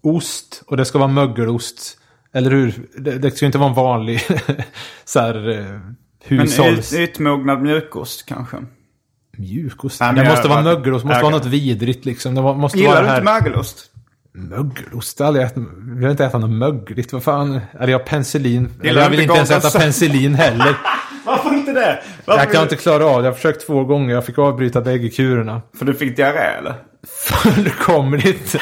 Ost. 0.04 0.64
Och 0.68 0.78
det 0.78 0.86
ska 0.86 0.98
vara 1.00 1.08
mögelost. 1.12 1.98
Eller 2.34 2.52
hur? 2.52 2.74
Det, 2.98 3.12
det 3.12 3.32
ska 3.32 3.46
ju 3.46 3.48
inte 3.48 3.58
vara 3.58 3.70
en 3.70 3.76
vanlig 3.76 4.22
så 5.06 5.20
här, 5.20 5.80
eh, 6.26 6.32
Men 6.38 6.40
hushålls... 6.40 6.94
ut, 6.94 7.00
utmognad 7.10 7.62
mjukost 7.62 8.26
kanske. 8.26 8.58
Mjukost. 9.38 10.00
Nej, 10.02 10.14
det 10.14 10.24
jag- 10.24 10.30
måste 10.32 10.48
vara 10.48 10.58
jag- 10.60 10.64
mögelost. 10.66 11.04
Det 11.04 11.08
måste 11.08 11.24
vara 11.24 11.36
något 11.36 11.46
vidrigt 11.46 12.06
liksom. 12.06 12.36
Det 12.36 12.42
måste 12.42 12.78
Gillar 12.78 12.92
vara 12.92 13.02
du 13.02 13.08
det 13.08 13.18
inte 13.18 13.32
här... 13.32 13.42
mögelost? 13.42 13.92
Mögelost? 14.34 15.20
Jag 15.20 15.50
vill 15.96 16.10
inte 16.12 16.26
äta 16.26 16.38
något 16.38 16.50
mögligt. 16.50 17.14
Vad 17.14 17.24
fan? 17.24 17.60
Eller 17.80 17.92
jag 17.92 18.06
penicillin. 18.06 18.70
Eller 18.84 19.02
jag 19.02 19.10
vill 19.10 19.20
inte 19.20 19.36
ens 19.36 19.52
äta 19.52 19.80
penicillin 19.80 20.36
heller. 20.36 20.76
Varför 21.26 21.54
inte 21.54 21.72
det? 21.74 22.04
Varför 22.26 22.44
Jag 22.44 22.52
kan 22.52 22.64
inte 22.64 22.76
klara 22.76 23.06
av 23.06 23.22
det. 23.22 23.26
Jag 23.28 23.32
har 23.32 23.36
försökt 23.36 23.68
två 23.68 23.84
gånger. 23.84 24.14
Jag 24.14 24.26
fick 24.26 24.38
avbryta 24.38 24.82
bägge 24.82 25.10
kurerna. 25.10 25.62
För 25.78 25.86
du 25.86 25.94
fick 25.94 26.16
diarré 26.18 26.40
eller? 26.60 26.74
Fullkomligt 27.08 28.56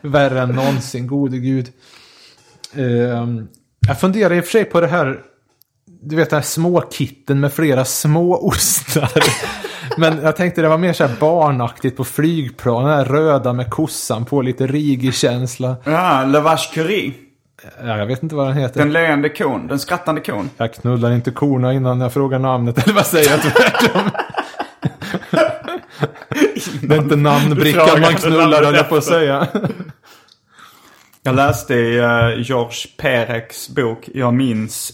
värre 0.00 0.40
än 0.40 0.48
någonsin, 0.48 1.06
gode 1.06 1.38
gud. 1.38 1.68
Ehm, 2.74 3.48
jag 3.88 4.00
funderar 4.00 4.34
i 4.34 4.40
och 4.40 4.44
för 4.44 4.50
sig 4.50 4.64
på 4.64 4.80
det 4.80 4.86
här, 4.86 5.20
du 6.02 6.16
vet 6.16 6.30
den 6.30 6.36
här 6.36 6.44
små 6.44 6.80
kitten 6.80 7.40
med 7.40 7.52
flera 7.52 7.84
små 7.84 8.36
ostar. 8.36 9.10
Men 9.96 10.22
jag 10.22 10.36
tänkte 10.36 10.62
det 10.62 10.68
var 10.68 10.78
mer 10.78 10.92
så 10.92 11.06
här 11.06 11.16
barnaktigt 11.20 11.96
på 11.96 12.04
flygplan, 12.04 12.84
den 12.84 12.92
här 12.92 13.04
röda 13.04 13.52
med 13.52 13.70
kossan 13.70 14.24
på, 14.24 14.42
lite 14.42 14.66
rigig 14.66 15.14
känsla. 15.14 15.76
Ja, 15.84 16.24
la 16.24 16.40
vache 16.40 16.74
curry. 16.74 17.12
Ja, 17.84 17.98
jag 17.98 18.06
vet 18.06 18.22
inte 18.22 18.34
vad 18.34 18.46
den 18.46 18.56
heter. 18.56 18.80
Den 18.80 18.92
leende 18.92 19.28
kon, 19.28 19.66
den 19.66 19.78
skrattande 19.78 20.20
kon. 20.20 20.50
Jag 20.56 20.74
knullar 20.74 21.12
inte 21.12 21.30
korna 21.30 21.72
innan 21.72 22.00
jag 22.00 22.12
frågar 22.12 22.38
namnet, 22.38 22.84
eller 22.84 22.94
vad 22.94 23.06
säger 23.06 23.30
jag 23.30 23.42
tvärtom? 23.42 24.10
det 26.82 26.94
är 26.94 26.98
inte 26.98 27.16
namnbrickan 27.16 28.00
man 28.00 28.14
knullar, 28.14 28.64
höll 28.64 28.74
jag 28.74 28.88
på 28.88 28.96
att 28.96 29.04
säga. 29.04 29.48
Jag 31.22 31.34
läste 31.34 31.74
i 31.74 32.00
uh, 32.00 32.42
George 32.42 32.76
Pereks 32.96 33.68
bok 33.68 34.08
Jag 34.14 34.34
minns 34.34 34.92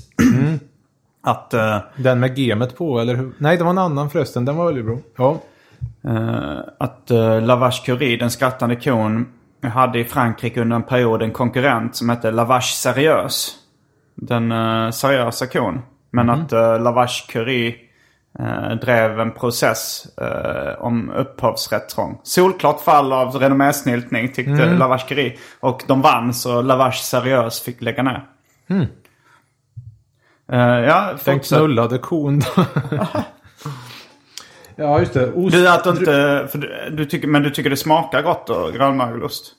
att, 1.26 1.54
eh, 1.54 1.78
Den 1.96 2.20
med 2.20 2.38
gemet 2.38 2.76
på, 2.76 3.00
eller 3.00 3.14
hur? 3.14 3.32
Nej, 3.38 3.56
det 3.56 3.64
var 3.64 3.70
en 3.70 3.78
annan 3.78 4.10
förresten. 4.10 4.44
Den 4.44 4.56
var 4.56 4.66
väldigt 4.66 4.84
bra. 4.84 4.98
Ja. 5.16 5.40
eh, 6.10 6.58
att 6.78 7.10
uh, 7.10 7.42
La 7.42 7.56
Vache 7.56 7.84
Curie, 7.84 8.16
den 8.16 8.30
skrattande 8.30 8.76
kon, 8.76 9.26
hade 9.62 9.98
i 9.98 10.04
Frankrike 10.04 10.60
under 10.60 10.76
en 10.76 10.82
period 10.82 11.22
en 11.22 11.32
konkurrent 11.32 11.96
som 11.96 12.08
hette 12.08 12.30
La 12.30 12.44
Vache 12.44 12.72
Seriös. 12.74 13.54
Den 14.14 14.52
uh, 14.52 14.90
seriösa 14.90 15.46
kon. 15.46 15.80
Men 16.10 16.30
att 16.30 16.52
uh, 16.52 16.80
La 16.80 16.92
Vache 16.92 17.32
Curie 17.32 17.74
eh, 18.38 18.70
drev 18.70 19.20
en 19.20 19.32
process 19.32 20.06
eh, 20.20 20.82
om 20.82 21.10
upphovsrättsintrång. 21.10 22.20
Solklart 22.22 22.80
fall 22.80 23.12
av 23.12 23.36
renommésnyltning 23.36 24.32
tyckte 24.32 24.74
La 24.74 24.88
Vache 24.88 25.08
Curie. 25.08 25.36
Och 25.60 25.82
de 25.86 26.02
vann 26.02 26.34
så 26.34 26.62
La 26.62 26.76
Vache 26.76 27.02
Seriös 27.02 27.60
fick 27.60 27.82
lägga 27.82 28.02
ner. 28.02 28.24
Eh, 30.52 30.58
ja, 30.58 31.14
Den 31.24 31.40
knullade 31.40 31.98
kon. 31.98 32.42
ja, 34.76 35.00
just 35.00 35.14
det. 35.14 35.32
Ost. 35.32 35.52
Du 35.52 35.68
att 35.68 35.84
du 35.84 35.90
inte, 35.90 36.48
för 36.50 36.58
du, 36.58 36.90
du 36.90 37.04
tycker, 37.04 37.28
men 37.28 37.42
du 37.42 37.50
tycker 37.50 37.70
det 37.70 37.76
smakar 37.76 38.22
gott 38.22 38.50
och 38.50 38.72
grönmögelost? 38.72 39.52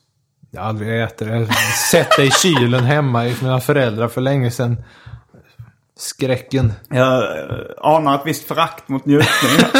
Jag 0.52 0.62
har 0.62 0.70
aldrig 0.70 1.04
ätit 1.04 1.18
det. 1.18 1.38
Jag 1.38 1.48
sett 1.92 2.10
det 2.18 2.24
i 2.24 2.32
kylen 2.32 2.84
hemma 2.84 3.24
hos 3.24 3.42
mina 3.42 3.60
föräldrar 3.60 4.08
för 4.08 4.22
länge 4.22 4.52
sedan. 4.52 4.84
Skräcken. 5.98 6.74
Jag 6.90 7.24
eh, 7.24 7.56
anar 7.78 8.16
ett 8.16 8.22
visst 8.26 8.48
förakt 8.48 8.90
mot 8.90 9.06
njutning. 9.06 9.52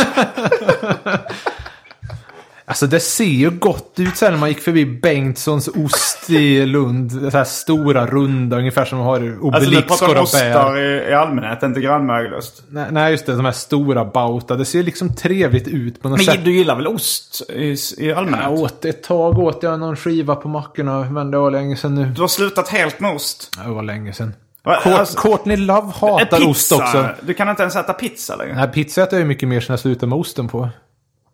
Alltså 2.70 2.88
det 2.88 3.00
ser 3.00 3.24
ju 3.24 3.50
gott 3.50 3.94
ut 3.98 4.18
sen 4.18 4.32
när 4.34 4.40
man 4.40 4.50
gick 4.50 4.60
förbi 4.60 4.86
Bengtssons 4.86 5.68
ost 5.68 6.30
i 6.30 6.66
Lund. 6.66 7.12
Så 7.12 7.38
här 7.38 7.44
stora, 7.44 8.06
runda, 8.06 8.58
ungefär 8.58 8.86
som 8.86 8.98
de 8.98 9.08
har 9.08 9.24
i 9.24 9.30
alltså 9.30 9.46
Obelix 9.46 9.88
pratar 9.88 10.08
vi 10.08 10.16
och 10.20 10.24
ostar 10.24 10.78
i, 10.80 11.10
i 11.10 11.14
allmänhet, 11.14 11.64
inte 11.64 11.82
grannmögelost. 11.82 12.64
Nej, 12.70 12.86
nej, 12.92 13.12
just 13.12 13.26
det. 13.26 13.36
De 13.36 13.46
här 13.46 13.52
stora 13.52 14.06
Bauta. 14.06 14.56
Det 14.56 14.66
ser 14.66 14.84
liksom 14.84 15.16
trevligt 15.16 15.68
ut 15.68 16.02
på 16.02 16.10
något 16.10 16.18
Men 16.18 16.26
sätt. 16.26 16.46
du 16.46 16.52
gillar 16.52 16.76
väl 16.76 16.88
ost 16.88 17.42
i, 17.50 17.76
i 17.98 18.14
allmänhet? 18.14 18.50
Jag 18.50 18.60
åt 18.60 18.86
ett 18.86 19.04
tag 19.04 19.40
åt 19.40 19.64
jag 19.64 19.80
någon 19.80 19.96
skiva 19.96 20.36
på 20.36 20.48
mackorna, 20.50 21.00
men 21.12 21.32
det 21.32 21.38
var 21.38 21.52
länge 21.52 21.76
sedan 21.76 21.96
nu. 21.96 22.06
Du 22.06 22.22
har 22.22 22.28
slutat 22.28 22.70
helt 22.70 23.00
med 23.00 23.16
ost? 23.16 23.58
Det 23.64 23.70
var 23.70 23.84
länge 23.84 24.14
sedan. 24.14 24.34
Alltså- 24.64 25.20
Courtney 25.20 25.58
Love 25.58 25.92
hatar 25.96 26.38
pizza. 26.38 26.50
ost 26.50 26.72
också. 26.72 27.10
Du 27.22 27.34
kan 27.34 27.50
inte 27.50 27.62
ens 27.62 27.76
äta 27.76 27.94
pizza 27.94 28.36
längre? 28.36 28.56
Nej, 28.56 28.68
pizza 28.68 29.04
äter 29.04 29.14
jag 29.14 29.20
ju 29.22 29.28
mycket 29.28 29.50
mer 29.50 29.60
sen 29.62 29.74
jag 29.74 29.80
slutade 29.80 30.08
med 30.10 30.18
osten 30.20 30.48
på. 30.48 30.70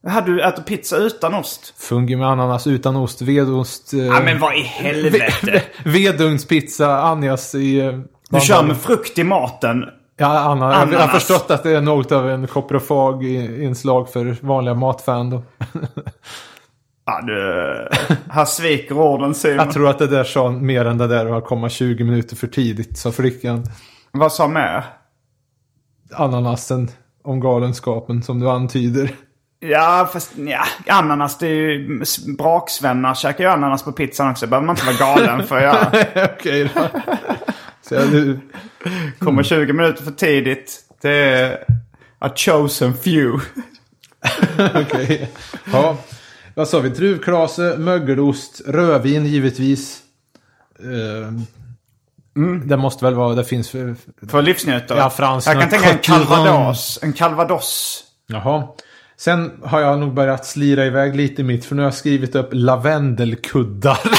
Jaha, 0.05 0.21
du 0.21 0.41
äter 0.43 0.63
pizza 0.63 0.97
utan 0.97 1.33
ost? 1.33 1.73
Fungi 1.77 2.15
med 2.15 2.27
ananas 2.27 2.67
utan 2.67 2.95
ost, 2.95 3.21
vedost. 3.21 3.93
Eh, 3.93 3.99
Ja, 3.99 4.19
men 4.23 4.39
vad 4.39 4.55
i 4.55 4.61
helvete? 4.61 5.63
Vedugnspizza, 5.85 6.97
Anjas 7.01 7.55
i... 7.55 7.79
Eh, 7.79 7.99
Du 8.29 8.39
kör 8.39 8.63
med 8.63 8.77
frukt 8.77 9.17
i 9.19 9.23
maten. 9.23 9.83
Ja, 10.17 10.39
Anna, 10.39 10.65
jag, 10.65 10.71
jag 10.73 10.77
har 10.77 10.85
Ananas. 10.85 11.11
förstått 11.11 11.51
att 11.51 11.63
det 11.63 11.71
är 11.71 11.81
något 11.81 12.11
av 12.11 12.29
en 12.29 12.47
koprofag 12.47 13.23
inslag 13.63 14.09
för 14.09 14.37
vanliga 14.41 14.73
matfan 14.75 15.29
då. 15.29 15.43
Ja, 17.05 17.21
du... 17.21 17.87
Här 18.29 18.45
sviker 18.45 18.97
orden 18.97 19.33
Simon. 19.35 19.57
Jag 19.57 19.71
tror 19.73 19.89
att 19.89 19.99
det 19.99 20.07
där 20.07 20.23
sa 20.23 20.49
mer 20.49 20.85
än 20.85 20.97
det 20.97 21.07
där 21.07 21.37
att 21.37 21.45
komma 21.45 21.69
20 21.69 22.03
minuter 22.03 22.35
för 22.35 22.47
tidigt, 22.47 22.97
sa 22.97 23.11
flickan. 23.11 23.63
Vad 24.11 24.33
sa 24.33 24.47
mer? 24.47 24.83
Ananasen 26.13 26.89
om 27.23 27.39
galenskapen 27.39 28.23
som 28.23 28.39
du 28.39 28.49
antyder. 28.49 29.11
Ja, 29.69 30.09
fast 30.13 30.31
ja, 30.37 30.63
ananas 30.87 31.37
det 31.37 31.47
är 31.47 31.55
ju... 31.55 32.03
Braksvänner 32.37 33.13
käkar 33.13 33.43
ju 33.43 33.49
ananas 33.49 33.83
på 33.83 33.91
pizzan 33.91 34.31
också. 34.31 34.47
behöver 34.47 34.65
man 34.65 34.75
inte 34.75 34.85
vara 34.85 35.15
galen 35.15 35.47
för 35.47 35.57
att 35.57 35.63
göra. 35.63 36.27
Okej 36.33 36.69
då. 36.75 36.87
Så 37.81 37.95
jag, 37.95 38.11
nu, 38.13 38.39
Kommer 39.19 39.43
20 39.43 39.73
minuter 39.73 40.03
för 40.03 40.11
tidigt. 40.11 40.79
Det 41.01 41.11
är 41.11 41.63
a 42.19 42.29
chosen 42.35 42.93
few. 42.93 43.43
okej. 44.81 45.29
Ja. 45.71 45.97
Vad 46.55 46.67
sa 46.67 46.79
vi? 46.79 46.89
Druvklase, 46.89 47.75
mögelost, 47.77 48.61
rödvin 48.67 49.25
givetvis. 49.25 49.99
Uh, 50.83 51.31
Det 52.65 52.77
måste 52.77 53.05
väl 53.05 53.13
vara, 53.13 53.35
det 53.35 53.45
finns 53.45 53.69
för... 53.69 53.95
För 54.27 54.41
livsnjutare. 54.41 54.99
Ja, 54.99 55.09
fransk. 55.09 55.47
Jag 55.47 55.59
kan 55.59 55.69
tänka 55.69 55.91
en 55.91 55.97
calvados. 55.97 56.99
En 57.01 57.13
calvados. 57.13 58.03
Jaha. 58.27 58.67
Sen 59.23 59.51
har 59.63 59.81
jag 59.81 59.99
nog 59.99 60.13
börjat 60.13 60.45
slira 60.45 60.85
iväg 60.85 61.15
lite 61.15 61.41
i 61.41 61.45
mitt, 61.45 61.65
för 61.65 61.75
nu 61.75 61.81
har 61.81 61.87
jag 61.87 61.93
skrivit 61.93 62.35
upp 62.35 62.49
lavendelkuddar. 62.51 63.99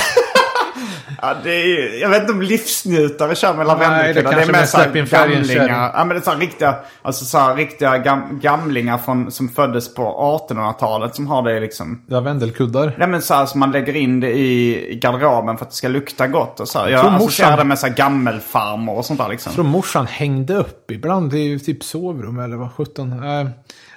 Ja, 1.23 1.35
det 1.45 1.51
är, 1.51 2.01
jag 2.01 2.09
vet 2.09 2.21
inte 2.21 2.33
om 2.33 2.43
livsnjutare 2.43 3.35
kör 3.35 3.55
med 3.55 3.67
Nej, 3.67 3.77
det 3.77 4.23
lavendelkuddar. 4.23 4.37
Det, 4.37 4.43
är 4.43 4.53
mest 4.53 5.11
färgen, 5.11 5.41
gamlingar. 5.41 5.91
Ja, 5.95 6.05
men 6.05 6.09
det 6.09 6.17
är 6.17 6.21
såhär 6.21 6.39
riktiga, 6.39 6.77
alltså 7.03 7.25
såhär 7.25 7.55
riktiga 7.57 7.99
gam, 7.99 8.41
gamlingar 8.43 8.99
från, 8.99 9.31
som 9.31 9.49
föddes 9.49 9.95
på 9.95 10.03
1800-talet 10.51 11.15
som 11.15 11.27
har 11.27 11.43
det 11.43 11.61
liksom. 11.61 12.03
Lavendelkuddar. 12.09 12.95
Nej 12.99 13.09
men 13.09 13.23
såhär 13.23 13.47
som 13.47 13.61
man 13.61 13.73
lägger 13.73 13.97
in 13.97 14.21
det 14.21 14.31
i 14.31 14.99
garderoben 15.03 15.57
för 15.57 15.65
att 15.65 15.71
det 15.71 15.77
ska 15.77 15.89
lukta 15.89 16.27
gott 16.27 16.61
och 16.61 16.69
så. 16.69 16.79
här. 16.79 16.89
Jag 16.89 17.01
tror 17.01 17.15
associerar 17.15 17.51
morsan- 17.51 17.59
det 17.59 17.65
med 17.65 17.79
såhär 17.79 17.95
gammelfarmor 17.95 18.97
och 18.97 19.05
sånt 19.05 19.21
där 19.21 19.29
liksom. 19.29 19.51
Jag 19.51 19.55
tror 19.55 19.65
morsan 19.65 20.07
hängde 20.07 20.55
upp 20.55 20.91
ibland 20.91 21.35
i 21.35 21.59
typ 21.59 21.85
sovrum 21.85 22.39
eller 22.39 22.57
vad 22.57 22.73
sjutton. 22.73 23.23
Äh, 23.23 23.47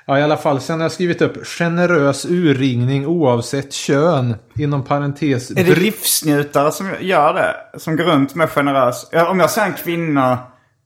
ja, 0.07 0.19
i 0.19 0.23
alla 0.23 0.37
fall. 0.37 0.61
Sen 0.61 0.79
har 0.79 0.85
jag 0.85 0.91
skrivit 0.91 1.21
upp 1.21 1.47
generös 1.47 2.25
urringning 2.25 3.07
oavsett 3.07 3.73
kön. 3.73 4.35
Inom 4.55 4.83
parentes. 4.83 5.51
Är 5.51 5.55
det 5.55 5.75
livsnjutare 5.75 6.71
som 6.71 6.91
gör 6.99 7.33
det? 7.33 7.79
Som 7.79 7.95
går 7.95 8.03
runt 8.03 8.35
med 8.35 8.49
generös... 8.49 9.09
Om 9.29 9.39
jag 9.39 9.49
ser 9.49 9.61
en 9.61 9.73
kvinna 9.73 10.39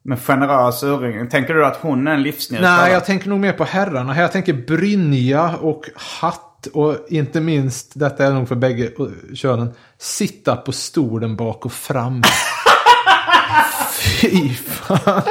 med 0.03 0.22
generös 0.22 0.84
urringning, 0.84 1.30
tänker 1.30 1.53
du 1.53 1.65
att 1.65 1.78
hon 1.78 2.07
är 2.07 2.11
en 2.11 2.24
livsnjutare? 2.24 2.78
Nej, 2.78 2.91
jag 2.93 3.05
tänker 3.05 3.30
nog 3.30 3.39
mer 3.39 3.53
på 3.53 3.63
herrarna. 3.63 4.17
Jag 4.17 4.32
tänker 4.32 4.53
brynja 4.53 5.55
och 5.61 5.89
hatt. 5.95 6.67
Och 6.74 6.95
inte 7.09 7.41
minst, 7.41 7.91
detta 7.93 8.26
är 8.26 8.32
nog 8.32 8.47
för 8.47 8.55
bägge 8.55 8.91
könen, 9.34 9.74
sitta 9.97 10.55
på 10.55 10.72
stolen 10.72 11.36
bak 11.36 11.65
och 11.65 11.74
fram. 11.74 12.22
Fy 14.22 14.49
fan. 14.55 15.22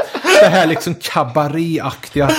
Det 0.40 0.48
här 0.48 0.66
liksom 0.66 0.94
kabaréaktiga. 0.94 2.30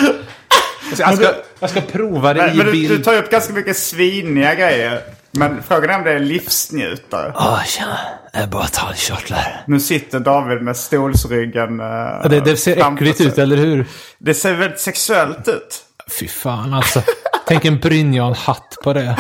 Alltså, 0.91 1.23
jag, 1.23 1.33
ska, 1.33 1.41
jag 1.59 1.69
ska 1.69 1.81
prova 1.81 2.33
det 2.33 2.41
Men, 2.41 2.53
i 2.53 2.57
men 2.57 2.65
du, 2.65 2.71
bild. 2.71 2.89
du 2.89 3.03
tar 3.03 3.13
ju 3.13 3.19
upp 3.19 3.31
ganska 3.31 3.53
mycket 3.53 3.77
sviniga 3.77 4.55
grejer. 4.55 5.01
Men 5.31 5.63
frågan 5.67 5.89
är 5.89 5.97
om 5.97 6.03
det 6.03 6.11
är 6.11 6.19
livsnjutare. 6.19 7.33
Åh, 7.35 7.63
tjena. 7.63 7.97
Jag 8.33 8.49
bara 8.49 8.65
talkörtlar. 8.65 9.63
Nu 9.67 9.79
sitter 9.79 10.19
David 10.19 10.61
med 10.61 10.77
stolsryggen 10.77 11.79
eh, 11.79 11.85
Ja, 11.85 12.27
det, 12.29 12.39
det 12.39 12.57
ser 12.57 12.93
äckligt 12.93 13.21
ut, 13.21 13.37
eller 13.37 13.57
hur? 13.57 13.85
Det 14.17 14.33
ser 14.33 14.53
väldigt 14.53 14.79
sexuellt 14.79 15.47
ut. 15.47 15.79
Fy 16.19 16.27
fan 16.27 16.73
alltså. 16.73 17.01
Tänk 17.47 17.65
en 17.65 17.79
brynja 17.79 18.23
och 18.23 18.29
en 18.29 18.35
hatt 18.35 18.77
på 18.83 18.93
det. 18.93 19.15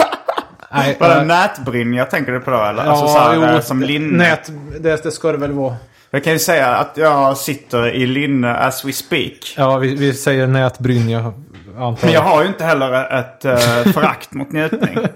Nej, 0.73 0.97
Var 0.99 1.09
det 1.09 1.15
äh, 1.15 1.25
nätbrynja 1.25 2.05
tänker 2.05 2.31
du 2.31 2.39
på 2.39 2.51
då 2.51 2.63
eller? 2.63 2.83
alltså 2.83 3.07
så 3.07 3.19
här, 3.19 3.53
eh, 3.53 3.61
som 3.61 3.83
linne. 3.83 4.17
Nät, 4.17 4.51
det, 4.79 5.03
det 5.03 5.11
ska 5.11 5.31
det 5.31 5.37
väl 5.37 5.51
vara. 5.51 5.75
Jag 6.11 6.23
kan 6.23 6.33
ju 6.33 6.39
säga 6.39 6.67
att 6.67 6.91
jag 6.95 7.37
sitter 7.37 7.87
i 7.95 8.05
linne 8.07 8.55
as 8.55 8.85
we 8.85 8.93
speak. 8.93 9.53
Ja, 9.57 9.77
vi, 9.77 9.95
vi 9.95 10.13
säger 10.13 10.47
nätbrynja. 10.47 11.33
Antar 11.77 12.05
Men 12.05 12.13
jag 12.13 12.21
har 12.21 12.41
ju 12.41 12.47
inte 12.47 12.63
heller 12.63 13.19
ett 13.19 13.45
uh, 13.45 13.91
förakt 13.93 14.33
mot 14.33 14.51
njutning. 14.51 14.97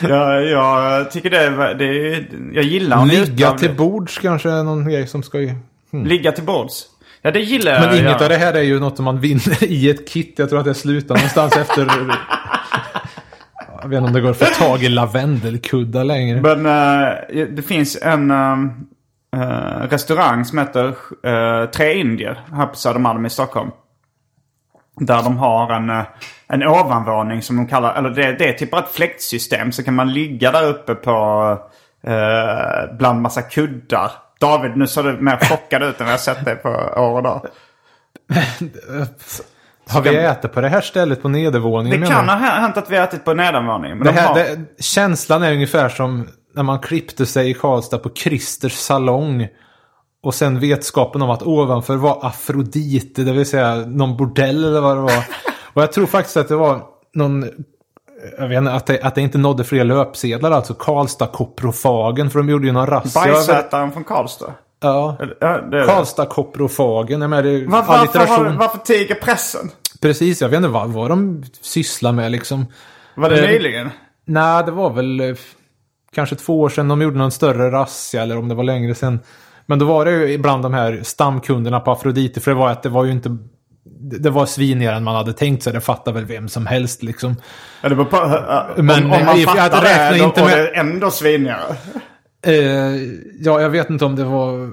Jag, 0.00 0.46
jag 0.46 1.10
tycker 1.10 1.30
det 1.30 1.38
är... 1.38 1.74
Det 1.74 1.84
är 1.84 2.26
jag 2.52 2.64
gillar 2.64 3.02
att 3.02 3.08
Ligga 3.08 3.52
till 3.52 3.68
det. 3.68 3.74
bords 3.74 4.18
kanske 4.18 4.50
är 4.50 4.62
någon 4.64 4.88
grej 4.88 5.06
som 5.06 5.22
ska... 5.22 5.38
Ligga 5.92 6.32
till 6.32 6.44
bords. 6.44 6.84
Ja, 7.22 7.30
det 7.30 7.40
gillar 7.40 7.72
jag. 7.72 7.80
Men 7.80 7.98
inget 7.98 8.20
ja. 8.20 8.22
av 8.22 8.28
det 8.28 8.36
här 8.36 8.54
är 8.54 8.62
ju 8.62 8.80
något 8.80 8.96
som 8.96 9.04
man 9.04 9.20
vinner 9.20 9.64
i 9.64 9.90
ett 9.90 10.08
kit. 10.08 10.34
Jag 10.36 10.48
tror 10.48 10.58
att 10.58 10.64
det 10.64 10.74
slutar 10.74 11.14
någonstans 11.14 11.56
efter... 11.56 11.86
Jag 13.82 13.88
vet 13.88 13.96
inte 13.96 14.08
om 14.08 14.12
det 14.12 14.20
går 14.20 14.30
att 14.30 14.38
få 14.38 14.64
tag 14.64 14.82
i 14.82 14.88
lavendelkuddar 14.88 16.04
längre. 16.04 16.40
Men 16.40 16.66
eh, 16.66 17.46
det 17.46 17.62
finns 17.62 17.98
en 18.02 18.30
eh, 18.30 18.68
restaurang 19.88 20.44
som 20.44 20.58
heter 20.58 20.94
Tre 21.66 21.94
Indier 21.94 22.40
här 22.52 22.66
på 22.66 22.76
Södermalm 22.76 23.26
i 23.26 23.30
Stockholm. 23.30 23.70
Där 25.00 25.22
de 25.22 25.36
har 25.36 25.72
en, 25.72 25.90
eh, 25.90 26.04
en 26.48 26.62
ovanvåning 26.62 27.42
som 27.42 27.56
de 27.56 27.66
kallar, 27.66 27.94
eller 27.94 28.10
det, 28.10 28.32
det 28.32 28.48
är 28.48 28.52
typ 28.52 28.70
bara 28.70 28.82
ett 28.82 28.92
fläktsystem. 28.92 29.72
Så 29.72 29.82
kan 29.82 29.94
man 29.94 30.12
ligga 30.12 30.52
där 30.52 30.68
uppe 30.68 30.94
på, 30.94 31.12
eh, 32.06 32.96
bland 32.98 33.22
massa 33.22 33.42
kuddar. 33.42 34.10
David, 34.40 34.76
nu 34.76 34.86
ser 34.86 35.02
du 35.02 35.12
mer 35.12 35.36
chockad 35.36 35.82
ut 35.82 36.00
än 36.00 36.06
jag 36.06 36.12
har 36.12 36.18
sett 36.18 36.44
dig 36.44 36.56
på 36.56 36.68
år 36.96 37.16
och 37.16 37.22
dag. 37.22 37.46
Har 39.88 40.02
vi 40.02 40.16
ätit 40.16 40.52
på 40.52 40.60
det 40.60 40.68
här 40.68 40.80
stället 40.80 41.22
på 41.22 41.28
nedervåningen? 41.28 42.00
Det 42.00 42.06
kan 42.06 42.28
ha 42.28 42.36
hänt 42.36 42.76
att 42.76 42.90
vi 42.90 42.96
ätit 42.96 43.24
på 43.24 43.34
nedanvåningen. 43.34 43.98
Men 43.98 44.06
Det 44.06 44.12
de 44.12 44.18
här, 44.20 44.28
har... 44.28 44.34
det, 44.34 44.82
känslan 44.82 45.42
är 45.42 45.52
ungefär 45.52 45.88
som 45.88 46.28
när 46.54 46.62
man 46.62 46.78
klippte 46.78 47.26
sig 47.26 47.50
i 47.50 47.54
Karlstad 47.54 47.98
på 47.98 48.10
Christers 48.14 48.72
salong. 48.72 49.48
Och 50.26 50.34
sen 50.34 50.60
vetskapen 50.60 51.22
om 51.22 51.30
att 51.30 51.42
ovanför 51.42 51.96
var 51.96 52.18
Afrodite, 52.26 53.22
det 53.22 53.32
vill 53.32 53.46
säga 53.46 53.74
någon 53.74 54.16
bordell 54.16 54.64
eller 54.64 54.80
vad 54.80 54.96
det 54.96 55.00
var. 55.00 55.24
Och 55.72 55.82
jag 55.82 55.92
tror 55.92 56.06
faktiskt 56.06 56.36
att 56.36 56.48
det 56.48 56.56
var 56.56 56.82
någon... 57.14 57.50
Jag 58.38 58.48
vet 58.48 58.58
inte, 58.58 58.72
att 58.72 58.86
det, 58.86 59.02
att 59.02 59.14
det 59.14 59.20
inte 59.20 59.38
nådde 59.38 59.64
fler 59.64 59.84
löpsedlar, 59.84 60.50
alltså 60.50 60.74
Karlstad-koprofagen, 60.74 62.30
för 62.30 62.38
de 62.38 62.48
gjorde 62.48 62.66
ju 62.66 62.72
någon 62.72 62.86
razzia. 62.86 63.22
Bajsätaren 63.22 63.92
från 63.92 64.04
Karlstad. 64.04 64.52
Ja. 64.80 65.16
Ja. 65.40 65.60
Karlstad-koprofagen, 65.70 67.20
jag 67.20 67.30
menar, 67.30 67.42
det 67.42 67.50
är 67.50 67.66
varför, 67.66 67.92
allitteration. 67.92 68.46
har, 68.46 68.52
varför 68.52 68.78
tiger 68.78 69.14
pressen? 69.14 69.70
Precis, 70.00 70.40
jag 70.40 70.48
vet 70.48 70.56
inte 70.56 70.68
vad, 70.68 70.88
vad 70.88 71.10
de 71.10 71.44
sysslar 71.60 72.12
med 72.12 72.32
liksom. 72.32 72.66
Var 73.14 73.30
det 73.30 73.44
Eh, 73.44 73.50
nyligen? 73.50 73.90
Nej, 74.24 74.64
det 74.64 74.70
var 74.70 74.90
väl 74.90 75.20
eh, 75.20 75.36
kanske 76.14 76.36
två 76.36 76.60
år 76.60 76.68
sedan 76.68 76.88
de 76.88 77.02
gjorde 77.02 77.18
någon 77.18 77.30
större 77.30 77.70
razzia 77.70 78.22
eller 78.22 78.38
om 78.38 78.48
det 78.48 78.54
var 78.54 78.64
längre 78.64 78.94
sedan. 78.94 79.20
Men 79.66 79.78
då 79.78 79.86
var 79.86 80.04
det 80.04 80.10
ju 80.10 80.32
ibland 80.32 80.62
de 80.62 80.74
här 80.74 81.00
stamkunderna 81.02 81.80
på 81.80 81.90
Afrodite. 81.90 82.40
För 82.40 82.50
det 82.50 82.56
var 82.56 82.70
att 82.70 82.82
det 82.82 82.88
var 82.88 83.04
ju 83.04 83.12
inte... 83.12 83.36
Det 83.84 84.18
det 84.18 84.30
var 84.30 84.46
svinigare 84.46 84.96
än 84.96 85.04
man 85.04 85.14
hade 85.14 85.32
tänkt 85.32 85.62
sig. 85.62 85.72
Det 85.72 85.80
fattar 85.80 86.12
väl 86.12 86.24
vem 86.24 86.48
som 86.48 86.66
helst 86.66 87.02
liksom. 87.02 87.36
Ja, 87.82 87.88
det 87.88 87.94
beror 87.94 88.06
på, 88.06 88.16
uh, 88.16 88.84
Men, 88.84 89.04
om, 89.04 89.12
om 89.12 89.24
man 89.26 89.36
eh, 89.36 89.42
jag 89.42 89.56
fattar 89.56 89.82
räknar 89.82 90.12
det, 90.12 90.18
då, 90.18 90.24
inte 90.24 90.44
med- 90.44 90.58
det 90.58 90.68
är 90.68 90.80
ändå 90.80 91.10
svinigare. 91.10 91.76
Eh, 92.46 92.54
ja, 93.40 93.60
jag 93.60 93.70
vet 93.70 93.90
inte 93.90 94.04
om 94.04 94.16
det 94.16 94.24
var... 94.24 94.72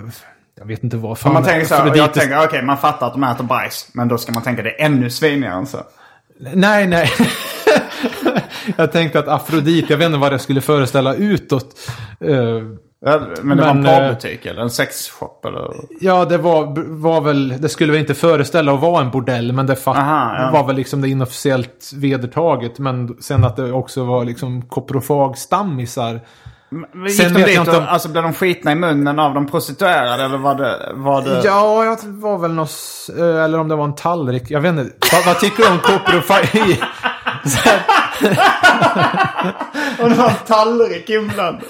Jag 0.60 0.66
vet 0.66 0.84
inte 0.84 0.98
vad 0.98 1.18
fan... 1.18 1.30
Om 1.30 1.34
man 1.34 1.44
tänker 1.44 1.68
så 1.68 1.76
här, 1.76 1.96
jag 1.96 2.14
tänker 2.14 2.46
okej 2.46 2.64
man 2.64 2.78
fattar 2.78 3.08
att 3.08 3.14
de 3.14 3.24
äter 3.24 3.44
bajs. 3.44 3.90
Men 3.94 4.08
då 4.08 4.18
ska 4.18 4.32
man 4.32 4.44
tänka 4.44 4.62
det 4.62 4.82
är 4.82 4.86
ännu 4.86 5.10
svinigare 5.10 5.54
än 5.54 5.68
så. 5.68 5.78
Nej, 6.40 6.88
nej. 6.88 7.10
jag 8.76 8.92
tänkte 8.92 9.20
att 9.20 9.28
Afrodite, 9.28 9.94
jag 9.94 9.98
vet 9.98 10.06
inte 10.06 10.18
vad 10.18 10.32
det 10.32 10.40
skulle 10.40 10.62
föreställa 10.62 11.16
utåt. 11.16 11.90
Eh, 12.20 12.62
men 13.42 13.58
det 13.58 13.64
var 13.64 13.70
en 13.70 13.82
Men, 13.82 13.86
eh, 13.94 14.00
porrbutik 14.00 14.46
eller 14.46 14.62
en 14.62 14.70
sexshop 14.70 15.46
eller? 15.46 15.72
Ja, 16.00 16.26
det 16.26 16.38
var, 16.38 16.74
var 17.02 17.22
väl... 17.22 17.62
Det 17.62 17.70
skulle 17.70 17.92
väl 17.92 18.02
inte 18.02 18.14
föreställa 18.14 18.74
att 18.74 18.82
vara 18.82 19.02
en 19.02 19.12
bordell, 19.12 19.54
men 19.54 19.66
det 19.68 19.76
fatt, 19.76 19.98
Aha, 19.98 20.36
ja. 20.38 20.50
var 20.52 20.68
väl 20.68 20.76
liksom 20.76 21.02
det 21.02 21.10
inofficiellt 21.10 21.92
vedertaget. 21.96 22.80
Men 22.80 23.18
sen 23.22 23.44
att 23.44 23.56
det 23.56 23.72
också 23.72 24.04
var 24.04 24.26
liksom 24.26 24.62
koprofag-stammisar. 24.62 26.20
Men 26.94 27.06
Gick 27.08 27.18
Sen 27.22 27.34
de 27.34 27.44
dit 27.44 27.68
och, 27.68 27.76
om- 27.76 27.86
alltså 27.88 28.10
blev 28.10 28.24
de 28.24 28.34
skitna 28.34 28.72
i 28.72 28.76
munnen 28.76 29.20
av 29.20 29.34
de 29.34 29.48
prostituerade 29.48 30.24
eller 30.24 30.38
var 30.38 30.56
det... 30.56 30.92
Var 30.94 31.22
det... 31.22 31.42
Ja, 31.44 31.86
jag 31.86 31.98
var 32.04 32.38
väl 32.38 32.54
något... 32.54 32.72
eh, 33.20 33.44
Eller 33.44 33.60
om 33.60 33.68
det 33.68 33.76
var 33.76 33.86
en 33.86 33.96
tallrik. 33.96 34.44
Jag 34.52 34.62
vet 34.62 34.70
inte. 34.72 34.96
Vad, 35.14 35.26
vad 35.26 35.40
tycker 35.40 35.64
du 35.64 35.70
om 35.70 35.80
koprofag? 35.80 36.44
Och 40.00 40.10
det 40.10 40.16
var 40.16 40.30
en 40.30 40.36
tallrik 40.48 41.10
inblandad. 41.10 41.64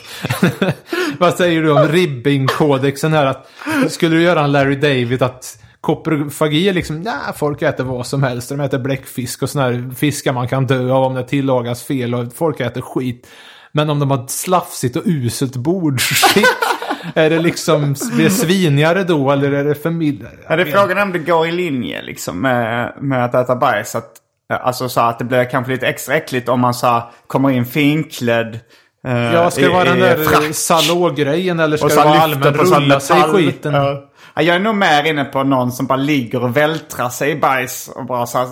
Vad 1.20 1.34
säger 1.34 1.62
du 1.62 1.72
om 1.72 1.88
ribbing-kodexen 1.88 3.14
här? 3.14 3.26
Att, 3.26 3.50
skulle 3.90 4.16
du 4.16 4.22
göra 4.22 4.44
en 4.44 4.52
Larry 4.52 4.76
David 4.76 5.24
att 5.24 5.58
koprofagi 5.82 6.70
är 6.70 6.74
liksom, 6.74 7.04
ja, 7.04 7.20
folk 7.36 7.62
äter 7.62 7.84
vad 7.84 8.08
som 8.08 8.24
helst. 8.24 8.50
De 8.50 8.60
äter 8.60 8.80
bläckfisk 8.80 9.44
och 9.44 9.50
sådana 9.50 9.72
här 9.72 9.96
fiskar 9.96 10.34
man 10.34 10.48
kan 10.48 10.68
dö 10.68 10.92
av 10.92 11.04
om 11.04 11.14
det 11.14 11.24
tillagas 11.24 11.84
fel 11.84 12.16
och 12.16 12.34
folk 12.34 12.60
äter 12.60 12.82
skit. 12.82 13.28
Men 13.72 13.90
om 13.90 14.00
de 14.00 14.12
har 14.12 14.24
ett 14.24 14.32
slafsigt 14.32 14.96
och 14.96 15.04
uselt 15.06 15.56
bordsskick, 15.56 16.46
är 17.16 17.30
det 17.30 17.40
liksom, 17.40 17.96
blir 18.14 18.24
det 18.24 18.30
svinigare 18.32 19.04
då 19.04 19.32
eller 19.32 19.52
är 19.52 19.64
det 19.64 19.76
för 19.76 19.90
mild? 19.90 20.28
Ja, 20.50 20.56
det 20.56 20.62
är 20.62 20.66
frågan 20.66 20.98
om 20.98 21.12
det 21.12 21.20
går 21.20 21.48
i 21.48 21.52
linje 21.52 22.02
liksom 22.02 22.42
med, 22.42 22.94
med 23.02 23.26
att 23.26 23.36
äta 23.36 23.56
bajs. 23.56 23.96
Att, 23.96 24.12
alltså 24.58 24.90
så 24.90 25.02
att 25.02 25.20
det 25.20 25.26
blir 25.26 25.46
kanske 25.46 25.72
lite 25.72 25.88
extra 25.88 26.16
äckligt 26.16 26.50
om 26.50 26.60
man 26.60 26.74
så 26.74 27.04
kommer 27.28 27.50
in 27.50 27.66
finklädd. 27.66 28.60
eh, 29.08 29.34
Ja, 29.34 29.52
ska 29.52 29.62
det 29.62 29.70
vara 29.70 29.84
den 29.84 30.00
där 30.00 30.54
salå-grejen 30.54 31.60
eller 31.60 31.78
ska 31.78 31.86
Och 31.86 31.90
det 31.92 31.96
vara 31.98 32.20
allmän 32.20 32.54
rulla 32.54 33.00
sig 33.00 33.20
i 33.20 33.22
skiten? 33.22 33.74
Ja. 33.74 34.10
Ja, 34.36 34.42
Jag 34.42 34.56
är 34.56 34.60
nog 34.60 34.76
mer 34.76 35.04
inne 35.04 35.26
på 35.26 35.44
någon 35.44 35.72
som 35.72 35.86
bara 35.86 35.96
ligger 35.96 36.44
och 36.44 36.58
vältrar 36.58 37.10
sig 37.10 37.32
i 37.32 37.36
bajs 37.36 37.90
och 37.96 38.06
bara 38.06 38.26
så 38.26 38.38
här 38.38 38.48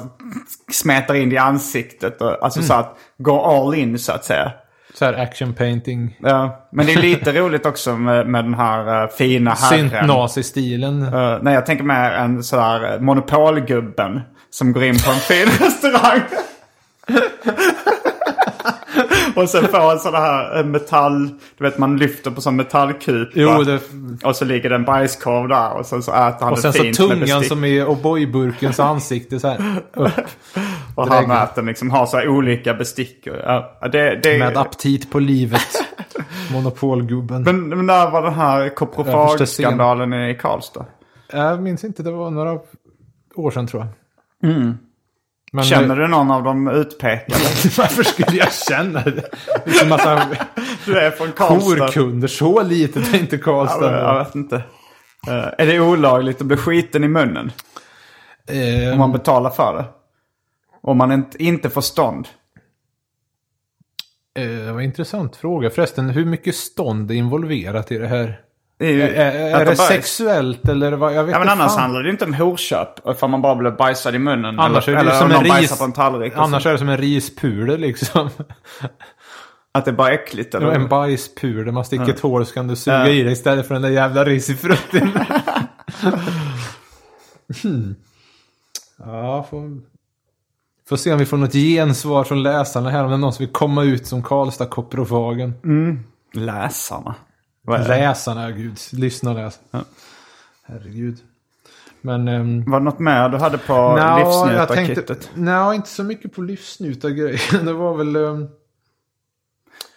smetar 0.71 1.13
in 1.15 1.29
det 1.29 1.35
i 1.35 1.37
ansiktet. 1.37 2.21
Och, 2.21 2.43
alltså 2.43 2.59
Mm. 2.59 2.67
så 2.67 2.73
att 2.73 2.97
gå 3.17 3.41
all 3.45 3.75
in 3.75 3.99
så 3.99 4.11
att 4.11 4.25
säga. 4.25 4.51
Så 4.93 5.05
här 5.05 5.13
action 5.13 5.53
painting. 5.53 6.17
Ja, 6.19 6.67
men 6.71 6.85
det 6.85 6.93
är 6.93 7.01
lite 7.01 7.31
roligt 7.39 7.65
också 7.65 7.95
med, 7.97 8.27
med 8.27 8.45
den 8.45 8.53
här 8.53 9.03
uh, 9.03 9.09
fina 9.09 9.51
herren. 9.53 9.89
Synt-nazi-stilen. 9.89 11.03
Uh, 11.13 11.37
nej, 11.41 11.53
jag 11.53 11.65
tänker 11.65 11.83
mer 11.83 12.11
en 12.11 12.43
sådär 12.43 12.99
monopolgubben 12.99 14.21
som 14.51 14.73
går 14.73 14.83
in 14.83 14.99
på 14.99 15.11
en 15.11 15.19
fin 15.19 15.47
restaurang. 15.59 16.21
och 19.35 19.49
sen 19.49 19.67
får 19.67 19.91
en 19.91 19.99
sån 19.99 20.13
här 20.13 20.59
eh, 20.59 20.65
metall, 20.65 21.29
du 21.57 21.63
vet 21.63 21.77
man 21.77 21.97
lyfter 21.97 22.31
på 22.31 22.41
sån 22.41 22.55
metallkup. 22.55 23.29
Jo, 23.33 23.49
va? 23.49 23.63
det, 23.63 23.79
Och 24.23 24.35
så 24.35 24.45
ligger 24.45 24.69
det 24.69 24.75
en 24.75 24.85
bajskorv 24.85 25.47
där 25.47 25.77
och 25.77 25.85
sen 25.85 26.03
så 26.03 26.11
äter 26.11 26.39
han 26.39 26.49
och 26.49 26.55
det 26.55 26.61
sen 26.61 26.73
så 26.73 26.83
fint 26.83 26.99
med 26.99 27.19
tungan 27.19 27.43
som 27.43 27.65
i 27.65 27.81
O'boy-burkens 27.81 28.83
ansikte 28.83 29.39
så 29.39 29.47
här 29.47 29.81
upp. 29.93 30.11
Och 30.95 31.07
han 31.07 31.31
äter 31.31 31.61
liksom, 31.61 31.91
har 31.91 32.05
så 32.05 32.17
här 32.17 32.27
olika 32.27 32.73
bestick. 32.73 33.27
Och, 33.81 33.89
det, 33.91 34.19
det, 34.23 34.39
Med 34.39 34.57
aptit 34.57 35.11
på 35.11 35.19
livet. 35.19 35.67
Monopolgubben. 36.51 37.43
men, 37.43 37.69
men 37.69 37.85
när 37.85 38.11
var 38.11 38.21
den 38.21 38.33
här 38.33 38.69
koprofagskandalen 38.69 40.13
i 40.13 40.37
Karlstad? 40.41 40.85
Jag 41.33 41.61
minns 41.61 41.83
inte, 41.83 42.03
det 42.03 42.11
var 42.11 42.31
några 42.31 42.59
år 43.35 43.51
sedan 43.51 43.67
tror 43.67 43.81
jag. 43.81 44.00
Men, 44.41 44.77
Mm. 45.53 45.63
Känner 45.65 45.95
du 45.95 46.07
någon 46.07 46.31
av 46.31 46.43
de 46.43 46.67
utpekade? 46.67 47.39
Varför 47.77 48.03
skulle 48.03 48.37
jag 48.37 48.53
känna 48.53 49.01
det? 49.03 49.29
Det 49.65 49.71
är 49.71 49.83
en 49.83 49.89
massa 49.89 50.27
Du 50.85 50.99
är 50.99 51.11
från 51.11 51.31
Karlstad. 51.31 51.83
horkunder. 51.85 52.27
Så 52.27 52.63
litet 52.63 53.13
är 53.13 53.19
inte 53.19 53.37
Karlstad. 53.37 53.79
men 53.91 53.99
jag 53.99 54.23
vet 54.25 54.35
inte. 54.35 54.55
Eh, 55.27 55.33
är 55.57 55.65
det 55.65 55.79
olagligt 55.79 56.41
att 56.41 56.47
bli 56.47 56.57
skiten 56.57 57.03
i 57.03 57.07
munnen? 57.07 57.51
Eh, 58.47 58.91
Om 58.93 58.99
man 58.99 59.11
betalar 59.11 59.49
för 59.49 59.73
det? 59.73 59.85
Om 60.81 60.97
man 60.97 61.11
inte, 61.11 61.43
inte 61.43 61.69
får 61.69 61.81
stånd? 61.81 62.27
eh, 64.39 64.45
det 64.47 64.71
var 64.71 64.79
en 64.79 64.85
intressant 64.85 65.35
fråga. 65.35 65.69
Förresten, 65.69 66.09
hur 66.09 66.25
mycket 66.25 66.55
stånd 66.55 67.11
är 67.11 67.15
involverat 67.15 67.91
i 67.91 67.97
det 67.97 68.07
här? 68.07 68.39
Det 68.81 68.87
är, 68.87 68.91
ju- 68.91 69.01
Är, 69.01 69.61
är 69.61 69.65
det 69.65 69.75
sexuellt 69.75 70.69
eller 70.69 70.91
vad? 70.91 71.13
Jag 71.13 71.23
vet 71.23 71.33
Ja 71.33 71.39
men 71.39 71.49
annars 71.49 71.71
fan. 71.71 71.81
handlar 71.81 72.03
det 72.03 72.09
inte 72.09 72.25
om 72.25 72.33
horköp. 72.33 73.07
Ifall 73.07 73.29
man 73.29 73.41
bara 73.41 73.55
blir 73.55 73.71
bajsad 73.71 74.15
i 74.15 74.19
munnen. 74.19 74.59
Annars 74.59 74.87
eller, 74.87 74.97
är 74.97 75.03
det 75.03 75.09
eller 75.09 75.19
som 75.19 75.31
om 75.31 75.45
en 75.45 75.51
ris- 75.61 75.77
på 75.77 75.83
en 75.83 75.91
tallrik. 75.91 76.33
Annars 76.35 76.63
så. 76.63 76.69
är 76.69 76.73
det 76.73 76.79
som 76.79 76.89
en 76.89 76.97
rispuder 76.97 77.77
liksom. 77.77 78.29
Att 79.71 79.85
det 79.85 79.91
är 79.91 79.95
bara 79.95 80.11
äckligt 80.13 80.55
eller? 80.55 80.71
En 80.71 80.87
bajspuder. 80.87 81.71
Man 81.71 81.85
sticker 81.85 82.09
ett 82.09 82.19
hår 82.19 82.43
så 82.43 82.53
kan 82.53 82.67
du 82.67 82.75
suga 82.75 82.97
Ja. 82.97 83.07
i 83.07 83.23
det 83.23 83.31
istället 83.31 83.67
för 83.67 83.73
den 83.73 83.81
där 83.81 83.89
jävla 83.89 84.23
risifrukten. 84.25 85.09
hmm. 87.63 87.95
Ja, 88.97 89.47
får, 89.49 89.79
får 90.89 90.95
se 90.97 91.13
om 91.13 91.19
vi 91.19 91.25
får 91.25 91.37
något 91.37 91.53
gensvar 91.53 92.23
från 92.23 92.43
läsarna 92.43 92.89
här. 92.89 93.03
Om 93.03 93.09
det 93.09 93.15
är 93.15 93.17
någon 93.17 93.33
som 93.33 93.45
vill 93.45 93.53
komma 93.53 93.83
ut 93.83 94.07
som 94.07 94.23
Karlstad-koprofagen. 94.23 95.53
Läsarna. 96.33 97.15
Det? 97.67 97.87
Läsarna, 97.87 98.51
gud. 98.51 98.77
Lyssna 98.91 99.29
och 99.31 99.35
läs. 99.37 99.59
Herregud. 100.63 101.17
Men... 102.01 102.27
ehm, 102.27 102.71
Var 102.71 102.79
det 102.79 102.83
något 102.85 102.99
mer 102.99 103.29
du 103.29 103.37
hade 103.37 103.57
på 103.57 103.73
jag 103.73 104.19
livsnjutarkittet? 104.19 105.29
nej, 105.35 105.75
inte 105.75 105.89
så 105.89 106.03
mycket 106.03 106.33
på 106.35 106.41
livsnjutargrejen. 106.41 107.65
Det 107.65 107.73
var 107.73 107.97
väl... 107.97 108.15
ehm, 108.15 108.47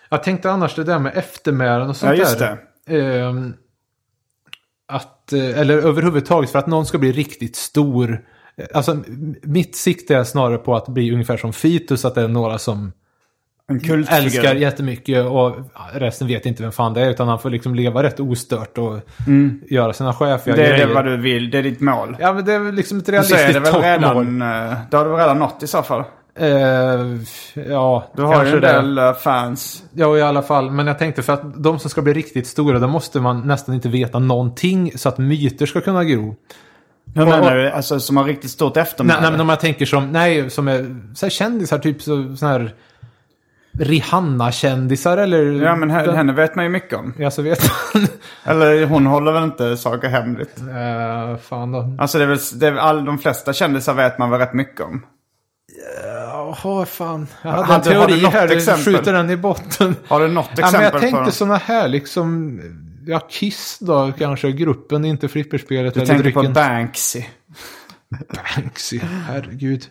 jag 0.08 0.22
tänkte 0.22 0.50
annars 0.50 0.74
det 0.74 0.84
där 0.84 0.98
med 0.98 1.16
eftermälen 1.16 1.88
och 1.88 1.96
sånt 1.96 2.12
Ja, 2.12 2.18
just 2.18 2.38
där. 2.38 2.58
Ehm, 2.86 3.54
att, 4.88 5.32
eh, 5.32 5.58
eller 5.60 5.76
överhuvudtaget 5.78 6.50
för 6.50 6.58
att 6.58 6.66
någon 6.66 6.86
ska 6.86 6.98
bli 6.98 7.12
riktigt 7.12 7.56
stor. 7.56 8.24
Alltså 8.74 9.02
mitt 9.42 9.76
sikte 9.76 10.16
är 10.16 10.24
snarare 10.24 10.58
på 10.58 10.76
att 10.76 10.88
bli 10.88 11.12
ungefär 11.12 11.36
som 11.36 11.52
Fitus. 11.52 12.04
Att 12.04 12.14
det 12.14 12.22
är 12.22 12.28
några 12.28 12.58
som 12.58 12.92
En 13.70 14.04
älskar 14.10 14.54
jättemycket 14.54 15.26
och 15.26 15.56
resten 15.94 16.26
vet 16.26 16.46
inte 16.46 16.62
vem 16.62 16.72
fan 16.72 16.94
det 16.94 17.00
är. 17.00 17.10
Utan 17.10 17.28
han 17.28 17.38
får 17.38 17.50
liksom 17.50 17.74
leva 17.74 18.02
rätt 18.02 18.20
ostört 18.20 18.78
och 18.78 19.00
göra 19.70 19.92
sina 19.92 20.12
chefiga 20.12 20.54
Mm. 20.54 20.64
Det 20.66 20.70
är 20.70 20.72
grejer. 20.72 20.86
det 20.88 20.94
vad 20.94 21.04
du 21.04 21.16
vill. 21.16 21.50
Det 21.50 21.58
är 21.58 21.62
ditt 21.62 21.80
mål. 21.80 22.16
Ja 22.20 22.32
men 22.32 22.44
det 22.44 22.52
är 22.52 22.72
liksom 22.72 22.98
ett 22.98 23.08
är 23.08 23.12
realistiskt 23.12 23.64
toppmål. 23.64 23.82
redan... 23.82 24.42
eh, 24.42 24.74
Det 24.90 24.96
har 24.96 25.04
du 25.04 25.10
väl 25.10 25.18
redan 25.20 25.38
nått 25.38 25.62
i 25.62 25.66
så 25.66 25.82
fall. 25.82 26.04
Eh, 26.38 26.48
ja, 27.68 28.10
Du 28.16 28.22
har 28.22 28.44
ju 28.44 28.52
en 28.54 28.60
del 28.60 28.98
eh, 28.98 29.12
fans. 29.14 29.82
Ja, 29.92 30.16
i 30.18 30.22
alla 30.22 30.42
fall. 30.42 30.70
Men 30.70 30.86
jag 30.86 30.98
tänkte 30.98 31.22
för 31.22 31.32
att 31.32 31.62
de 31.62 31.78
som 31.78 31.90
ska 31.90 32.02
bli 32.02 32.12
riktigt 32.12 32.46
stora, 32.46 32.78
då 32.78 32.86
måste 32.88 33.20
man 33.20 33.40
nästan 33.46 33.74
inte 33.74 33.88
veta 33.88 34.18
någonting 34.18 34.92
så 34.98 35.08
att 35.08 35.18
myter 35.18 35.66
ska 35.66 35.80
kunna 35.80 36.04
gro. 36.04 36.36
Hur 37.14 37.24
menar 37.24 37.56
du? 37.56 37.70
Alltså 37.70 38.00
som 38.00 38.16
har 38.16 38.24
riktigt 38.24 38.50
stort 38.50 38.76
eftermäle? 38.76 39.14
Nej, 39.14 39.22
nej, 39.22 39.30
men 39.30 39.40
om 39.40 39.48
jag 39.48 39.60
tänker 39.60 39.86
som, 39.86 40.12
nej, 40.12 40.50
som 40.50 40.68
är 40.68 40.96
så 41.14 41.26
här 41.26 41.30
kändisar, 41.30 41.78
typ 41.78 42.02
så, 42.02 42.36
sån 42.36 42.48
här 42.48 42.74
Rihanna-kändisar 43.78 45.16
eller... 45.18 45.42
Ja 45.62 45.76
men 45.76 45.90
he- 45.90 46.06
den, 46.06 46.16
henne 46.16 46.32
vet 46.32 46.54
man 46.54 46.64
ju 46.64 46.68
mycket 46.70 46.98
om. 46.98 47.14
Ja, 47.18 47.30
så 47.30 47.42
vet 47.42 47.62
man. 47.94 48.06
Eller 48.44 48.86
hon 48.86 49.06
håller 49.06 49.32
väl 49.32 49.44
inte 49.44 49.76
saker 49.76 50.08
hemligt? 50.08 50.58
Eh, 50.60 51.36
fan 51.36 51.72
då. 51.72 51.96
Alltså 51.98 52.18
det 52.18 52.24
är 52.24 52.28
väl, 52.28 52.38
det 52.54 52.66
är, 52.66 52.70
väl 52.70 52.80
all, 52.80 53.04
de 53.04 53.18
flesta 53.18 53.52
kändisar 53.52 53.94
vet 53.94 54.18
man 54.18 54.30
väl 54.30 54.40
rätt 54.40 54.52
mycket 54.54 54.80
om. 54.80 55.02
Jaha, 56.24 56.86
fan. 56.86 57.26
Jag 57.42 57.50
hade 57.50 57.64
Hade- 57.64 57.90
en 57.94 57.96
har 58.00 58.06
du 58.08 58.12
teori 58.20 58.30
här, 58.32 58.48
du 58.48 58.54
exempel? 58.56 58.84
skjuter 58.84 59.12
den 59.12 59.30
i 59.30 59.36
botten. 59.36 59.96
Har 60.08 60.20
du 60.20 60.28
något 60.28 60.50
Ja, 60.56 60.64
exempel 60.66 60.92
men 60.92 61.02
jag 61.02 61.12
tänkte 61.14 61.32
såna 61.32 61.56
här 61.56 61.88
liksom, 61.88 62.60
ja, 63.06 63.20
Kiss 63.30 63.78
då 63.80 64.12
kanske, 64.18 64.52
gruppen, 64.52 65.04
inte 65.04 65.28
flipperspelet 65.28 65.94
Du 65.94 66.00
eller 66.00 66.06
tänker 66.14 66.30
på 66.32 66.40
drycken. 66.40 66.52
Banksy. 66.52 67.22
Banksy, 68.56 69.00
herregud. 69.28 69.84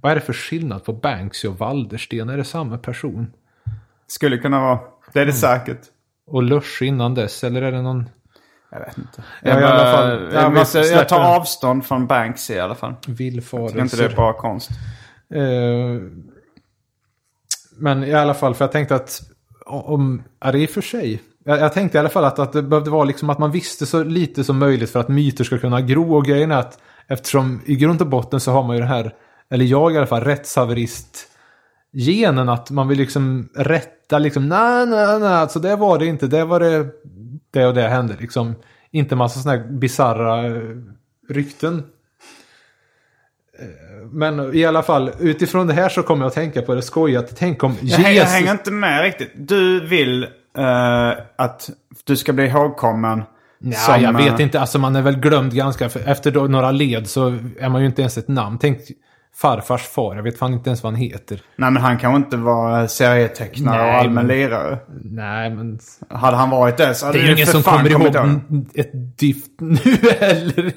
Vad 0.00 0.12
är 0.12 0.16
det 0.16 0.20
för 0.20 0.32
skillnad 0.32 0.84
på 0.84 0.92
Banksy 0.92 1.48
och 1.48 1.58
Waldersten? 1.58 2.28
Är 2.28 2.36
det 2.36 2.44
samma 2.44 2.78
person? 2.78 3.32
Skulle 4.06 4.38
kunna 4.38 4.60
vara. 4.60 4.78
Det 5.12 5.18
är 5.18 5.22
Mm. 5.22 5.34
det 5.34 5.38
säkert. 5.40 5.80
Och 6.26 6.42
Lush 6.42 6.82
innan 6.82 7.14
dess, 7.14 7.44
eller 7.44 7.62
är 7.62 7.72
det 7.72 7.82
någon... 7.82 8.08
Jag 8.72 8.80
vet 8.80 8.98
inte. 8.98 9.22
Ja, 9.42 9.60
i 9.60 9.64
alla 9.64 9.92
fall. 9.96 10.32
Jag, 10.32 10.50
vi 10.50 10.58
måste, 10.58 10.78
jag 10.78 10.86
släpper 10.86 11.04
tar 11.04 11.18
den. 11.18 11.26
avstånd 11.36 11.84
från 11.86 12.06
Banksy 12.06 12.54
i 12.54 12.60
alla 12.60 12.74
fall. 12.74 12.90
Jag 12.90 13.00
tycker 13.02 13.10
inte 13.10 13.22
det 13.22 13.24
är 13.26 13.30
Villfarelser. 13.30 14.08
bra 14.16 14.32
konst. 14.32 14.70
Eh, 15.34 16.00
men 17.76 18.04
i 18.04 18.12
alla 18.14 18.34
fall, 18.34 18.54
för 18.54 18.64
jag 18.64 18.72
tänkte 18.72 18.94
att 18.94 19.20
om, 19.66 20.22
ja, 20.40 20.52
det 20.52 20.58
är 20.58 20.62
i 20.62 20.66
och 20.66 20.70
för 20.70 20.80
sig. 20.80 21.22
Jag, 21.44 21.58
jag 21.60 21.72
tänkte 21.72 21.98
i 21.98 22.00
alla 22.00 22.08
fall 22.08 22.24
att, 22.24 22.38
att 22.38 22.52
det 22.52 22.62
behövde 22.62 22.90
vara 22.90 23.04
liksom 23.04 23.30
att 23.30 23.38
man 23.38 23.50
visste 23.50 23.86
så 23.86 24.02
lite 24.04 24.44
som 24.44 24.58
möjligt 24.58 24.90
för 24.90 25.00
att 25.00 25.08
myter 25.08 25.44
ska 25.44 25.58
kunna 25.58 25.80
gro. 25.80 26.14
Och 26.16 26.24
grejen 26.24 26.50
är 26.52 26.56
att 26.58 26.78
eftersom 27.06 27.60
i 27.66 27.76
grund 27.76 28.00
och 28.02 28.06
botten 28.08 28.40
så 28.40 28.52
har 28.52 28.62
man 28.62 28.76
ju 28.76 28.82
det 28.82 28.88
här, 28.88 29.14
eller 29.50 29.64
jag 29.64 29.92
i 29.92 29.96
alla 29.96 30.06
fall, 30.06 30.24
rättshaverist 30.24 31.26
genen 31.92 32.48
att 32.48 32.70
man 32.70 32.88
vill 32.88 32.98
liksom 32.98 33.48
rätta 33.54 34.18
liksom, 34.18 34.48
nej, 34.48 34.86
nej, 34.86 35.20
nej, 35.20 35.28
alltså 35.28 35.58
det 35.58 35.76
var 35.76 35.98
det 35.98 36.06
inte, 36.06 36.26
det 36.26 36.44
var 36.44 36.60
det, 36.60 36.86
det 37.50 37.66
och 37.66 37.74
det 37.74 37.88
hände 37.88 38.16
liksom. 38.20 38.54
Inte 38.90 39.16
massa 39.16 39.40
sådana 39.40 39.62
här 39.62 39.68
bisarra 39.68 40.46
eh, 40.46 40.62
rykten. 41.28 41.82
Eh, 43.58 44.06
Men 44.12 44.54
i 44.54 44.64
alla 44.64 44.82
fall, 44.82 45.10
utifrån 45.20 45.66
det 45.66 45.72
här 45.74 45.88
så 45.88 46.02
kommer 46.02 46.22
jag 46.22 46.28
att 46.28 46.34
tänka 46.34 46.62
på 46.62 46.74
det 46.74 46.82
skojigt. 46.82 47.36
Tänk 47.36 47.64
om 47.64 47.76
Jag, 47.80 47.96
hänger- 47.96 48.08
jag 48.10 48.14
Jesus... 48.14 48.32
hänger 48.34 48.52
inte 48.52 48.70
med 48.70 49.02
riktigt. 49.02 49.32
Du 49.34 49.86
vill 49.86 50.22
eh, 50.58 51.10
att 51.36 51.70
du 52.04 52.16
ska 52.16 52.32
bli 52.32 52.46
ihågkommen. 52.46 53.22
Nej, 53.58 53.74
som, 53.74 54.02
jag 54.02 54.12
vet 54.16 54.40
inte. 54.40 54.60
Alltså 54.60 54.78
man 54.78 54.96
är 54.96 55.02
väl 55.02 55.16
glömd 55.16 55.54
ganska... 55.54 55.88
För 55.88 56.08
efter 56.08 56.48
några 56.48 56.70
led 56.70 57.08
så 57.08 57.38
är 57.60 57.68
man 57.68 57.80
ju 57.80 57.86
inte 57.86 58.02
ens 58.02 58.18
ett 58.18 58.28
namn. 58.28 58.58
Tänk 58.58 58.78
farfars 59.36 59.82
far. 59.82 60.16
Jag 60.16 60.22
vet 60.22 60.38
fan 60.38 60.52
inte 60.52 60.70
ens 60.70 60.82
vad 60.82 60.92
han 60.92 61.00
heter. 61.02 61.40
Nej 61.56 61.70
men 61.70 61.82
han 61.82 61.98
kan 61.98 62.16
inte 62.16 62.36
vara 62.36 62.88
serietecknare 62.88 63.82
Nej, 63.82 63.90
och 63.90 63.96
allmän 64.00 64.26
lirare. 64.26 64.78
Nej, 65.04 65.50
men... 65.50 65.78
Hade 66.10 66.36
han 66.36 66.50
varit 66.50 66.76
det 66.76 66.94
så 66.94 67.06
hade 67.06 67.18
Det 67.18 67.24
är 67.24 67.26
ju 67.26 67.32
ingen 67.34 67.46
som 67.46 67.62
kommer 67.62 67.90
ihåg 67.90 68.16
ett 68.74 69.18
dift 69.18 69.50
nu 69.60 69.78
heller. 70.20 70.72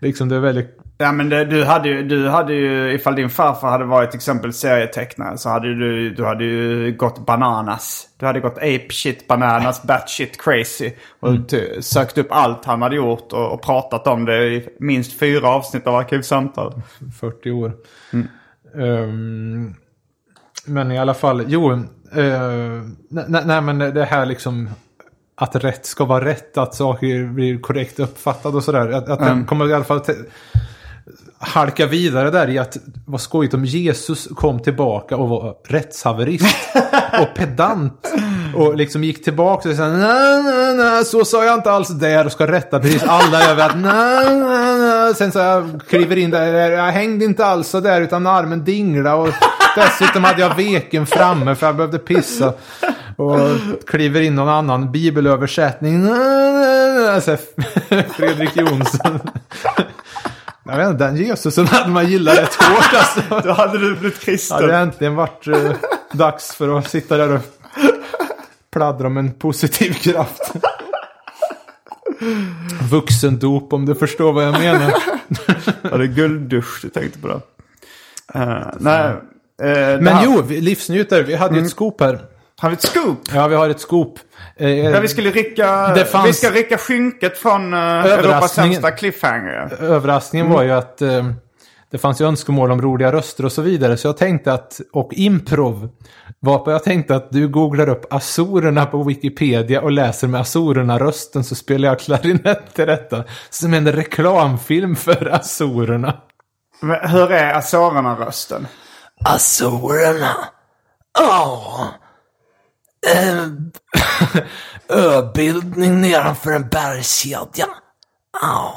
liksom 0.00 0.28
det 0.28 0.36
är 0.36 0.40
väldigt... 0.40 0.78
Ja 0.98 1.12
men 1.12 1.28
det, 1.28 1.44
du, 1.44 1.64
hade 1.64 1.88
ju, 1.88 2.02
du 2.08 2.28
hade 2.28 2.54
ju, 2.54 2.92
ifall 2.94 3.14
din 3.14 3.30
farfar 3.30 3.70
hade 3.70 3.84
varit 3.84 4.10
till 4.10 4.18
exempel 4.18 4.52
serietecknare 4.52 5.38
så 5.38 5.48
hade 5.48 5.74
du, 5.74 6.10
du 6.14 6.24
hade 6.24 6.44
ju 6.44 6.92
gått 6.96 7.26
bananas. 7.26 8.08
Du 8.18 8.26
hade 8.26 8.40
gått 8.40 8.56
ape 8.56 8.86
shit 8.90 9.28
bananas, 9.28 9.82
batshit 9.82 10.42
crazy. 10.42 10.90
Och 11.20 11.28
Mm. 11.28 11.82
sökt 11.82 12.18
upp 12.18 12.26
allt 12.30 12.64
han 12.64 12.82
hade 12.82 12.96
gjort 12.96 13.32
och, 13.32 13.52
och 13.52 13.62
pratat 13.62 14.06
om 14.06 14.24
det 14.24 14.44
i 14.46 14.68
minst 14.80 15.18
fyra 15.18 15.48
avsnitt 15.48 15.86
av 15.86 15.94
Arkivsamtal. 15.94 16.82
40 17.20 17.50
år. 17.50 17.63
Ehm, 18.78 19.74
men 20.64 20.92
i 20.92 20.98
alla 20.98 21.14
fall, 21.14 21.44
jo. 21.46 21.72
Uh, 21.72 22.82
nej, 23.08 23.42
nej, 23.44 23.60
men 23.60 23.78
det 23.78 24.04
här 24.04 24.26
liksom 24.26 24.68
att 25.36 25.56
rätt 25.56 25.86
ska 25.86 26.04
vara 26.04 26.24
rätt, 26.24 26.58
att 26.58 26.74
saker 26.74 27.32
blir 27.32 27.58
korrekt 27.58 28.00
uppfattade 28.00 28.56
och 28.56 28.64
sådär. 28.64 28.90
Att, 28.90 29.08
att 29.08 29.18
den 29.18 29.46
kommer 29.46 29.70
i 29.70 29.74
alla 29.74 29.84
fall 29.84 30.00
halka 31.38 31.86
vidare 31.86 32.30
där 32.30 32.50
i 32.50 32.58
att 32.58 32.76
vad 33.06 33.20
skojigt 33.20 33.54
om 33.54 33.64
Jesus 33.64 34.28
kom 34.36 34.60
tillbaka 34.60 35.16
och 35.16 35.28
var 35.28 35.54
rättshaverist 35.64 36.56
och 37.20 37.36
pedant. 37.36 38.12
Och 38.54 38.76
liksom 38.76 39.04
gick 39.04 39.24
tillbaka 39.24 39.68
och 39.68 39.76
sa 39.76 39.88
nej, 39.88 40.42
nej, 40.42 40.74
nej, 40.74 41.04
så 41.04 41.24
sa 41.24 41.44
jag 41.44 41.54
inte 41.54 41.70
alls 41.70 41.88
där 41.88 42.26
och 42.26 42.32
ska 42.32 42.46
rätta 42.46 42.80
precis 42.80 43.02
alla 43.02 43.50
över 43.50 43.66
att 43.66 43.78
nej, 43.78 44.36
nej, 44.40 44.73
Sen 45.16 45.32
så 45.32 45.38
jag 45.38 45.80
kliver 45.88 46.16
in 46.18 46.30
där, 46.30 46.70
jag 46.70 46.92
hängde 46.92 47.24
inte 47.24 47.46
alls 47.46 47.68
så 47.68 47.80
där 47.80 48.00
utan 48.00 48.26
armen 48.26 48.64
dingla 48.64 49.14
och 49.14 49.28
dessutom 49.76 50.24
hade 50.24 50.40
jag 50.40 50.54
veken 50.56 51.06
framme 51.06 51.54
för 51.54 51.66
jag 51.66 51.76
behövde 51.76 51.98
pissa. 51.98 52.52
Och 53.16 53.38
kliver 53.86 54.20
in 54.20 54.34
någon 54.34 54.48
annan 54.48 54.92
bibelöversättning. 54.92 56.06
Fredrik 58.16 58.56
Jonsson. 58.56 59.20
Jag 60.64 60.76
vet 60.76 60.88
inte, 60.88 61.04
den 61.04 61.16
Jesusen 61.16 61.66
hade 61.66 61.90
man 61.90 62.06
gillat 62.10 62.38
rätt 62.38 62.54
hårt 62.54 62.94
alltså. 62.94 63.20
Då 63.48 63.52
hade 63.52 63.78
du 63.78 63.94
blivit 63.96 64.20
Det 64.20 64.24
kristen. 64.26 64.56
hade 64.60 64.76
äntligen 64.76 65.14
varit 65.14 65.46
eh, 65.46 65.72
dags 66.12 66.54
för 66.54 66.78
att 66.78 66.90
sitta 66.90 67.16
där 67.16 67.32
och 67.32 67.40
pladdra 68.72 69.06
om 69.06 69.16
en 69.16 69.32
positiv 69.32 69.92
kraft. 69.92 70.52
Vuxendop 72.90 73.72
om 73.72 73.86
du 73.86 73.94
förstår 73.94 74.32
vad 74.32 74.44
jag 74.44 74.58
menar. 74.58 74.94
Ja, 75.90 75.96
det 75.96 76.04
är 76.04 76.08
gulddusch 76.08 76.78
du 76.82 76.88
tänkte 76.88 77.18
på 77.18 77.28
det. 77.28 77.40
Uh, 78.38 78.66
nej. 78.80 79.00
eh, 79.08 79.14
det 79.58 79.98
Men 80.02 80.06
här- 80.14 80.24
jo, 80.24 80.42
vi- 80.46 80.60
livsnjutare, 80.60 81.22
vi 81.22 81.34
hade 81.34 81.56
ju 81.58 81.62
ett 81.64 81.70
scoop 81.70 82.00
här. 82.00 82.18
Har 82.60 82.70
vi 82.70 82.74
ett 82.74 82.82
scoop? 82.82 83.18
Ja, 83.34 83.48
vi 83.48 83.54
har 83.54 83.68
ett 83.68 83.80
scoop. 83.80 84.18
Eh, 84.56 84.68
Ja, 84.70 85.00
vi 85.00 85.08
skulle 85.08 85.30
rycka, 85.30 85.94
fanns- 86.12 86.26
vi 86.28 86.32
ska 86.32 86.50
rycka 86.50 86.78
skynket 86.78 87.38
från 87.38 87.74
uh, 87.74 87.80
Europas 87.80 88.52
sämsta 88.54 88.90
cliffhanger. 88.90 89.76
Överraskningen 89.80 90.50
var 90.50 90.62
ju 90.62 90.70
att 90.70 91.02
eh, 91.02 91.30
det 91.94 91.98
fanns 91.98 92.20
ju 92.20 92.26
önskemål 92.26 92.70
om 92.70 92.82
roliga 92.82 93.12
röster 93.12 93.44
och 93.44 93.52
så 93.52 93.62
vidare. 93.62 93.96
Så 93.96 94.08
jag 94.08 94.16
tänkte 94.16 94.52
att, 94.52 94.80
och 94.92 95.12
improv, 95.12 95.88
varpå 96.40 96.70
jag 96.70 96.84
tänkte 96.84 97.16
att 97.16 97.30
du 97.30 97.48
googlar 97.48 97.88
upp 97.88 98.14
Azorerna 98.14 98.86
på 98.86 99.02
Wikipedia 99.02 99.80
och 99.80 99.90
läser 99.90 100.28
med 100.28 100.40
Azorerna-rösten 100.40 101.44
så 101.44 101.54
spelar 101.54 101.88
jag 101.88 101.98
klarinett 101.98 102.74
till 102.74 102.86
detta. 102.86 103.24
Som 103.50 103.74
en 103.74 103.92
reklamfilm 103.92 104.96
för 104.96 105.34
Azorerna. 105.34 106.16
Men 106.80 107.10
hur 107.10 107.32
är 107.32 107.54
Azorerna-rösten? 107.54 108.66
Azorerna. 109.24 110.36
Ja. 111.18 111.88
Eh, 113.14 113.46
Öbildning 114.88 116.00
nedanför 116.00 116.52
en 116.52 116.68
bergskedja. 116.68 117.66
Ja. 118.42 118.74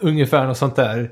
Ungefär 0.00 0.46
något 0.46 0.58
sånt 0.58 0.76
där 0.76 1.10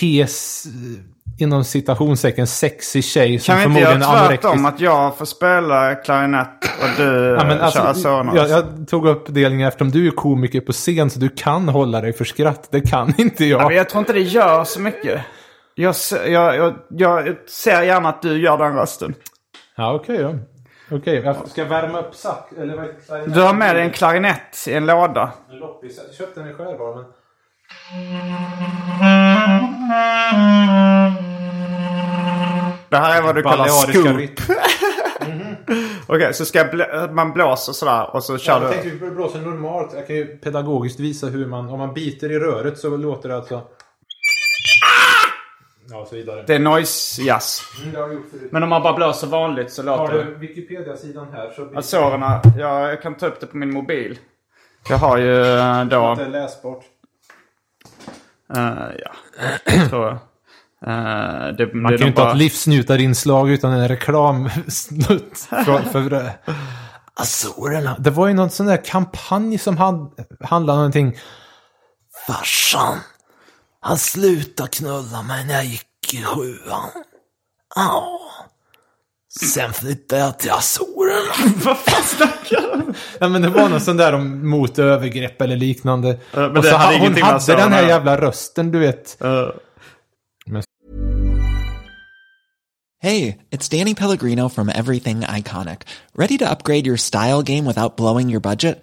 hes, 0.00 0.66
eh, 0.66 1.42
inom 1.44 1.64
citationstecken, 1.64 2.46
sexig 2.46 3.04
tjej 3.04 3.38
som 3.38 3.52
Kan 3.54 3.62
inte 3.62 3.62
förmodligen 3.80 4.02
är 4.02 4.06
anorektisk. 4.16 4.42
tvärtom? 4.42 4.66
Att 4.66 4.80
jag 4.80 5.16
får 5.18 5.24
spela 5.24 5.94
klarinett 5.94 6.64
och 6.82 6.88
du 6.96 7.36
Ja, 7.38 7.44
men 7.44 7.58
kör 7.58 7.64
alltså, 7.64 7.80
Azorerna? 7.82 8.32
jag, 8.36 8.48
jag 8.50 8.88
tog 8.88 9.06
upp 9.08 9.24
delningen 9.28 9.68
eftersom 9.68 9.90
du 9.90 10.06
är 10.06 10.10
komiker 10.10 10.60
på 10.60 10.72
scen 10.72 11.10
så 11.10 11.18
du 11.20 11.28
kan 11.28 11.68
hålla 11.68 12.00
dig 12.00 12.12
för 12.12 12.24
skratt. 12.24 12.68
Det 12.70 12.80
kan 12.80 13.14
inte 13.18 13.44
jag. 13.44 13.62
Ja, 13.62 13.68
men 13.68 13.76
jag 13.76 13.88
tror 13.88 13.98
inte 14.00 14.12
det 14.12 14.20
gör 14.20 14.64
så 14.64 14.80
mycket. 14.80 15.20
Jag, 15.74 15.94
jag, 16.26 16.56
jag, 16.56 16.74
jag 16.88 17.36
ser 17.48 17.82
gärna 17.82 18.08
att 18.08 18.22
du 18.22 18.40
gör 18.42 18.58
den 18.58 18.74
rösten. 18.74 19.14
Ja, 19.76 19.94
okej 19.94 20.18
då. 20.18 20.38
Okej, 20.90 21.14
jag 21.24 21.48
ska 21.48 21.60
jag 21.60 21.68
värma 21.68 22.00
upp 22.00 22.14
sack? 22.14 22.50
Eller 22.58 22.76
vad? 22.76 23.34
Du 23.34 23.40
har 23.40 23.54
med 23.54 23.76
dig 23.76 23.84
en 23.84 23.90
klarinett 23.90 24.64
i 24.68 24.72
en 24.72 24.86
låda. 24.86 25.32
En 25.50 25.58
loppis. 25.58 26.00
Jag 26.06 26.14
köpte 26.14 26.40
den 26.40 26.50
i 26.50 26.52
men... 26.52 27.04
Det 32.88 32.96
här 32.96 33.18
är 33.18 33.22
vad 33.22 33.34
du 33.34 33.42
kallar 33.42 33.66
scoop. 33.68 34.56
Okej, 36.06 36.34
så 36.34 36.44
ska 36.44 36.64
blä- 36.64 37.12
man 37.12 37.32
blåser 37.32 37.72
sådär 37.72 38.14
och 38.16 38.24
så 38.24 38.38
kör 38.38 38.52
Ja, 38.52 38.58
du. 38.58 38.64
jag 38.64 38.72
tänkte 38.82 39.04
vi 39.04 39.10
blåsa 39.10 39.38
normalt. 39.38 39.92
Jag 39.94 40.06
kan 40.06 40.16
ju 40.16 40.26
pedagogiskt 40.38 41.00
visa 41.00 41.26
hur 41.26 41.46
man... 41.46 41.68
Om 41.68 41.78
man 41.78 41.94
biter 41.94 42.32
i 42.32 42.38
röret 42.38 42.78
så 42.78 42.96
låter 42.96 43.28
det 43.28 43.36
alltså... 43.36 43.62
Ja, 45.90 45.98
och 45.98 46.06
så 46.08 46.14
vidare. 46.14 46.44
Det 46.46 46.54
är 46.54 46.58
noise 46.58 47.22
jazz. 47.22 47.62
Mm, 47.84 47.96
har 47.96 48.12
gjort 48.12 48.30
förut. 48.30 48.52
Men 48.52 48.62
om 48.62 48.68
man 48.68 48.82
bara 48.82 48.92
blåser 48.92 49.26
vanligt 49.26 49.72
så 49.72 49.82
Har 49.82 49.98
låter 49.98 50.14
det. 50.14 50.24
du 50.24 50.34
Wikipedia-sidan 50.34 51.26
här 51.32 51.50
så 51.56 51.64
blir 51.64 51.78
Azorerna, 51.78 52.40
ja, 52.58 52.88
jag 52.88 53.02
kan 53.02 53.14
ta 53.14 53.26
upp 53.26 53.40
det 53.40 53.46
på 53.46 53.56
min 53.56 53.72
mobil. 53.72 54.18
Jag 54.88 54.96
har 54.98 55.16
ju 55.18 55.42
eh, 55.58 55.84
då... 55.84 56.14
det 56.14 56.22
är 56.24 56.28
läsbart. 56.28 56.84
Eh, 58.56 58.96
ja, 59.04 59.12
tror 59.88 60.06
jag. 60.06 60.18
Eh, 60.86 61.56
det, 61.56 61.74
Man 61.74 61.92
kan 61.92 62.00
ju 62.00 62.06
inte 62.06 62.22
ha 62.22 62.30
ett 62.30 62.36
livsnjutarinslag 62.36 63.50
utan 63.50 63.72
en 63.72 63.88
reklamsnutt. 63.88 65.38
för, 65.48 65.82
för, 65.82 66.32
Azorerna. 67.16 67.96
det 67.98 68.10
var 68.10 68.28
ju 68.28 68.34
någon 68.34 68.50
sån 68.50 68.66
där 68.66 68.84
kampanj 68.84 69.58
som 69.58 69.76
had, 69.76 70.10
handlade 70.40 70.76
om 70.76 70.78
någonting. 70.78 71.18
Farsan. 72.26 72.98
Han 73.80 73.98
slutade 73.98 74.68
knulla 74.68 75.22
mig 75.22 75.46
när 75.46 75.54
jag 75.54 75.64
gick 75.64 76.14
i 76.14 76.22
sjuan. 76.22 76.90
Ja. 77.74 78.20
Sen 79.40 79.72
flyttade 79.72 80.22
jag 80.22 80.38
till 80.38 80.50
Azorerna. 80.50 81.52
Vad 81.64 81.78
fan 81.78 82.02
snackar 82.04 82.76
du? 82.76 82.92
Ja 83.18 83.28
men 83.28 83.42
det 83.42 83.48
var 83.48 83.68
någon 83.68 83.80
sån 83.80 83.96
där 83.96 84.12
om 84.12 84.48
mot 84.48 84.78
övergrepp 84.78 85.40
eller 85.42 85.56
liknande. 85.56 86.18
men 86.32 86.56
och 86.56 86.62
det 86.62 86.70
så 86.70 86.76
hade 86.76 86.98
ha, 86.98 87.04
hon 87.04 87.22
hade 87.22 87.56
den 87.56 87.72
här 87.72 87.88
jävla 87.88 88.20
rösten 88.20 88.70
du 88.70 88.78
vet. 88.78 89.22
Eh, 89.22 89.48
Hey, 93.04 93.36
it's 93.50 93.68
Danny 93.68 93.94
Pellegrino 93.94 94.48
from 94.48 94.70
Everything 94.70 95.20
Iconic. 95.20 95.82
Ready 96.14 96.38
to 96.38 96.50
upgrade 96.50 96.86
your 96.86 96.96
style 96.96 97.42
game 97.42 97.66
without 97.66 97.98
blowing 97.98 98.30
your 98.30 98.40
budget? 98.40 98.82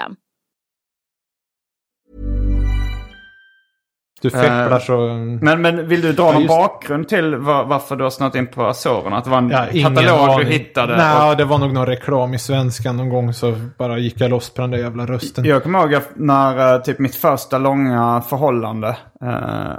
Du 4.21 4.29
fepplar 4.29 4.79
så... 4.79 4.97
Men, 5.45 5.61
men 5.61 5.87
vill 5.87 6.01
du 6.01 6.11
dra 6.13 6.23
Ja, 6.25 6.31
någon 6.31 6.41
just- 6.41 6.49
bakgrund 6.49 7.07
till 7.07 7.35
var, 7.35 7.63
varför 7.65 7.95
du 7.95 8.03
har 8.03 8.11
snöat 8.11 8.35
in 8.35 8.47
på 8.47 8.65
Azorerna? 8.65 9.17
Att 9.17 9.23
det 9.23 9.29
var 9.29 9.37
en 9.37 9.49
Ja, 9.49 9.65
katalog 9.89 10.39
du 10.39 10.45
hittade? 10.45 10.97
Nej, 10.97 11.29
och- 11.31 11.37
det 11.37 11.45
var 11.45 11.57
nog 11.57 11.73
någon 11.73 11.85
reklam 11.85 12.33
i 12.33 12.39
svenskan 12.39 12.97
någon 12.97 13.09
gång 13.09 13.33
så 13.33 13.55
bara 13.77 13.97
gick 13.97 14.21
jag 14.21 14.29
loss 14.29 14.49
på 14.53 14.61
den 14.61 14.71
där 14.71 14.77
jävla 14.77 15.05
rösten. 15.05 15.45
Jag 15.45 15.63
kommer 15.63 15.79
ihåg 15.79 15.95
att 15.95 16.09
när 16.15 16.73
eh, 16.75 16.81
typ 16.81 16.99
mitt 16.99 17.15
första 17.15 17.57
långa 17.57 18.21
förhållande, 18.29 18.97
eh, 19.21 19.73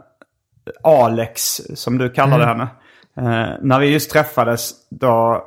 Alex 0.82 1.60
som 1.74 1.98
du 1.98 2.10
kallade 2.10 2.46
henne. 2.46 2.62
Eh, 3.16 3.56
när 3.62 3.78
vi 3.80 3.86
just 3.86 4.10
träffades 4.10 4.72
då, 4.90 5.44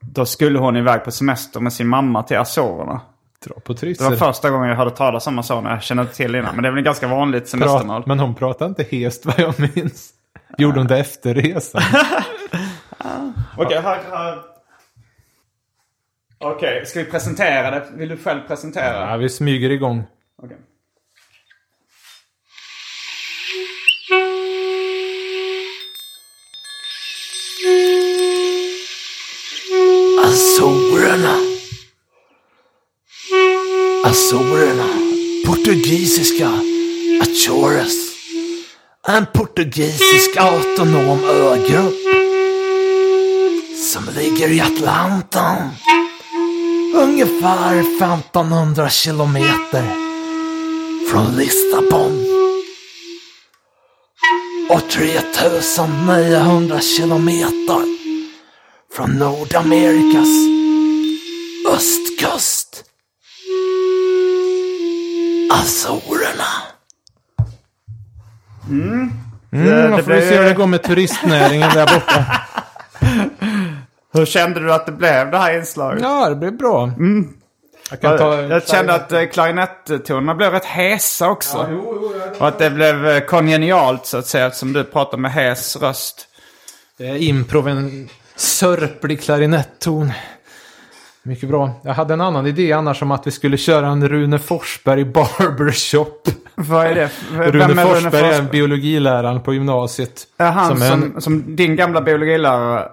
då 0.00 0.26
skulle 0.26 0.58
hon 0.58 0.76
iväg 0.76 1.04
på 1.04 1.10
semester 1.10 1.60
med 1.60 1.72
sin 1.72 1.88
mamma 1.88 2.22
till 2.22 2.38
Azorerna. 2.38 3.00
Dra 3.44 3.54
på 3.60 3.72
Det 3.72 3.78
tryssel. 3.78 4.10
var 4.10 4.16
första 4.16 4.50
gången 4.50 4.68
jag 4.68 4.76
hörde 4.76 4.90
talas 4.90 5.26
om 5.26 5.38
Azorerna. 5.38 5.70
Jag 5.70 5.82
kände 5.82 6.02
inte 6.02 6.14
till 6.14 6.34
innan. 6.34 6.54
Men 6.54 6.62
det 6.62 6.68
är 6.68 6.72
väl 6.72 6.82
ganska 6.84 7.06
vanligt 7.08 7.48
semestermål. 7.48 8.02
Men 8.06 8.18
hon 8.18 8.34
pratade 8.34 8.68
inte 8.68 8.96
hest 8.96 9.26
vad 9.26 9.38
jag 9.38 9.54
minns. 9.60 10.10
Gjorde 10.58 10.80
hon 10.80 10.86
det 10.86 10.98
efter 10.98 11.34
resan? 11.34 11.82
Okej, 13.56 13.80
här... 13.80 13.98
här. 14.10 14.38
Okej, 16.38 16.86
ska 16.86 16.98
vi 16.98 17.04
presentera 17.04 17.70
det? 17.70 17.84
Vill 17.94 18.08
du 18.08 18.16
själv 18.16 18.40
presentera? 18.48 19.10
Ja, 19.10 19.16
vi 19.16 19.28
smyger 19.28 19.70
igång. 19.70 20.04
Okej. 20.42 20.56
Azorerna. 30.24 31.53
Azorerna. 34.24 34.88
Portugisiska 35.46 36.50
achores 37.20 37.94
En 39.08 39.26
portugisisk 39.26 40.36
autonom 40.36 41.24
ögrupp. 41.24 41.94
Som 43.92 44.04
ligger 44.16 44.48
i 44.48 44.60
Atlanten. 44.60 45.56
Ungefär 46.94 47.80
1500 47.80 48.90
kilometer 48.90 49.84
från 51.10 51.36
Lissabon. 51.36 52.26
Och 54.68 54.90
3900 54.90 56.80
kilometer 56.80 57.82
från 58.92 59.10
Nordamerikas 59.10 60.28
östkust. 61.68 62.53
Azorerna. 65.64 66.50
Mm, 68.68 69.10
det 69.50 69.88
då 69.88 69.96
får 70.02 70.12
vi 70.12 70.20
se 70.20 70.36
hur 70.36 70.44
det 70.44 70.54
går 70.54 70.66
med 70.66 70.82
turistnäringen 70.82 71.70
där 71.74 71.86
borta. 71.86 72.24
Hur 74.12 74.26
kände 74.26 74.60
du 74.60 74.72
att 74.72 74.86
det 74.86 74.92
blev 74.92 75.30
det 75.30 75.38
här 75.38 75.58
inslaget? 75.58 76.02
Ja, 76.02 76.28
det 76.28 76.36
blir 76.36 76.50
bra. 76.50 76.90
Jag 77.90 78.00
kan 78.00 78.18
ta... 78.18 78.34
Jag, 78.34 78.50
jag 78.50 78.68
kände 78.68 78.94
att 78.94 79.12
eh, 79.12 79.24
klarinettonerna 79.24 80.34
blev 80.34 80.52
rätt 80.52 80.64
hesa 80.64 81.28
också. 81.28 81.82
Och 82.38 82.48
att 82.48 82.58
det 82.58 82.70
blev 82.70 83.08
eh, 83.08 83.20
kongenialt 83.20 84.06
så 84.06 84.18
att 84.18 84.26
säga 84.26 84.46
eftersom 84.46 84.72
du 84.72 84.84
pratar 84.84 85.18
med 85.18 85.32
hes 85.32 85.76
röst. 85.76 86.28
Det 86.96 87.06
är 87.06 87.16
improv, 87.16 87.68
en 87.68 88.08
sörplig 88.36 89.22
klarinetton. 89.22 90.12
Mycket 91.26 91.48
bra. 91.48 91.70
Jag 91.82 91.94
hade 91.94 92.14
en 92.14 92.20
annan 92.20 92.46
idé 92.46 92.72
annars 92.72 93.02
om 93.02 93.10
att 93.10 93.26
vi 93.26 93.30
skulle 93.30 93.56
köra 93.56 93.86
en 93.86 94.08
Rune 94.08 94.38
Forsberg 94.38 95.04
barbershop. 95.04 96.28
Vad 96.54 96.86
är 96.86 96.94
det? 96.94 97.10
Rune 97.32 97.66
Vem 97.66 97.78
är 97.78 97.84
Forsberg 97.84 98.34
är 98.34 98.42
biologiläraren 98.42 99.40
på 99.40 99.54
gymnasiet. 99.54 100.22
Är 100.38 100.50
han 100.50 100.82
är 100.82 100.90
som, 100.90 101.02
en- 101.02 101.20
som, 101.20 101.56
din 101.56 101.76
gamla 101.76 102.00
biologilärare? 102.00 102.88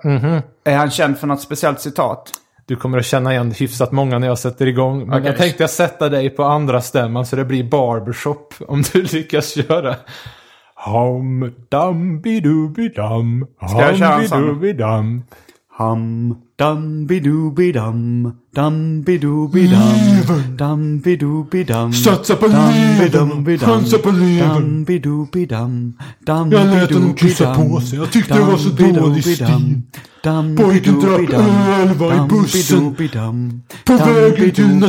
Är 0.64 0.78
han 0.78 0.92
känd 0.92 1.18
för 1.18 1.28
något 1.28 1.42
speciellt 1.42 1.80
citat? 1.82 2.30
Du 2.66 2.76
kommer 2.76 2.98
att 2.98 3.06
känna 3.06 3.34
igen 3.34 3.52
hyfsat 3.52 3.92
många 3.92 4.20
när 4.20 4.28
jag 4.28 4.40
sätter 4.40 4.66
igång. 4.66 5.00
Men 5.00 5.10
Okej. 5.20 5.26
jag 5.26 5.38
tänkte 5.38 5.64
jag 5.64 5.70
sätta 5.70 6.10
dig 6.10 6.30
på 6.30 6.44
andra 6.44 6.82
stämman 6.82 7.26
så 7.26 7.36
det 7.36 7.46
blir 7.46 7.64
barbershop 7.64 8.54
om 8.68 8.84
du 8.94 9.02
lyckas 9.14 9.54
köra. 9.54 9.96
Hum 10.86 11.54
dum 11.70 12.22
bidubi 12.22 12.90
dum. 12.90 13.48
Ska 13.70 13.92
jag 15.82 15.98
köra 16.58 16.72
en 16.72 16.78
sån? 16.78 17.08
bidubi 17.08 17.72
dum. 17.72 18.26
Hum 18.32 18.36
dum 18.54 19.04
bidoobi 19.04 19.04
dum 19.04 19.04
dum 19.04 19.04
bidoobi 19.04 19.68
dum 19.68 20.58
dum 20.58 21.02
bidoobi 21.02 21.64
dum 21.64 21.94
Satsa 21.94 22.36
på 22.36 22.48
levern, 22.48 23.58
chansa 23.60 23.98
på 23.98 24.12
levern. 24.12 24.54
dum 24.54 24.86
bidoobi 24.86 25.46
dum 25.46 25.94
dum 26.26 26.52
Jag 26.52 26.68
lät 26.68 26.94
honom 26.94 27.14
kissa 27.14 27.56
på 27.56 27.82
sig. 27.82 28.00
Jag 28.00 28.12
tyckte 28.12 28.34
det 28.34 28.40
var 28.46 28.58
så 28.58 28.70
dålig 28.70 29.24
stil. 29.24 29.82
Pojken 30.58 31.00
drack 31.00 31.34
öl, 31.34 31.94
var 31.98 32.14
i 32.14 32.28
bussen. 32.30 32.96
På 33.86 33.98
vägen 33.98 34.54
till 34.54 34.64
dum, 34.64 34.80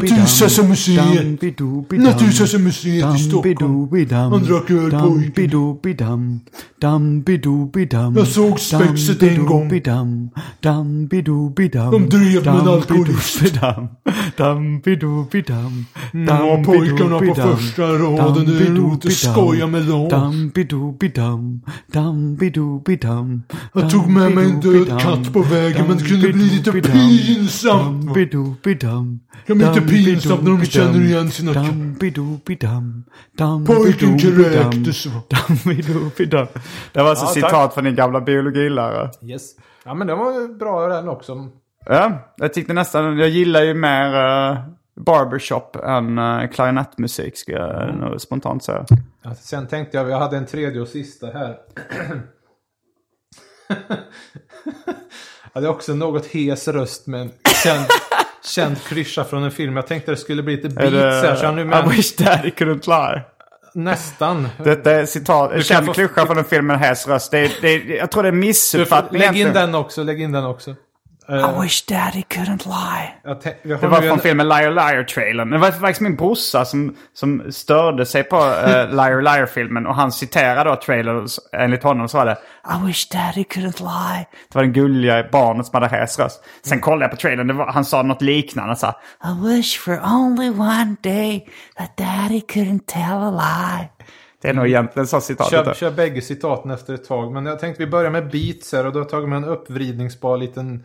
Natursessamuseet 1.91 3.15
i 3.15 3.19
Stockholm. 3.19 3.89
Han 4.11 4.43
drack 4.43 4.71
öl, 4.71 4.91
pojken. 4.91 6.51
Jag 8.17 8.27
såg 8.27 8.61
spexet 8.61 9.23
en 9.23 9.47
gång. 9.47 9.69
De 10.61 12.09
drev 12.11 12.45
med 12.45 12.55
en 12.55 12.69
alkoholist. 12.69 13.43
Ja, 16.13 16.63
pojkarna 16.65 17.19
på 17.19 17.35
första 17.35 17.83
raden, 17.83 18.45
det 18.45 18.65
är 18.67 18.71
roligt 18.75 19.05
bidoobi 19.05 19.07
att 19.07 19.13
skoja 19.13 19.67
med 19.67 19.83
dem. 19.83 20.51
Jag 23.75 23.91
tog 23.91 24.11
med 24.11 24.33
mig 24.35 24.45
en 24.45 24.61
död 24.61 24.89
dum, 24.89 25.22
katt 25.25 25.33
på 25.33 25.43
vägen, 25.43 25.87
men 25.89 25.97
det 25.99 26.05
kunde 26.05 26.33
bli 26.33 26.45
lite 26.45 26.73
pinsamt, 26.73 28.15
Det 28.15 29.55
blir 29.55 29.75
lite 29.75 29.81
pinsamt 29.81 30.43
när 30.43 30.51
de 30.51 30.65
känner 30.65 31.01
igen 31.01 31.31
sina 31.31 31.53
Pojken 33.67 34.19
kräktes. 34.19 35.07
Det 36.93 37.03
var 37.03 37.11
alltså 37.11 37.25
Ja, 37.25 37.27
tack. 37.27 37.35
citat 37.35 37.75
från 37.75 37.85
din 37.85 37.95
gamla 37.95 38.21
biologilärare. 38.21 39.11
Yes. 39.23 39.51
Ja 39.85 39.95
men 39.95 40.07
det 40.07 40.15
var 40.15 40.59
bra 40.59 40.87
den 40.89 41.09
också. 41.09 41.49
Ja, 41.87 42.33
jag 42.37 42.55
tyckte 42.55 42.73
nästan, 42.73 43.19
jag 43.19 43.29
gillar 43.29 43.63
ju 43.63 43.75
mer 43.75 44.07
uh, 44.51 44.59
barbershop 45.07 45.77
än 45.77 46.19
uh, 46.19 46.49
klarinettmusik 46.51 47.37
ska 47.37 47.53
jag 47.53 47.83
Mm. 47.83 47.97
nog 47.97 48.21
spontant 48.21 48.65
säga. 48.65 48.87
Ja, 49.23 49.35
sen 49.35 49.67
tänkte 49.67 49.97
jag, 49.97 50.11
jag 50.11 50.19
hade 50.19 50.37
en 50.37 50.47
tredje 50.47 50.81
och 50.81 50.89
sista 50.89 51.27
här. 51.27 51.57
jag 55.53 55.61
hade 55.63 55.69
också 55.69 55.95
något 55.95 56.27
hes 56.27 56.69
röst 56.69 57.07
med 57.07 57.21
en 57.21 57.31
känd, 57.65 57.87
känd 58.55 58.83
klyscha 58.85 59.25
från 59.25 59.43
en 59.45 59.51
film. 59.51 59.77
Jag 59.77 59.87
tänkte 59.87 60.11
det 60.11 60.17
skulle 60.17 60.43
bli 60.43 60.57
lite 60.57 60.69
Är 60.69 60.91
beats 60.91 61.27
här. 61.27 61.37
Så 61.37 61.45
jag 61.45 61.55
nu 61.55 61.63
I 61.63 61.65
med 61.65 61.89
wish 61.89 62.17
daddy 62.17 62.51
couldn't 62.51 62.89
lie. 63.15 63.23
nästan. 63.75 64.49
Detta 64.65 64.91
är 64.91 65.07
citat, 65.07 65.51
kan 65.53 65.63
känd 65.63 65.87
få- 65.87 65.93
klyscha 65.93 66.27
från 66.27 66.39
en 66.39 66.45
film 66.45 66.67
med 66.67 66.75
en 66.75 66.81
hes 66.83 67.09
röst. 67.09 67.31
Det 67.31 67.39
är, 67.39 67.51
det 67.61 67.69
är, 67.69 67.97
jag 67.97 68.11
tror 68.11 68.23
det 68.23 68.29
är 68.29 68.33
Du 68.33 68.39
missuppfattning 68.39 69.21
lägg 69.21 69.37
in 69.39 69.53
den 69.53 69.75
också, 69.75 70.03
lägg 70.03 70.21
in 70.23 70.33
den 70.33 70.45
också. 70.45 70.75
I 71.33 71.63
wish 71.63 71.87
daddy 71.87 72.23
couldn't 72.23 72.67
lie. 72.67 73.15
Jag 73.25 73.37
jag 73.63 73.81
Det 73.81 73.87
var 73.87 74.01
från 74.01 74.11
en- 74.11 74.19
filmen 74.19 74.49
Liar 74.49 74.71
Liar-trailern. 74.71 75.51
Det 75.51 75.59
var 75.59 75.71
faktiskt 75.71 76.01
min 76.01 76.17
brorsa 76.17 76.65
som, 76.65 76.97
som 77.15 77.53
störde 77.53 78.07
sig 78.07 78.25
på 78.25 78.37
uh, 78.37 78.43
Liar 78.91 79.23
Liar-filmen. 79.23 79.87
Och 79.87 79.95
han 79.95 80.13
citerade 80.13 80.71
då 80.71 80.77
trailern. 80.77 81.29
Enligt 81.53 81.83
honom 81.83 82.09
så 82.09 82.19
var 82.19 82.27
det 82.27 82.39
I 82.65 82.87
wish 82.87 83.09
daddy 83.09 83.43
couldn't 83.43 83.81
lie. 83.81 84.27
Det 84.49 84.55
var 84.55 84.63
den 84.63 84.73
gulliga 84.73 85.27
barnet 85.33 85.67
som 85.67 85.83
hade 85.83 85.97
hes 85.97 86.19
röst. 86.19 86.45
Sen 86.65 86.81
kollade 86.81 87.05
jag 87.05 87.11
på 87.11 87.17
trailern. 87.17 87.47
Det 87.47 87.55
var, 87.55 87.67
han 87.67 87.85
sa 87.85 88.03
något 88.03 88.23
liknande. 88.23 88.77
Så 88.77 88.87
här, 88.87 88.95
I 89.25 89.57
wish 89.57 89.79
for 89.81 90.01
only 90.05 90.51
one 90.51 90.97
day 91.03 91.49
that 91.79 91.97
daddy 91.97 92.41
couldn't 92.41 92.81
tell 92.87 93.13
a 93.13 93.31
lie. 93.31 93.89
det 94.43 94.49
är 94.49 94.55
nog 94.55 94.67
egentligen 94.67 95.07
så 95.07 95.21
citatet. 95.21 95.51
Kör, 95.51 95.75
kör 95.75 95.91
bägge 95.91 96.21
citaten 96.21 96.71
efter 96.71 96.95
ett 96.95 97.09
tag. 97.09 97.33
Men 97.33 97.47
jag 97.47 97.59
tänkte 97.59 97.85
vi 97.85 97.91
börjar 97.91 98.11
med 98.11 98.31
beats 98.31 98.73
här 98.73 98.87
och 98.87 98.93
då 98.93 98.99
har 98.99 99.05
jag 99.05 99.11
tagit 99.11 99.29
med 99.29 99.37
en 99.37 99.45
uppvridningsbar 99.45 100.37
liten 100.37 100.85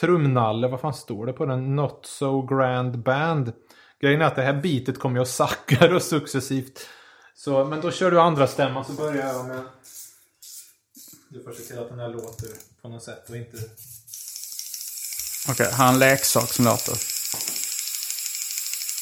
trumnalle. 0.00 0.68
Vad 0.68 0.80
fan 0.80 0.94
står 0.94 1.26
det 1.26 1.32
på 1.32 1.46
den? 1.46 1.76
Not 1.76 2.06
so 2.06 2.46
grand 2.46 3.02
band. 3.02 3.52
Grejen 4.00 4.20
är 4.20 4.24
att 4.24 4.36
det 4.36 4.42
här 4.42 4.60
beatet 4.62 4.98
kommer 4.98 5.16
jag 5.16 5.28
sacka 5.28 5.88
då 5.88 6.00
successivt. 6.00 6.88
Så, 7.36 7.64
men 7.64 7.80
då 7.80 7.90
kör 7.90 8.10
du 8.10 8.20
andra 8.20 8.46
stämman 8.46 8.84
så 8.84 8.92
börjar 8.92 9.26
jag 9.26 9.46
med... 9.46 9.62
Du 11.28 11.42
får 11.42 11.52
se 11.52 11.62
till 11.62 11.78
att 11.78 11.88
den 11.88 11.98
här 11.98 12.08
låter 12.08 12.48
på 12.82 12.88
något 12.88 13.02
sätt 13.02 13.30
och 13.30 13.36
inte... 13.36 13.56
Okej, 15.48 15.68
han 15.72 15.86
har 15.86 15.92
en 15.92 15.98
leksak 15.98 16.48
som 16.48 16.64
låter. 16.64 16.94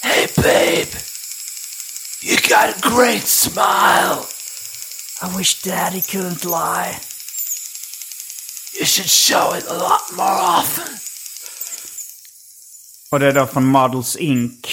Hey 0.02 0.26
babe, 0.36 0.90
you 2.24 2.36
got 2.36 2.76
a 2.76 2.96
great 2.96 3.26
smile. 3.26 4.22
I 5.22 5.38
wish 5.38 5.62
daddy 5.62 6.00
couldn't 6.00 6.44
lie. 6.44 7.11
You 8.82 8.86
should 8.86 9.10
show 9.10 9.56
it 9.58 9.66
a 9.70 9.74
lot 9.74 10.06
more 10.18 10.58
often. 10.60 10.84
Och 13.12 13.20
det 13.20 13.26
är 13.26 13.32
då 13.32 13.46
från 13.46 13.64
Models 13.66 14.16
Inc. 14.16 14.66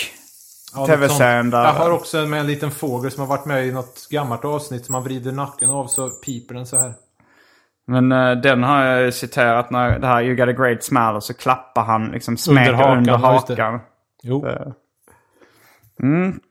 Ja, 0.76 0.86
TV-serien 0.88 1.44
sånt. 1.44 1.52
där- 1.52 1.64
Jag 1.64 1.74
har 1.74 1.92
också 1.92 2.18
med 2.26 2.40
en 2.40 2.48
liten 2.48 2.72
fågel 2.72 3.12
som 3.12 3.20
har 3.22 3.28
varit 3.28 3.46
med 3.46 3.68
i 3.68 3.72
något 3.72 4.08
gammalt 4.10 4.46
avsnitt 4.46 4.86
som 4.86 4.94
man 4.94 5.04
vrider 5.04 5.32
nacken 5.32 5.70
av 5.70 5.88
så 5.88 6.10
piper 6.10 6.56
den 6.56 6.66
så 6.66 6.78
här. 6.78 6.94
Men 7.88 8.12
eh, 8.12 8.32
den 8.32 8.64
har 8.64 8.84
jag 8.86 9.14
citerat 9.14 9.72
när 9.72 10.00
det 10.00 10.08
här 10.08 10.22
You 10.22 10.36
got 10.36 10.50
a 10.50 10.52
great 10.54 10.84
smile 10.84 11.12
och 11.12 11.24
så 11.24 11.34
klappar 11.34 11.84
han 11.84 12.06
liksom 12.12 12.38
smeker 12.38 12.74
hakan, 12.74 12.98
under 12.98 13.34
just 13.34 13.48
det. 13.48 13.54
hakan. 13.64 13.80
Jo. 14.24 14.42
Det, 14.42 14.74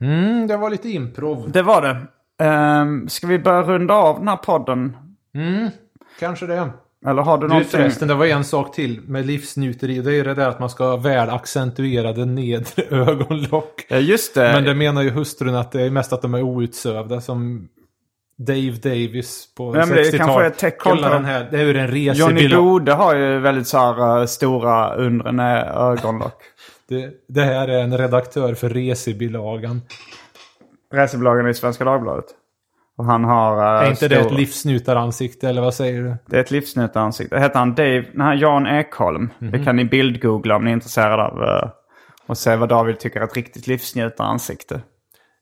Mm, 0.01 0.47
det 0.47 0.57
var 0.57 0.71
lite 0.71 0.89
improv. 0.91 1.51
det 1.53 1.63
var 1.63 1.83
det. 1.83 2.07
Um, 2.45 3.09
ska 3.09 3.27
vi 3.27 3.39
börja 3.39 3.63
runda 3.63 3.95
av 3.95 4.19
den 4.19 4.29
här 4.29 4.37
podden? 4.37 4.97
Kanske 6.21 6.47
det. 6.47 6.71
Eller 7.07 7.23
har 7.23 7.39
du 7.39 7.43
Du 7.45 7.49
någonting? 7.49 7.71
förresten, 7.71 8.09
det 8.09 8.15
var 8.15 8.27
en 8.27 8.45
sak 8.45 8.75
till 8.75 9.01
med 9.01 9.27
livsnjuteri. 9.27 9.99
Det 9.99 10.15
är 10.15 10.25
det 10.25 10.35
där 10.35 10.49
att 10.49 10.59
man 10.61 10.71
ska 10.71 10.85
ha 10.85 10.97
väl 10.97 11.31
accentuerade 11.31 12.25
nedre 12.25 12.83
ögonlock. 12.91 13.87
Ja, 13.89 13.97
just 13.97 14.35
det. 14.35 14.41
Men 14.53 14.65
det 14.65 14.75
menar 14.75 15.03
ju 15.03 15.11
hustrun 15.11 15.55
att 15.55 15.73
det 15.73 15.83
är 15.83 15.91
mest 15.91 16.13
att 16.13 16.23
de 16.23 16.35
är 16.35 16.43
outsövda 16.43 17.21
som 17.21 17.69
Dave 18.39 18.71
Davis 18.83 19.55
på 19.57 19.73
men 19.73 19.89
det 19.89 19.95
60-talet. 19.95 20.17
kanske 20.17 20.43
är 20.43 20.47
ett 20.47 20.59
tecken 20.59 20.79
Kolla 20.81 21.09
på- 21.09 21.15
den 21.15 21.25
här, 21.25 21.49
det 21.51 21.61
är 21.61 21.65
ur 21.65 21.77
en 21.77 21.87
Johnny 21.87 22.11
resebild. 22.11 22.55
Bode 22.57 22.93
har 22.93 23.15
ju 23.15 23.39
väldigt 23.39 23.67
så 23.67 23.79
här, 23.79 24.21
eh, 24.21 24.27
stora 24.27 24.95
undre 24.95 25.65
ögonlock. 25.65 26.43
Det, 26.89 27.11
det 27.29 27.43
här 27.45 27.69
är 27.69 27.79
en 27.83 27.99
redaktör 27.99 28.55
för 28.55 28.69
resebilagan. 28.71 29.81
Resebolagen 30.95 31.49
i 31.49 31.55
Svenska 31.55 31.85
Dagbladet. 31.85 32.25
Och 32.99 33.05
han 33.05 33.25
har... 33.25 33.57
eh, 33.59 33.87
Är 33.87 33.91
inte 33.91 34.09
det 34.09 34.17
stor- 34.21 34.27
ett 34.33 34.39
livsnjutaransikte 34.39 35.49
eller 35.49 35.63
vad 35.63 35.75
säger 35.75 36.03
du? 36.03 36.17
Det 36.27 36.37
är 36.37 36.41
ett 36.41 36.51
livsnjutaransikte. 36.51 37.35
Det 37.37 37.41
heter 37.43 37.59
han 37.59 37.75
Dave... 37.75 38.05
Nej, 38.15 38.39
Jan 38.39 38.67
Ekholm. 38.67 39.31
Mhm. 39.39 39.51
Det 39.51 39.65
kan 39.65 39.77
ni 39.77 39.85
bildgoogla 39.85 40.57
om 40.57 40.65
ni 40.65 40.71
är 40.71 40.75
intresserade 40.75 41.23
av. 41.23 41.43
eh, 41.43 41.71
och 42.27 42.39
se 42.39 42.57
vad 42.57 42.69
David 42.69 42.99
tycker 42.99 43.21
är 43.21 43.25
ett 43.25 43.37
riktigt 43.37 43.67
livsnjutaransikte. 43.67 44.81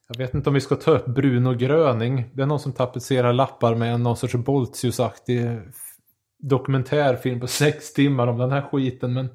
Jag 0.09 0.17
vet 0.17 0.33
inte 0.33 0.49
om 0.49 0.53
vi 0.53 0.61
ska 0.61 0.75
ta 0.75 0.91
upp 0.91 1.05
Bruno 1.05 1.53
Gröning. 1.53 2.29
Det 2.33 2.41
är 2.41 2.45
någon 2.45 2.59
som 2.59 2.73
tapetserar 2.73 3.33
lappar 3.33 3.75
med 3.75 3.99
någon 4.01 4.17
sorts 4.17 4.35
Boltius-aktig 4.35 5.59
dokumentärfilm 6.39 7.39
på 7.39 7.47
sex 7.63 7.93
timmar 7.93 8.27
om 8.27 8.37
den 8.37 8.51
här 8.51 8.61
skiten. 8.61 9.13
Men 9.13 9.29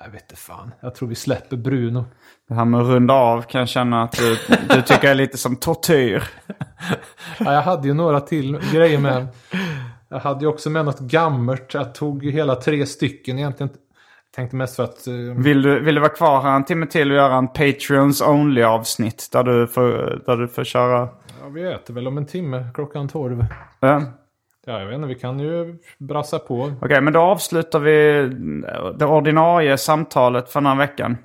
jag 0.00 0.10
vet 0.10 0.22
inte 0.22 0.36
fan. 0.36 0.74
Jag 0.80 0.94
tror 0.94 1.08
vi 1.08 1.14
släpper 1.14 1.56
Bruno. 1.56 2.04
Det 2.48 2.54
här 2.54 2.64
med 2.64 2.80
att 2.80 2.86
runda 2.86 3.14
av 3.14 3.42
kan 3.42 3.58
jag 3.58 3.68
känna 3.68 4.02
att 4.02 4.12
du, 4.12 4.38
du 4.74 4.82
tycker 4.82 5.10
är 5.10 5.14
lite 5.14 5.38
som 5.38 5.56
tortyr. 5.56 6.22
Ja, 7.38 7.52
jag 7.52 7.62
hade 7.62 7.88
ju 7.88 7.94
några 7.94 8.20
till 8.20 8.58
grejer 8.72 8.98
med. 8.98 9.26
Jag 10.08 10.18
hade 10.18 10.40
ju 10.40 10.46
också 10.46 10.70
med 10.70 10.84
något 10.84 11.00
gammalt. 11.00 11.74
Jag 11.74 11.94
tog 11.94 12.24
ju 12.24 12.30
hela 12.30 12.54
tre 12.56 12.86
stycken 12.86 13.38
egentligen. 13.38 13.72
Tänkte 14.36 14.56
mest 14.56 14.76
för 14.76 14.84
att... 14.84 15.06
eh, 15.06 15.14
Vill 15.14 15.62
du, 15.62 15.80
vill 15.80 15.94
du 15.94 16.00
vara 16.00 16.12
kvar 16.12 16.42
här 16.42 16.56
en 16.56 16.64
timme 16.64 16.86
till 16.86 17.10
och 17.10 17.16
göra 17.16 17.34
en 17.34 17.48
Patreons 17.48 18.22
only 18.22 18.62
avsnitt? 18.62 19.28
Där 19.32 19.42
du 19.44 19.66
får, 19.66 20.22
där 20.26 20.36
du 20.36 20.48
får 20.48 20.64
köra... 20.64 21.08
Ja, 21.42 21.48
vi 21.48 21.72
äter 21.72 21.94
väl 21.94 22.06
om 22.08 22.18
en 22.18 22.26
timme 22.26 22.66
klockan 22.74 23.08
tolv. 23.08 23.46
Ja. 23.80 24.02
Ja, 24.66 24.80
jag 24.80 24.86
vet 24.86 24.94
inte. 24.94 25.08
Vi 25.08 25.14
kan 25.14 25.40
ju 25.40 25.78
brassa 25.98 26.38
på. 26.38 26.72
Okej, 26.82 27.00
men 27.00 27.12
då 27.12 27.20
avslutar 27.20 27.78
vi 27.78 28.28
det 28.98 29.06
ordinarie 29.06 29.78
samtalet 29.78 30.48
för 30.50 30.60
den 30.60 30.66
här 30.66 30.76
veckan. 30.76 31.16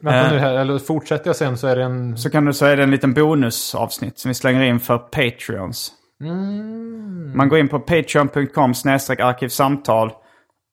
Vänta 0.00 0.26
Eh. 0.26 0.32
nu 0.32 0.38
här. 0.38 0.54
Eller 0.54 0.78
fortsätter 0.78 1.28
jag 1.28 1.36
sen 1.36 1.58
så 1.58 1.66
är 1.66 1.76
det 1.76 1.82
en... 1.82 2.18
Så 2.18 2.30
kan 2.30 2.44
du 2.44 2.52
säga 2.52 2.76
det 2.76 2.82
är 2.82 2.84
en 2.84 2.90
liten 2.90 3.14
bonusavsnitt 3.14 4.18
som 4.18 4.28
vi 4.28 4.34
slänger 4.34 4.62
in 4.62 4.80
för 4.80 4.98
Patreons. 4.98 5.92
Man 7.34 7.48
går 7.48 7.58
in 7.58 7.68
på 7.68 7.80
patreon.com 7.80 8.70
arkivsamtal. 9.18 10.12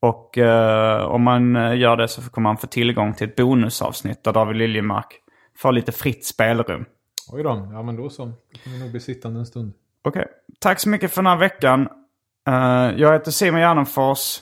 Och 0.02 0.38
eh, 0.38 1.06
om 1.06 1.22
man 1.24 1.56
eh, 1.56 1.78
gör 1.78 1.98
det 1.98 2.08
så 2.08 2.22
kommer 2.30 2.50
man 2.50 2.58
få 2.58 2.68
tillgång 2.68 3.14
till 3.14 3.30
ett 3.30 3.36
bonusavsnitt 3.36 4.24
där 4.24 4.34
David 4.34 4.58
Liljemark 4.58 5.08
får 5.58 5.72
lite 5.72 5.92
fritt 5.92 6.26
spelrum. 6.26 6.86
Oj 7.32 7.44
då. 7.44 7.70
Ja, 7.74 7.84
men 7.84 7.96
då 7.96 8.10
så. 8.10 8.26
Då 8.26 8.60
kan 8.64 8.74
vi 8.74 8.80
nog 8.80 8.92
bli 8.92 9.00
sittande 9.00 9.40
en 9.40 9.46
stund. 9.46 9.74
Okej, 10.06 10.28
tack 10.60 10.80
så 10.80 10.90
mycket 10.90 11.12
för 11.12 11.22
den 11.22 11.32
här 11.32 11.38
veckan. 11.38 11.88
Eh, 12.48 12.92
jag 12.98 13.14
heter 13.14 13.32
Simon 13.32 13.60
Gärdenfors. 13.60 14.40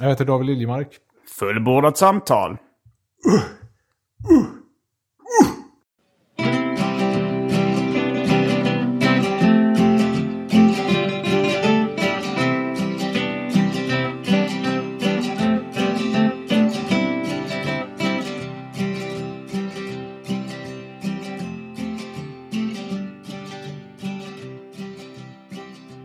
Jag 0.00 0.08
heter 0.08 0.24
David 0.24 0.46
Liljemark. 0.46 0.88
Fullbordat 1.38 1.98
samtal. 1.98 2.58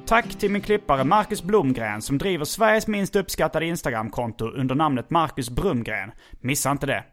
Tack 0.07 0.39
till 0.39 0.51
min 0.51 0.61
klippare 0.61 1.03
Marcus 1.03 1.43
Blomgren 1.43 2.01
som 2.01 2.17
driver 2.17 2.45
Sveriges 2.45 2.87
minst 2.87 3.15
uppskattade 3.15 3.65
Instagramkonto 3.65 4.45
under 4.45 4.75
namnet 4.75 5.09
Marcus 5.09 5.49
Brumgren. 5.49 6.11
Missa 6.41 6.71
inte 6.71 6.85
det. 6.85 7.03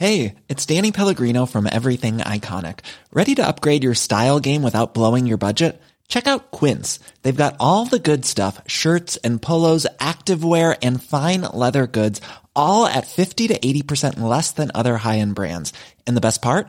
Hej, 0.00 0.34
it's 0.48 0.76
Danny 0.76 0.92
Pellegrino 0.92 1.46
from 1.46 1.66
Everything 1.66 2.18
Iconic. 2.18 2.78
Ready 3.12 3.34
to 3.34 3.42
upgrade 3.42 3.84
your 3.84 3.94
style 3.94 4.40
game 4.40 4.62
without 4.62 4.94
blowing 4.94 5.28
your 5.28 5.38
budget? 5.38 5.82
Check 6.08 6.26
out 6.26 6.60
Quince. 6.60 7.00
They've 7.22 7.44
got 7.44 7.56
all 7.58 7.86
the 7.86 8.10
good 8.10 8.24
stuff 8.24 8.60
shirts 8.66 9.18
and 9.24 9.42
polos, 9.42 9.86
activewear, 9.98 10.76
and 10.82 11.02
fine 11.02 11.40
leather 11.54 11.86
goods, 11.86 12.20
all 12.54 12.86
at 12.86 13.06
50 13.06 13.48
to 13.48 13.58
80% 13.58 14.20
less 14.20 14.52
than 14.52 14.70
other 14.74 14.96
high 14.96 15.18
end 15.18 15.34
brands. 15.34 15.72
And 16.06 16.16
the 16.16 16.20
best 16.20 16.40
part? 16.42 16.68